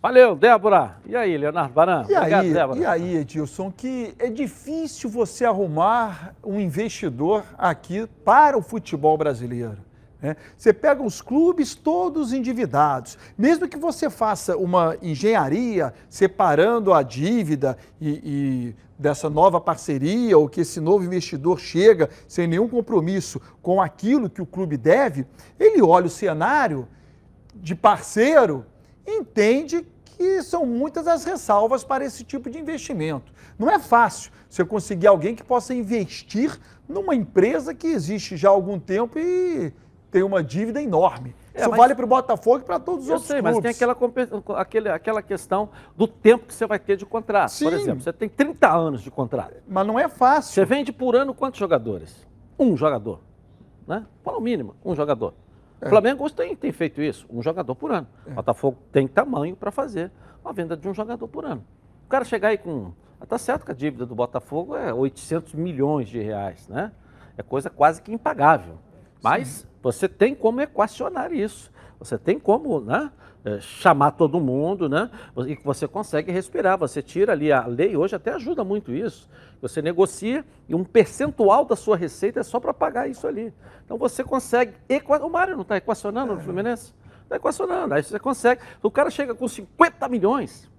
Valeu, 0.00 0.36
Débora. 0.36 0.98
E 1.04 1.16
aí, 1.16 1.36
Leonardo 1.36 1.74
Baran? 1.74 2.06
E 2.08 2.16
Obrigado, 2.16 2.44
aí, 2.44 2.52
Débora. 2.52 2.78
E 2.78 2.86
aí, 2.86 3.16
Edilson, 3.16 3.68
que 3.68 4.14
é 4.16 4.30
difícil 4.30 5.10
você 5.10 5.44
arrumar 5.44 6.32
um 6.44 6.60
investidor 6.60 7.44
aqui 7.58 8.06
para 8.24 8.56
o 8.56 8.62
futebol 8.62 9.18
brasileiro. 9.18 9.78
Né? 10.22 10.36
Você 10.56 10.72
pega 10.72 11.02
os 11.02 11.20
clubes 11.20 11.74
todos 11.74 12.32
endividados. 12.32 13.18
Mesmo 13.36 13.66
que 13.66 13.76
você 13.76 14.08
faça 14.08 14.56
uma 14.56 14.96
engenharia 15.02 15.92
separando 16.08 16.94
a 16.94 17.02
dívida 17.02 17.76
e, 18.00 18.10
e 18.24 18.76
dessa 18.96 19.28
nova 19.28 19.60
parceria, 19.60 20.38
ou 20.38 20.48
que 20.48 20.60
esse 20.60 20.78
novo 20.78 21.04
investidor 21.04 21.58
chega 21.58 22.08
sem 22.28 22.46
nenhum 22.46 22.68
compromisso 22.68 23.40
com 23.60 23.82
aquilo 23.82 24.30
que 24.30 24.40
o 24.40 24.46
clube 24.46 24.76
deve, 24.76 25.26
ele 25.58 25.82
olha 25.82 26.06
o 26.06 26.10
cenário 26.10 26.86
de 27.54 27.74
parceiro 27.74 28.64
entende 29.06 29.86
que 30.04 30.42
são 30.42 30.66
muitas 30.66 31.06
as 31.06 31.24
ressalvas 31.24 31.82
para 31.82 32.04
esse 32.04 32.24
tipo 32.24 32.50
de 32.50 32.58
investimento. 32.58 33.32
Não 33.58 33.70
é 33.70 33.78
fácil 33.78 34.30
você 34.48 34.64
conseguir 34.64 35.06
alguém 35.06 35.34
que 35.34 35.42
possa 35.42 35.74
investir 35.74 36.58
numa 36.88 37.14
empresa 37.14 37.74
que 37.74 37.86
existe 37.86 38.36
já 38.36 38.48
há 38.48 38.52
algum 38.52 38.78
tempo 38.78 39.18
e 39.18 39.72
tem 40.10 40.22
uma 40.22 40.42
dívida 40.42 40.82
enorme. 40.82 41.34
É, 41.54 41.60
Isso 41.60 41.70
mas... 41.70 41.78
vale 41.78 41.94
para 41.94 42.04
o 42.04 42.08
Botafogo 42.08 42.58
e 42.58 42.62
para 42.62 42.80
todos 42.80 43.04
os 43.04 43.08
eu 43.08 43.14
outros 43.14 43.28
sei, 43.28 43.40
clubes. 43.40 43.56
mas 43.56 43.62
tem 43.62 43.70
aquela, 43.70 44.60
aquele, 44.60 44.88
aquela 44.88 45.22
questão 45.22 45.70
do 45.96 46.06
tempo 46.06 46.46
que 46.46 46.54
você 46.54 46.66
vai 46.66 46.78
ter 46.78 46.96
de 46.96 47.06
contrato. 47.06 47.50
Sim. 47.50 47.64
Por 47.64 47.72
exemplo, 47.72 48.02
você 48.02 48.12
tem 48.12 48.28
30 48.28 48.68
anos 48.68 49.02
de 49.02 49.10
contrato. 49.10 49.54
Mas 49.68 49.86
não 49.86 49.98
é 49.98 50.08
fácil. 50.08 50.54
Você 50.54 50.64
vende 50.64 50.92
por 50.92 51.14
ano 51.14 51.32
quantos 51.32 51.60
jogadores? 51.60 52.26
Um 52.58 52.76
jogador. 52.76 53.20
Né? 53.86 54.04
Pelo 54.24 54.40
mínimo, 54.40 54.74
um 54.84 54.94
jogador. 54.94 55.34
É. 55.80 55.86
O 55.86 55.88
Flamengo 55.88 56.28
tem, 56.30 56.54
tem 56.54 56.72
feito 56.72 57.00
isso, 57.00 57.26
um 57.30 57.42
jogador 57.42 57.74
por 57.74 57.90
ano. 57.90 58.06
É. 58.26 58.30
O 58.30 58.34
Botafogo 58.34 58.78
tem 58.92 59.08
tamanho 59.08 59.56
para 59.56 59.70
fazer 59.70 60.10
uma 60.44 60.52
venda 60.52 60.76
de 60.76 60.88
um 60.88 60.94
jogador 60.94 61.26
por 61.28 61.44
ano. 61.44 61.64
O 62.06 62.08
cara 62.08 62.24
chegar 62.24 62.48
aí 62.48 62.58
com. 62.58 62.92
Está 63.22 63.36
certo 63.36 63.66
que 63.66 63.70
a 63.70 63.74
dívida 63.74 64.06
do 64.06 64.14
Botafogo 64.14 64.74
é 64.76 64.92
800 64.92 65.54
milhões 65.54 66.08
de 66.08 66.18
reais, 66.20 66.66
né? 66.68 66.90
É 67.36 67.42
coisa 67.42 67.68
quase 67.68 68.00
que 68.00 68.12
impagável. 68.12 68.78
Mas 69.22 69.48
Sim. 69.48 69.66
você 69.82 70.08
tem 70.08 70.34
como 70.34 70.60
equacionar 70.60 71.32
isso. 71.32 71.70
Você 72.00 72.18
tem 72.18 72.38
como 72.38 72.80
né, 72.80 73.10
é, 73.44 73.60
chamar 73.60 74.12
todo 74.12 74.40
mundo, 74.40 74.88
né? 74.88 75.10
E 75.46 75.54
você 75.62 75.86
consegue 75.86 76.32
respirar. 76.32 76.78
Você 76.78 77.02
tira 77.02 77.32
ali, 77.32 77.52
a 77.52 77.66
lei 77.66 77.96
hoje 77.96 78.16
até 78.16 78.32
ajuda 78.32 78.64
muito 78.64 78.92
isso. 78.92 79.28
Você 79.60 79.82
negocia 79.82 80.44
e 80.68 80.74
um 80.74 80.82
percentual 80.82 81.64
da 81.64 81.76
sua 81.76 81.96
receita 81.96 82.40
é 82.40 82.42
só 82.42 82.58
para 82.58 82.72
pagar 82.72 83.08
isso 83.08 83.26
ali. 83.26 83.52
Então 83.84 83.98
você 83.98 84.24
consegue. 84.24 84.74
O 85.22 85.28
Mário 85.28 85.54
não 85.54 85.62
está 85.62 85.76
equacionando 85.76 86.34
no 86.34 86.40
Fluminense? 86.40 86.94
Está 87.22 87.36
equacionando. 87.36 87.94
Aí 87.94 88.02
você 88.02 88.18
consegue. 88.18 88.62
O 88.82 88.90
cara 88.90 89.10
chega 89.10 89.34
com 89.34 89.46
50 89.46 90.08
milhões 90.08 90.70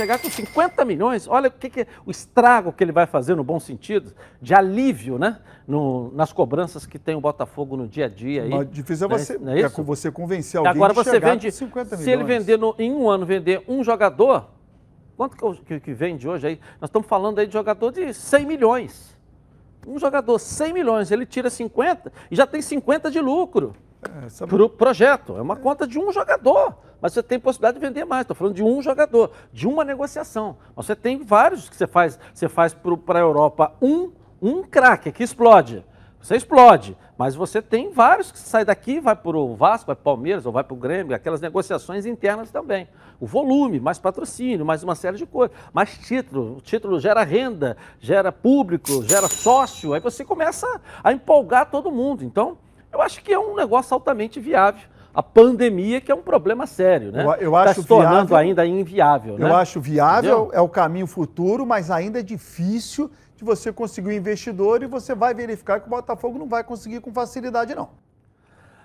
chegar 0.00 0.18
com 0.18 0.30
50 0.30 0.84
milhões, 0.84 1.28
olha 1.28 1.48
o 1.48 1.52
que, 1.52 1.68
que 1.68 1.86
o 2.06 2.10
estrago 2.10 2.72
que 2.72 2.82
ele 2.82 2.92
vai 2.92 3.06
fazer 3.06 3.34
no 3.34 3.44
bom 3.44 3.60
sentido, 3.60 4.14
de 4.40 4.54
alívio, 4.54 5.18
né? 5.18 5.38
No, 5.68 6.10
nas 6.14 6.32
cobranças 6.32 6.86
que 6.86 6.98
tem 6.98 7.14
o 7.14 7.20
Botafogo 7.20 7.76
no 7.76 7.86
dia 7.86 8.06
a 8.06 8.08
dia. 8.08 8.42
Aí, 8.42 8.48
Mas 8.48 8.70
difícil 8.70 9.06
é 9.06 9.08
você, 9.08 9.34
é, 9.34 9.60
é 9.60 9.68
você 9.68 10.10
convencer 10.10 10.58
alguém 10.58 10.72
Agora 10.72 10.92
você 10.92 11.20
vende, 11.20 11.50
50 11.52 11.96
milhões. 11.96 12.04
Se 12.04 12.10
ele 12.10 12.24
vender 12.24 12.58
no, 12.58 12.74
em 12.78 12.92
um 12.92 13.08
ano, 13.08 13.26
vender 13.26 13.62
um 13.68 13.84
jogador, 13.84 14.48
quanto 15.16 15.36
que, 15.64 15.78
que, 15.78 15.92
vende 15.92 16.26
hoje 16.26 16.46
aí? 16.46 16.60
Nós 16.80 16.88
estamos 16.88 17.06
falando 17.06 17.38
aí 17.38 17.46
de 17.46 17.52
jogador 17.52 17.92
de 17.92 18.12
100 18.14 18.46
milhões. 18.46 19.16
Um 19.86 19.98
jogador, 19.98 20.38
100 20.38 20.72
milhões, 20.72 21.10
ele 21.10 21.26
tira 21.26 21.50
50 21.50 22.12
e 22.30 22.36
já 22.36 22.46
tem 22.46 22.60
50 22.60 23.10
de 23.10 23.20
lucro 23.20 23.74
é, 24.02 24.46
para 24.46 24.64
o 24.64 24.68
projeto. 24.68 25.36
É 25.36 25.42
uma 25.42 25.56
conta 25.56 25.86
de 25.86 25.98
um 25.98 26.10
jogador. 26.10 26.74
Mas 27.00 27.12
você 27.12 27.22
tem 27.22 27.38
possibilidade 27.38 27.78
de 27.78 27.86
vender 27.86 28.04
mais. 28.04 28.22
Estou 28.22 28.36
falando 28.36 28.54
de 28.54 28.62
um 28.62 28.82
jogador, 28.82 29.30
de 29.52 29.66
uma 29.66 29.84
negociação. 29.84 30.56
Você 30.76 30.94
tem 30.94 31.22
vários 31.22 31.68
que 31.68 31.76
você 31.76 31.86
faz. 31.86 32.18
Você 32.34 32.48
faz 32.48 32.74
para 32.74 33.18
a 33.18 33.22
Europa 33.22 33.72
um, 33.80 34.10
um 34.40 34.62
craque 34.62 35.10
que 35.12 35.22
explode. 35.22 35.84
Você 36.20 36.36
explode, 36.36 36.94
mas 37.16 37.34
você 37.34 37.62
tem 37.62 37.90
vários 37.90 38.30
que 38.30 38.38
sai 38.38 38.62
daqui, 38.62 39.00
vai 39.00 39.16
para 39.16 39.38
o 39.38 39.56
Vasco, 39.56 39.86
vai 39.86 39.96
para 39.96 40.02
o 40.02 40.04
Palmeiras, 40.04 40.44
ou 40.44 40.52
vai 40.52 40.62
para 40.62 40.74
o 40.74 40.76
Grêmio, 40.76 41.16
aquelas 41.16 41.40
negociações 41.40 42.04
internas 42.04 42.50
também. 42.50 42.86
O 43.18 43.26
volume, 43.26 43.80
mais 43.80 43.98
patrocínio, 43.98 44.66
mais 44.66 44.82
uma 44.82 44.94
série 44.94 45.16
de 45.16 45.24
coisas, 45.24 45.56
mais 45.72 45.96
título. 45.96 46.58
O 46.58 46.60
título 46.60 47.00
gera 47.00 47.24
renda, 47.24 47.74
gera 47.98 48.30
público, 48.30 49.02
gera 49.02 49.28
sócio, 49.28 49.94
aí 49.94 50.00
você 50.00 50.22
começa 50.22 50.66
a 51.02 51.10
empolgar 51.10 51.70
todo 51.70 51.90
mundo. 51.90 52.22
Então, 52.22 52.58
eu 52.92 53.00
acho 53.00 53.22
que 53.22 53.32
é 53.32 53.38
um 53.38 53.56
negócio 53.56 53.94
altamente 53.94 54.38
viável. 54.38 54.89
A 55.12 55.22
pandemia, 55.22 56.00
que 56.00 56.12
é 56.12 56.14
um 56.14 56.22
problema 56.22 56.66
sério, 56.66 57.10
né? 57.10 57.24
Eu, 57.24 57.32
eu 57.34 57.56
acho 57.56 57.74
tá 57.74 57.82
se 57.82 57.86
tornando 57.86 58.28
viável, 58.28 58.36
ainda 58.36 58.66
inviável. 58.66 59.32
Eu 59.34 59.48
né? 59.48 59.54
acho 59.54 59.80
viável, 59.80 60.42
Entendeu? 60.42 60.58
é 60.58 60.60
o 60.60 60.68
caminho 60.68 61.06
futuro, 61.06 61.66
mas 61.66 61.90
ainda 61.90 62.20
é 62.20 62.22
difícil 62.22 63.10
de 63.36 63.42
você 63.42 63.72
conseguir 63.72 64.08
um 64.08 64.12
investidor 64.12 64.82
e 64.82 64.86
você 64.86 65.14
vai 65.14 65.34
verificar 65.34 65.80
que 65.80 65.86
o 65.86 65.90
Botafogo 65.90 66.38
não 66.38 66.48
vai 66.48 66.62
conseguir 66.62 67.00
com 67.00 67.12
facilidade, 67.12 67.74
não. 67.74 67.90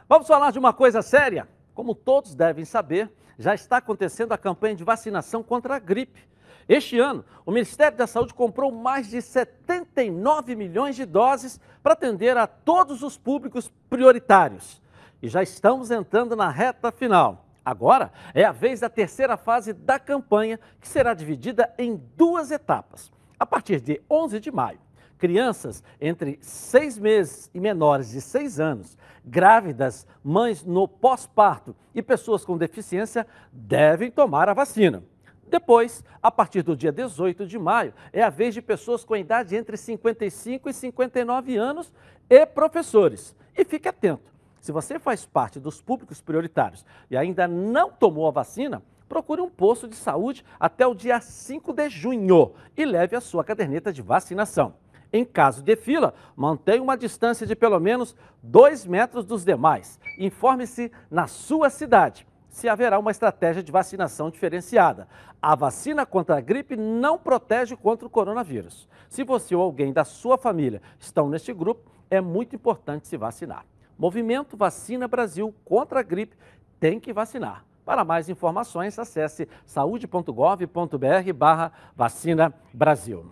Vamos 0.10 0.28
falar 0.28 0.52
de 0.52 0.58
uma 0.58 0.74
coisa 0.74 1.02
séria. 1.02 1.48
Como 1.74 1.94
todos 1.94 2.34
devem 2.34 2.66
saber, 2.66 3.12
já 3.38 3.54
está 3.54 3.78
acontecendo 3.78 4.32
a 4.32 4.38
campanha 4.38 4.76
de 4.76 4.84
vacinação 4.84 5.44
contra 5.44 5.76
a 5.76 5.80
gripe. 5.80 6.22
Este 6.68 6.98
ano, 6.98 7.24
o 7.46 7.52
Ministério 7.52 7.98
da 7.98 8.08
Saúde 8.08 8.34
comprou 8.34 8.72
mais 8.72 9.10
de 9.10 9.22
79 9.22 10.56
milhões 10.56 10.96
de 10.96 11.06
doses 11.06 11.60
para 11.84 11.94
atender 11.94 12.36
a 12.38 12.48
todos 12.48 13.04
os 13.04 13.18
públicos 13.18 13.72
prioritários. 13.90 14.82
E 15.26 15.28
já 15.28 15.42
estamos 15.42 15.90
entrando 15.90 16.36
na 16.36 16.52
reta 16.52 16.92
final. 16.92 17.48
Agora 17.66 18.12
é 18.32 18.44
a 18.44 18.52
vez 18.52 18.82
da 18.82 18.90
terceira 18.90 19.36
fase 19.36 19.74
da 19.74 19.98
campanha, 19.98 20.60
que 20.80 20.88
será 20.88 21.16
dividida 21.16 21.74
em 21.80 22.00
duas 22.16 22.52
etapas. 22.52 23.12
A 23.40 23.44
partir 23.44 23.82
de 23.82 24.00
11 24.08 24.40
de 24.40 24.52
maio, 24.52 24.78
crianças 25.18 25.84
entre 26.00 26.38
seis 26.44 27.00
meses 27.00 27.50
e 27.56 27.60
menores 27.60 28.12
de 28.12 28.22
seis 28.22 28.60
anos, 28.60 29.00
grávidas, 29.26 30.06
mães 30.24 30.64
no 30.64 30.88
pós-parto 30.88 31.76
e 31.96 32.04
pessoas 32.04 32.46
com 32.46 32.56
deficiência 32.56 33.26
devem 33.52 34.12
tomar 34.12 34.48
a 34.48 34.54
vacina. 34.54 35.04
Depois, 35.48 36.04
a 36.22 36.30
partir 36.30 36.62
do 36.62 36.78
dia 36.78 36.92
18 36.92 37.48
de 37.48 37.58
maio, 37.58 37.96
é 38.14 38.22
a 38.22 38.30
vez 38.30 38.54
de 38.54 38.62
pessoas 38.62 39.04
com 39.04 39.16
idade 39.16 39.56
entre 39.56 39.76
55 39.76 40.70
e 40.70 40.74
59 40.74 41.58
anos 41.58 41.92
e 42.30 42.46
professores. 42.46 43.36
E 43.58 43.66
fique 43.66 43.88
atento, 43.88 44.35
se 44.66 44.72
você 44.72 44.98
faz 44.98 45.28
parte 45.28 45.60
dos 45.60 45.80
públicos 45.80 46.22
prioritários 46.22 46.84
e 47.12 47.16
ainda 47.16 47.48
não 47.48 47.92
tomou 47.92 48.28
a 48.28 48.32
vacina, 48.32 48.82
procure 49.08 49.40
um 49.40 49.48
posto 49.48 49.88
de 49.88 49.96
saúde 49.96 50.44
até 50.60 50.88
o 50.88 50.96
dia 50.96 51.22
5 51.22 51.72
de 51.72 51.88
junho 51.88 52.54
e 52.76 52.84
leve 52.84 53.16
a 53.16 53.22
sua 53.22 53.44
caderneta 53.44 53.94
de 53.94 54.02
vacinação. 54.02 54.74
Em 55.14 55.24
caso 55.24 55.62
de 55.62 55.76
fila, 55.76 56.16
mantenha 56.36 56.82
uma 56.82 56.98
distância 56.98 57.46
de 57.46 57.56
pelo 57.56 57.80
menos 57.80 58.16
2 58.42 58.88
metros 58.88 59.24
dos 59.24 59.46
demais. 59.46 60.00
Informe-se 60.18 60.92
na 61.12 61.28
sua 61.28 61.70
cidade 61.70 62.26
se 62.50 62.68
haverá 62.68 62.98
uma 62.98 63.12
estratégia 63.12 63.62
de 63.62 63.72
vacinação 63.72 64.32
diferenciada. 64.32 65.08
A 65.40 65.54
vacina 65.54 66.08
contra 66.08 66.38
a 66.38 66.42
gripe 66.42 66.76
não 66.76 67.20
protege 67.20 67.76
contra 67.76 68.08
o 68.08 68.10
coronavírus. 68.10 68.90
Se 69.10 69.24
você 69.24 69.54
ou 69.54 69.62
alguém 69.62 69.94
da 69.94 70.04
sua 70.04 70.40
família 70.40 70.82
estão 70.98 71.30
neste 71.30 71.54
grupo, 71.54 71.92
é 72.10 72.20
muito 72.20 72.56
importante 72.56 73.08
se 73.08 73.16
vacinar. 73.16 73.64
Movimento 73.98 74.58
Vacina 74.58 75.08
Brasil 75.08 75.54
contra 75.64 76.00
a 76.00 76.04
gripe 76.04 76.36
tem 76.80 77.00
que 77.00 77.14
vacinar. 77.14 77.64
Para 77.86 78.04
mais 78.04 78.28
informações, 78.30 78.98
acesse 78.98 79.48
saúde.gov.br 79.66 81.34
barra 81.36 81.72
vacina 81.96 82.54
Brasil. 82.74 83.26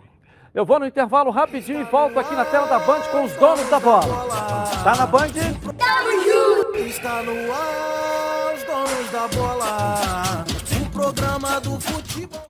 Eu 0.54 0.64
vou 0.64 0.78
no 0.78 0.86
intervalo 0.86 1.32
rapidinho 1.32 1.80
e 1.80 1.84
volto 1.84 2.18
aqui 2.20 2.34
na 2.34 2.44
tela 2.44 2.68
da 2.68 2.78
Band 2.78 3.00
com 3.10 3.24
os 3.24 3.32
donos 3.32 3.68
da 3.68 3.80
bola. 3.80 4.06
Tá 4.84 4.94
na 4.94 5.06
Band? 5.06 5.32
Está 6.86 7.22
no 7.24 7.52
ar 7.52 8.14
donos 8.64 9.10
da 9.10 9.28
bola. 9.28 10.44
O 10.80 10.90
programa 10.90 11.60
do 11.60 11.80
futebol. 11.80 12.43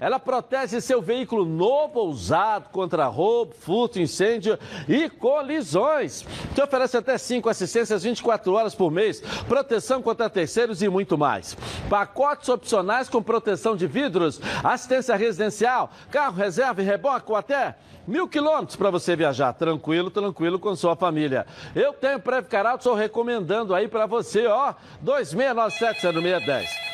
Ela 0.00 0.18
protege 0.18 0.80
seu 0.80 1.00
veículo 1.00 1.44
novo 1.44 2.00
ou 2.00 2.08
usado 2.08 2.68
contra 2.70 3.06
roubo, 3.06 3.54
furto, 3.54 4.00
incêndio 4.00 4.58
e 4.88 5.08
colisões. 5.08 6.24
Te 6.54 6.62
oferece 6.62 6.96
até 6.96 7.16
5 7.16 7.48
assistências 7.48 8.02
24 8.02 8.52
horas 8.52 8.74
por 8.74 8.90
mês, 8.90 9.20
proteção 9.48 10.02
contra 10.02 10.28
terceiros 10.28 10.82
e 10.82 10.88
muito 10.88 11.16
mais. 11.16 11.56
Pacotes 11.88 12.48
opcionais 12.48 13.08
com 13.08 13.22
proteção 13.22 13.76
de 13.76 13.86
vidros, 13.86 14.40
assistência 14.62 15.14
residencial, 15.16 15.90
carro 16.10 16.36
reserva 16.36 16.82
e 16.82 16.84
reboque 16.84 17.30
ou 17.30 17.36
até 17.36 17.76
mil 18.06 18.28
quilômetros 18.28 18.76
para 18.76 18.90
você 18.90 19.16
viajar 19.16 19.52
tranquilo, 19.54 20.10
tranquilo 20.10 20.58
com 20.58 20.76
sua 20.76 20.94
família. 20.94 21.46
Eu 21.74 21.92
tenho 21.92 22.20
Previcar 22.20 22.74
estou 22.74 22.94
recomendando 22.94 23.74
aí 23.74 23.88
para 23.88 24.06
você, 24.06 24.46
ó, 24.46 24.74
2697-0610. 25.04 26.93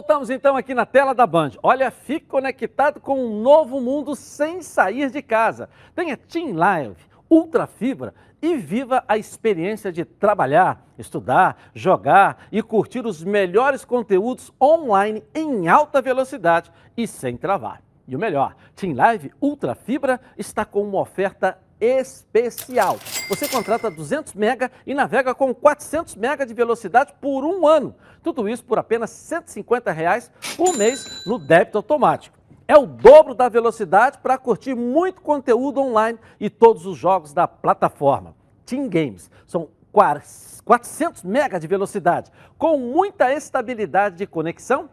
Voltamos 0.00 0.30
então 0.30 0.56
aqui 0.56 0.72
na 0.72 0.86
tela 0.86 1.14
da 1.14 1.26
Band. 1.26 1.50
Olha, 1.62 1.90
fique 1.90 2.24
conectado 2.24 2.98
com 2.98 3.22
um 3.22 3.42
novo 3.42 3.78
mundo 3.82 4.16
sem 4.16 4.62
sair 4.62 5.10
de 5.10 5.20
casa. 5.20 5.68
Tenha 5.94 6.16
Team 6.16 6.54
Live, 6.54 6.96
Ultra 7.28 7.66
Fibra 7.66 8.14
e 8.40 8.56
viva 8.56 9.04
a 9.06 9.18
experiência 9.18 9.92
de 9.92 10.06
trabalhar, 10.06 10.82
estudar, 10.96 11.54
jogar 11.74 12.46
e 12.50 12.62
curtir 12.62 13.04
os 13.04 13.22
melhores 13.22 13.84
conteúdos 13.84 14.50
online 14.58 15.22
em 15.34 15.68
alta 15.68 16.00
velocidade 16.00 16.72
e 16.96 17.06
sem 17.06 17.36
travar. 17.36 17.82
E 18.08 18.16
o 18.16 18.18
melhor, 18.18 18.56
Team 18.74 18.94
Live 18.94 19.30
Ultra 19.38 19.74
Fibra 19.74 20.18
está 20.34 20.64
com 20.64 20.82
uma 20.82 21.00
oferta 21.00 21.58
especial. 21.80 22.98
Você 23.28 23.48
contrata 23.48 23.90
200 23.90 24.34
mega 24.34 24.70
e 24.86 24.94
navega 24.94 25.34
com 25.34 25.54
400 25.54 26.16
mega 26.16 26.44
de 26.44 26.52
velocidade 26.52 27.14
por 27.20 27.44
um 27.44 27.66
ano. 27.66 27.94
Tudo 28.22 28.48
isso 28.48 28.64
por 28.64 28.78
apenas 28.78 29.10
150 29.10 29.90
reais 29.90 30.30
por 30.56 30.76
mês 30.76 31.24
no 31.26 31.38
débito 31.38 31.78
automático. 31.78 32.38
É 32.68 32.76
o 32.76 32.86
dobro 32.86 33.34
da 33.34 33.48
velocidade 33.48 34.18
para 34.18 34.38
curtir 34.38 34.74
muito 34.74 35.22
conteúdo 35.22 35.80
online 35.80 36.18
e 36.38 36.48
todos 36.48 36.86
os 36.86 36.96
jogos 36.96 37.32
da 37.32 37.48
plataforma. 37.48 38.36
Team 38.64 38.88
Games 38.88 39.28
são 39.46 39.68
400 39.92 41.24
mega 41.24 41.58
de 41.58 41.66
velocidade, 41.66 42.30
com 42.56 42.78
muita 42.78 43.32
estabilidade 43.32 44.16
de 44.16 44.26
conexão 44.26 44.88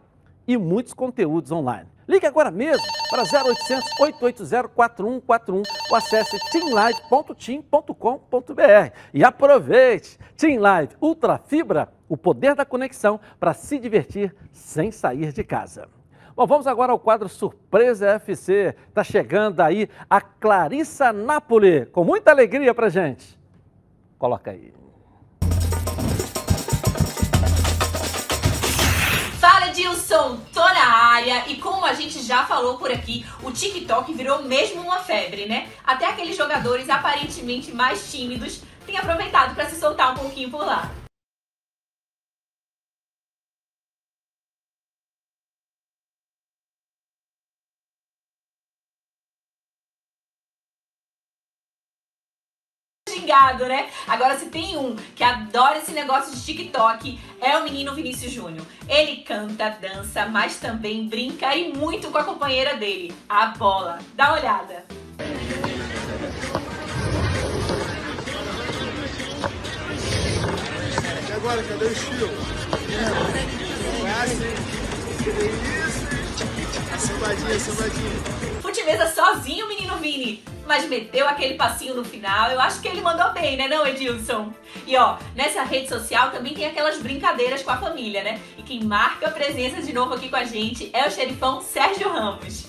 e 0.46 0.56
muitos 0.56 0.92
conteúdos 0.92 1.52
online. 1.52 1.88
Ligue 2.08 2.26
agora 2.26 2.50
mesmo 2.50 2.86
para 3.10 3.22
0800 3.22 4.00
880 4.00 4.68
4141 4.68 5.62
ou 5.90 5.96
acesse 5.96 6.38
teamlive.team.com.br 6.50 8.92
e 9.12 9.22
aproveite 9.22 10.18
Team 10.34 10.58
Live 10.58 10.96
Ultra 11.02 11.36
Fibra, 11.36 11.92
o 12.08 12.16
poder 12.16 12.54
da 12.54 12.64
conexão 12.64 13.20
para 13.38 13.52
se 13.52 13.78
divertir 13.78 14.34
sem 14.50 14.90
sair 14.90 15.34
de 15.34 15.44
casa. 15.44 15.86
Bom, 16.34 16.46
vamos 16.46 16.66
agora 16.66 16.92
ao 16.92 16.98
quadro 16.98 17.28
Surpresa 17.28 18.12
FC. 18.12 18.74
Está 18.88 19.04
chegando 19.04 19.60
aí 19.60 19.90
a 20.08 20.20
Clarissa 20.20 21.12
Napoli, 21.12 21.84
com 21.86 22.04
muita 22.04 22.30
alegria 22.30 22.72
para 22.72 22.88
gente. 22.88 23.38
Coloca 24.18 24.50
aí. 24.50 24.72
Edilson, 29.78 30.40
tô 30.52 30.60
na 30.60 30.88
área 31.12 31.48
e 31.48 31.56
como 31.58 31.86
a 31.86 31.94
gente 31.94 32.20
já 32.20 32.44
falou 32.44 32.76
por 32.78 32.90
aqui, 32.90 33.24
o 33.44 33.52
TikTok 33.52 34.12
virou 34.12 34.42
mesmo 34.42 34.82
uma 34.82 34.98
febre, 34.98 35.46
né? 35.46 35.68
Até 35.86 36.06
aqueles 36.06 36.36
jogadores 36.36 36.90
aparentemente 36.90 37.70
mais 37.70 38.10
tímidos 38.10 38.60
têm 38.84 38.98
aproveitado 38.98 39.54
para 39.54 39.70
se 39.70 39.78
soltar 39.78 40.14
um 40.14 40.18
pouquinho 40.18 40.50
por 40.50 40.66
lá. 40.66 40.90
Xingado, 53.18 53.66
né? 53.66 53.88
Agora, 54.06 54.38
se 54.38 54.46
tem 54.46 54.76
um 54.76 54.94
que 55.14 55.24
adora 55.24 55.78
esse 55.78 55.92
negócio 55.92 56.34
de 56.34 56.44
TikTok, 56.44 57.18
é 57.40 57.56
o 57.56 57.64
menino 57.64 57.94
Vinícius 57.94 58.32
Júnior. 58.32 58.64
Ele 58.88 59.18
canta, 59.18 59.70
dança, 59.70 60.26
mas 60.26 60.56
também 60.56 61.08
brinca 61.08 61.54
e 61.54 61.72
muito 61.72 62.10
com 62.10 62.18
a 62.18 62.24
companheira 62.24 62.76
dele, 62.76 63.14
a 63.28 63.46
bola. 63.46 63.98
Dá 64.14 64.30
uma 64.30 64.40
olhada. 64.40 64.84
E 71.28 71.32
agora, 71.32 71.62
cadê 71.62 71.84
o 71.84 71.92
estilo? 71.92 72.28
Vai 74.02 74.12
assim. 74.22 74.78
Sambadinha, 76.98 77.58
sambadinha. 77.58 78.57
Futimesa 78.68 79.06
sozinho, 79.06 79.66
menino 79.66 79.96
Vini. 79.96 80.44
Mas 80.66 80.86
meteu 80.86 81.26
aquele 81.26 81.54
passinho 81.54 81.94
no 81.94 82.04
final, 82.04 82.50
eu 82.50 82.60
acho 82.60 82.82
que 82.82 82.88
ele 82.88 83.00
mandou 83.00 83.32
bem, 83.32 83.56
né 83.56 83.66
não, 83.66 83.86
Edilson? 83.86 84.52
E 84.86 84.94
ó, 84.94 85.16
nessa 85.34 85.62
rede 85.62 85.88
social 85.88 86.30
também 86.30 86.52
tem 86.52 86.66
aquelas 86.66 86.98
brincadeiras 86.98 87.62
com 87.62 87.70
a 87.70 87.78
família, 87.78 88.22
né? 88.22 88.38
E 88.58 88.62
quem 88.62 88.84
marca 88.84 89.28
a 89.28 89.30
presença 89.30 89.80
de 89.80 89.94
novo 89.94 90.12
aqui 90.12 90.28
com 90.28 90.36
a 90.36 90.44
gente 90.44 90.90
é 90.92 91.08
o 91.08 91.10
xerifão 91.10 91.62
Sérgio 91.62 92.12
Ramos. 92.12 92.66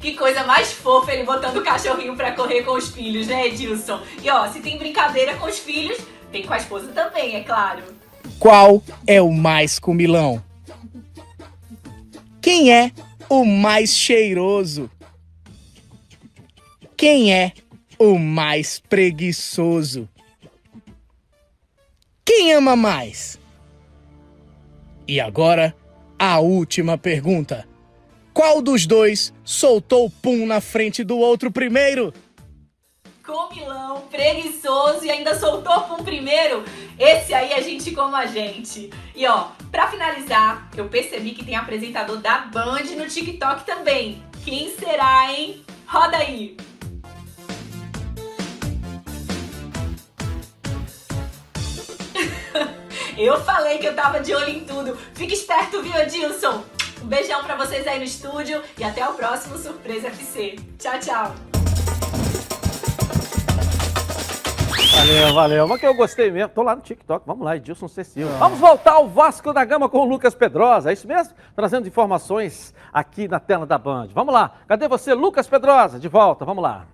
Que 0.00 0.14
coisa 0.14 0.42
mais 0.42 0.72
fofa 0.72 1.12
ele 1.12 1.22
botando 1.22 1.58
o 1.58 1.62
cachorrinho 1.62 2.16
pra 2.16 2.32
correr 2.32 2.64
com 2.64 2.72
os 2.72 2.90
filhos, 2.90 3.28
né, 3.28 3.46
Edilson? 3.46 4.00
E 4.20 4.28
ó, 4.28 4.48
se 4.48 4.58
tem 4.58 4.76
brincadeira 4.76 5.36
com 5.36 5.46
os 5.46 5.60
filhos, 5.60 5.98
tem 6.32 6.44
com 6.44 6.52
a 6.52 6.56
esposa 6.56 6.88
também, 6.88 7.36
é 7.36 7.44
claro. 7.44 7.95
Qual 8.38 8.82
é 9.06 9.20
o 9.20 9.32
mais 9.32 9.78
comilão? 9.78 10.42
Quem 12.40 12.72
é 12.72 12.92
o 13.28 13.44
mais 13.44 13.96
cheiroso? 13.96 14.90
Quem 16.96 17.34
é 17.34 17.52
o 17.98 18.18
mais 18.18 18.78
preguiçoso? 18.78 20.08
Quem 22.24 22.52
ama 22.52 22.76
mais? 22.76 23.38
E 25.08 25.20
agora, 25.20 25.74
a 26.18 26.38
última 26.40 26.98
pergunta. 26.98 27.66
Qual 28.34 28.60
dos 28.60 28.86
dois 28.86 29.32
soltou 29.44 30.06
o 30.06 30.10
pum 30.10 30.46
na 30.46 30.60
frente 30.60 31.02
do 31.02 31.18
outro 31.18 31.50
primeiro? 31.50 32.12
Comilão, 33.26 34.02
preguiçoso 34.02 35.04
e 35.04 35.10
ainda 35.10 35.34
soltou 35.34 35.80
com 35.82 35.94
o 35.94 36.04
primeiro, 36.04 36.64
esse 36.96 37.34
aí 37.34 37.52
é 37.52 37.60
gente 37.60 37.90
como 37.90 38.14
a 38.14 38.24
gente. 38.24 38.88
E 39.14 39.26
ó, 39.26 39.48
pra 39.70 39.88
finalizar, 39.88 40.70
eu 40.76 40.88
percebi 40.88 41.32
que 41.32 41.44
tem 41.44 41.56
apresentador 41.56 42.18
da 42.18 42.38
Band 42.38 42.84
no 42.96 43.08
TikTok 43.08 43.64
também. 43.64 44.24
Quem 44.44 44.70
será, 44.76 45.32
hein? 45.32 45.64
Roda 45.86 46.16
aí! 46.18 46.56
eu 53.18 53.42
falei 53.42 53.78
que 53.78 53.86
eu 53.86 53.96
tava 53.96 54.20
de 54.20 54.32
olho 54.32 54.50
em 54.50 54.64
tudo. 54.64 54.96
Fique 55.14 55.34
esperto, 55.34 55.82
viu, 55.82 55.96
Edilson? 55.96 56.64
Um 57.02 57.06
beijão 57.06 57.42
pra 57.42 57.56
vocês 57.56 57.86
aí 57.86 57.98
no 57.98 58.04
estúdio 58.04 58.62
e 58.78 58.84
até 58.84 59.06
o 59.06 59.14
próximo 59.14 59.58
Surpresa 59.58 60.08
FC. 60.08 60.56
Tchau, 60.78 61.00
tchau! 61.00 61.65
Valeu, 64.96 65.34
valeu. 65.34 65.68
Mas 65.68 65.78
que 65.78 65.86
eu 65.86 65.94
gostei 65.94 66.30
mesmo. 66.30 66.48
Tô 66.48 66.62
lá 66.62 66.74
no 66.74 66.80
TikTok. 66.80 67.26
Vamos 67.26 67.44
lá, 67.44 67.56
Edilson 67.56 67.86
Cecílio. 67.86 68.30
Ah. 68.36 68.38
Vamos 68.38 68.58
voltar 68.58 68.92
ao 68.94 69.06
Vasco 69.06 69.52
da 69.52 69.64
Gama 69.64 69.88
com 69.88 69.98
o 69.98 70.04
Lucas 70.04 70.34
Pedrosa. 70.34 70.90
É 70.90 70.94
isso 70.94 71.06
mesmo? 71.06 71.34
Trazendo 71.54 71.86
informações 71.86 72.74
aqui 72.92 73.28
na 73.28 73.38
tela 73.38 73.66
da 73.66 73.76
Band. 73.76 74.08
Vamos 74.14 74.32
lá. 74.32 74.52
Cadê 74.66 74.88
você, 74.88 75.12
Lucas 75.12 75.46
Pedrosa? 75.46 76.00
De 76.00 76.08
volta. 76.08 76.44
Vamos 76.44 76.62
lá. 76.62 76.86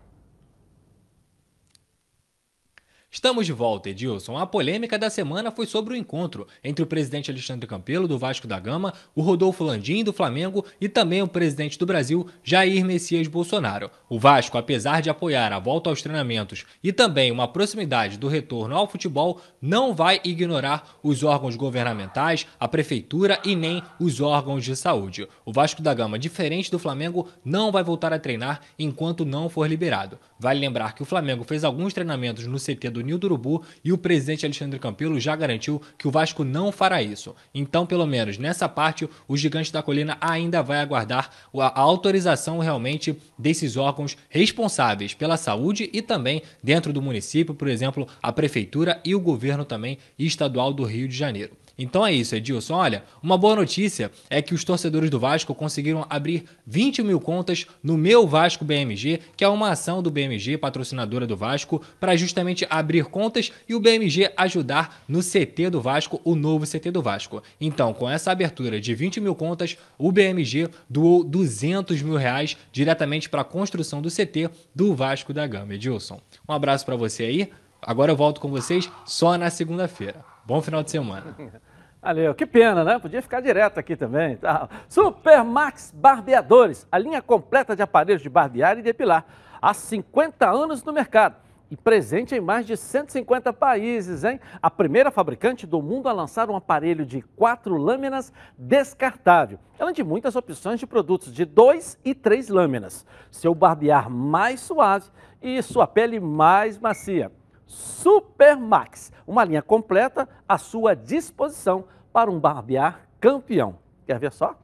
Estamos 3.15 3.45
de 3.45 3.53
volta, 3.53 3.91
Edilson. 3.91 4.39
A 4.39 4.47
polêmica 4.47 4.99
da 4.99 5.11
semana 5.11 5.51
foi 5.53 5.67
sobre 5.67 5.93
o 5.93 5.97
encontro 5.97 6.47
entre 6.65 6.83
o 6.83 6.87
presidente 6.87 7.31
Alexandre 7.31 7.67
Campelo, 7.67 8.09
do 8.09 8.19
Vasco 8.19 8.47
da 8.47 8.59
Gama, 8.59 8.95
o 9.15 9.21
Rodolfo 9.21 9.63
Landim, 9.63 10.03
do 10.03 10.15
Flamengo, 10.15 10.65
e 10.81 10.89
também 10.89 11.21
o 11.21 11.29
presidente 11.29 11.79
do 11.79 11.85
Brasil, 11.85 12.27
Jair 12.43 12.83
Messias 12.87 13.29
Bolsonaro. 13.29 13.91
O 14.09 14.19
Vasco, 14.19 14.57
apesar 14.57 15.03
de 15.03 15.11
apoiar 15.11 15.53
a 15.53 15.59
volta 15.59 15.91
aos 15.91 16.01
treinamentos 16.01 16.65
e 16.83 16.91
também 16.91 17.31
uma 17.31 17.47
proximidade 17.47 18.17
do 18.17 18.29
retorno 18.29 18.75
ao 18.75 18.89
futebol, 18.89 19.43
não 19.61 19.95
vai 19.95 20.19
ignorar 20.25 20.97
os 21.03 21.23
órgãos 21.23 21.55
governamentais, 21.55 22.47
a 22.59 22.67
prefeitura 22.67 23.39
e 23.45 23.55
nem 23.55 23.83
os 24.01 24.23
órgãos 24.23 24.65
de 24.65 24.75
saúde. 24.75 25.29
O 25.45 25.53
Vasco 25.53 25.83
da 25.83 25.93
Gama, 25.93 26.19
diferente 26.19 26.71
do 26.71 26.79
Flamengo, 26.79 27.29
não 27.45 27.71
vai 27.71 27.85
voltar 27.85 28.11
a 28.15 28.19
treinar 28.19 28.63
enquanto 28.79 29.27
não 29.27 29.51
for 29.51 29.69
liberado. 29.69 30.19
Vale 30.41 30.59
lembrar 30.59 30.95
que 30.95 31.03
o 31.03 31.07
Flamengo 31.07 31.45
fez 31.45 31.63
alguns 31.63 31.93
treinamentos 31.93 32.47
no 32.47 32.59
CT 32.59 32.89
do 32.89 33.02
do 33.03 33.07
Nildo 33.07 33.27
Urubu 33.27 33.63
e 33.85 33.93
o 33.93 33.99
presidente 33.99 34.47
Alexandre 34.47 34.79
Campelo 34.79 35.19
já 35.21 35.35
garantiu 35.35 35.83
que 35.99 36.07
o 36.07 36.11
Vasco 36.11 36.45
não 36.45 36.73
fará 36.73 37.03
isso. 37.03 37.35
Então, 37.55 37.85
pelo 37.85 38.07
menos 38.07 38.39
nessa 38.39 38.69
parte, 38.69 39.09
o 39.27 39.37
Gigante 39.37 39.73
da 39.73 39.83
Colina 39.83 40.17
ainda 40.21 40.63
vai 40.63 40.79
aguardar 40.79 41.31
a 41.55 41.81
autorização 41.81 42.59
realmente 42.59 43.17
desses 43.39 43.77
órgãos 43.77 44.17
responsáveis 44.29 45.15
pela 45.15 45.37
saúde 45.37 45.91
e 45.93 46.01
também 46.01 46.43
dentro 46.63 46.93
do 46.93 47.03
município, 47.03 47.55
por 47.55 47.69
exemplo, 47.69 48.07
a 48.23 48.33
prefeitura 48.33 49.01
e 49.05 49.15
o 49.15 49.21
governo 49.21 49.65
também 49.65 49.99
estadual 50.19 50.73
do 50.73 50.85
Rio 50.85 51.09
de 51.09 51.17
Janeiro. 51.17 51.62
Então 51.79 52.07
é 52.07 52.13
isso, 52.13 52.35
Edilson. 52.35 52.75
Olha, 52.75 53.05
uma 53.23 53.39
boa 53.39 53.57
notícia 53.57 54.11
é 54.29 54.41
que 54.43 54.55
os 54.55 54.65
torcedores 54.65 55.11
do 55.11 55.19
Vasco 55.19 55.55
conseguiram 55.55 56.07
abrir 56.09 56.45
20 56.67 57.03
mil 57.03 57.21
contas 57.21 57.67
no 57.83 57.97
Meu 57.97 58.27
Vasco 58.27 58.65
BMG, 58.65 59.21
que 59.37 59.45
é 59.45 59.49
uma 59.49 59.71
ação 59.71 60.03
do 60.03 60.11
BMG, 60.11 60.59
patrocinadora 60.59 61.27
do 61.27 61.37
Vasco, 61.37 61.83
para 61.99 62.17
justamente 62.17 62.67
abrir 62.69 63.07
contas 63.07 63.53
e 63.69 63.75
o 63.75 63.81
BMG 63.81 64.31
ajudar 64.37 65.03
no 65.09 65.21
CT 65.21 65.71
do 65.71 65.81
Vasco, 65.81 66.21
o 66.25 66.35
novo 66.35 66.67
CT 66.67 66.91
do 66.91 67.03
Vasco. 67.03 67.43
Então, 67.61 67.93
com 67.95 68.09
essa 68.09 68.31
abertura 68.31 68.81
de 68.81 68.95
20 68.95 69.21
mil 69.21 69.35
contas, 69.35 69.77
o 69.99 70.13
BMG 70.13 70.69
doou 70.89 71.25
200 71.25 72.03
mil 72.03 72.17
reais 72.17 72.57
diretamente 72.71 73.29
para 73.29 73.43
a 73.43 73.45
construção 73.45 74.03
do 74.03 74.11
CT 74.11 74.51
do 74.75 74.95
Vasco 74.95 75.33
da 75.33 75.47
Gama. 75.47 75.75
Edilson, 75.75 76.21
um 76.49 76.53
abraço 76.53 76.85
para 76.85 76.97
você 76.97 77.25
aí. 77.25 77.51
Agora 77.81 78.13
eu 78.13 78.17
volto 78.17 78.41
com 78.41 78.49
vocês 78.49 78.89
só 79.05 79.37
na 79.37 79.51
segunda-feira. 79.51 80.32
Bom 80.45 80.61
final 80.61 80.83
de 80.83 80.91
semana. 80.91 81.35
Valeu, 82.03 82.35
que 82.35 82.45
pena, 82.45 82.83
né? 82.83 82.99
Podia 82.99 83.23
ficar 83.23 83.41
direto 83.41 83.79
aqui 83.79 83.95
também. 83.95 84.37
Tá? 84.37 84.69
Supermax 84.89 85.93
Barbeadores, 85.95 86.87
a 86.91 86.99
linha 86.99 87.23
completa 87.23 87.77
de 87.77 87.83
aparelhos 87.83 88.23
de 88.23 88.29
barbear 88.29 88.77
e 88.77 88.83
depilar. 88.83 89.25
Há 89.61 89.73
50 89.73 90.51
anos 90.51 90.83
no 90.83 90.93
mercado 90.93 91.37
e 91.71 91.77
presente 91.77 92.35
em 92.35 92.41
mais 92.41 92.67
de 92.67 92.77
150 92.77 93.53
países, 93.53 94.25
hein? 94.25 94.41
A 94.61 94.69
primeira 94.69 95.13
fabricante 95.13 95.65
do 95.65 95.81
mundo 95.81 96.09
a 96.09 96.13
lançar 96.13 96.51
um 96.51 96.57
aparelho 96.57 97.07
de 97.07 97.23
quatro 97.23 97.77
lâminas 97.77 98.33
descartável, 98.59 99.61
além 99.79 99.95
de 99.95 100.03
muitas 100.03 100.35
opções 100.35 100.81
de 100.81 100.87
produtos 100.87 101.33
de 101.33 101.45
dois 101.45 101.97
e 102.05 102.15
três 102.15 102.49
lâminas. 102.49 103.07
Seu 103.31 103.55
barbear 103.55 104.11
mais 104.11 104.61
suave 104.61 105.09
e 105.41 105.63
sua 105.63 105.87
pele 105.87 106.19
mais 106.19 106.79
macia. 106.79 107.31
Supermax, 107.73 109.11
uma 109.27 109.45
linha 109.45 109.63
completa 109.63 110.29
à 110.47 110.59
sua 110.59 110.95
disposição 110.95 111.87
para 112.13 112.31
um 112.31 112.39
barbear 112.39 113.09
campeão. 113.19 113.79
Quer 114.07 114.19
ver 114.19 114.33
só? 114.33 114.55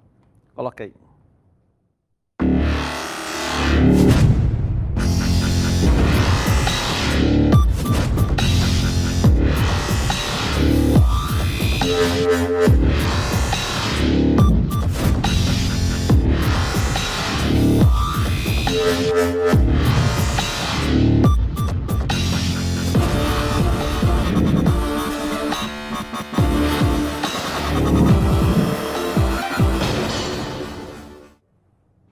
Coloca 0.55 0.85
aí. 0.85 0.93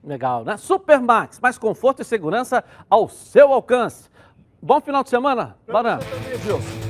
Legal, 0.07 0.45
né? 0.45 0.55
Supermax, 0.55 1.37
mais 1.41 1.57
conforto 1.57 2.01
e 2.01 2.05
segurança 2.05 2.63
ao 2.89 3.09
seu 3.09 3.51
alcance. 3.51 4.09
Bom 4.61 4.79
final 4.79 5.03
de 5.03 5.09
semana, 5.09 5.57
Baran. 5.67 5.99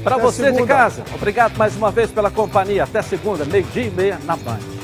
Para 0.04 0.18
você 0.18 0.46
segunda. 0.46 0.62
de 0.62 0.68
casa, 0.68 1.04
obrigado 1.16 1.58
mais 1.58 1.76
uma 1.76 1.90
vez 1.90 2.12
pela 2.12 2.30
companhia. 2.30 2.84
Até 2.84 3.02
segunda, 3.02 3.44
meio-dia 3.44 3.88
e 3.88 3.90
meia 3.90 4.20
na 4.24 4.36
Band. 4.38 4.77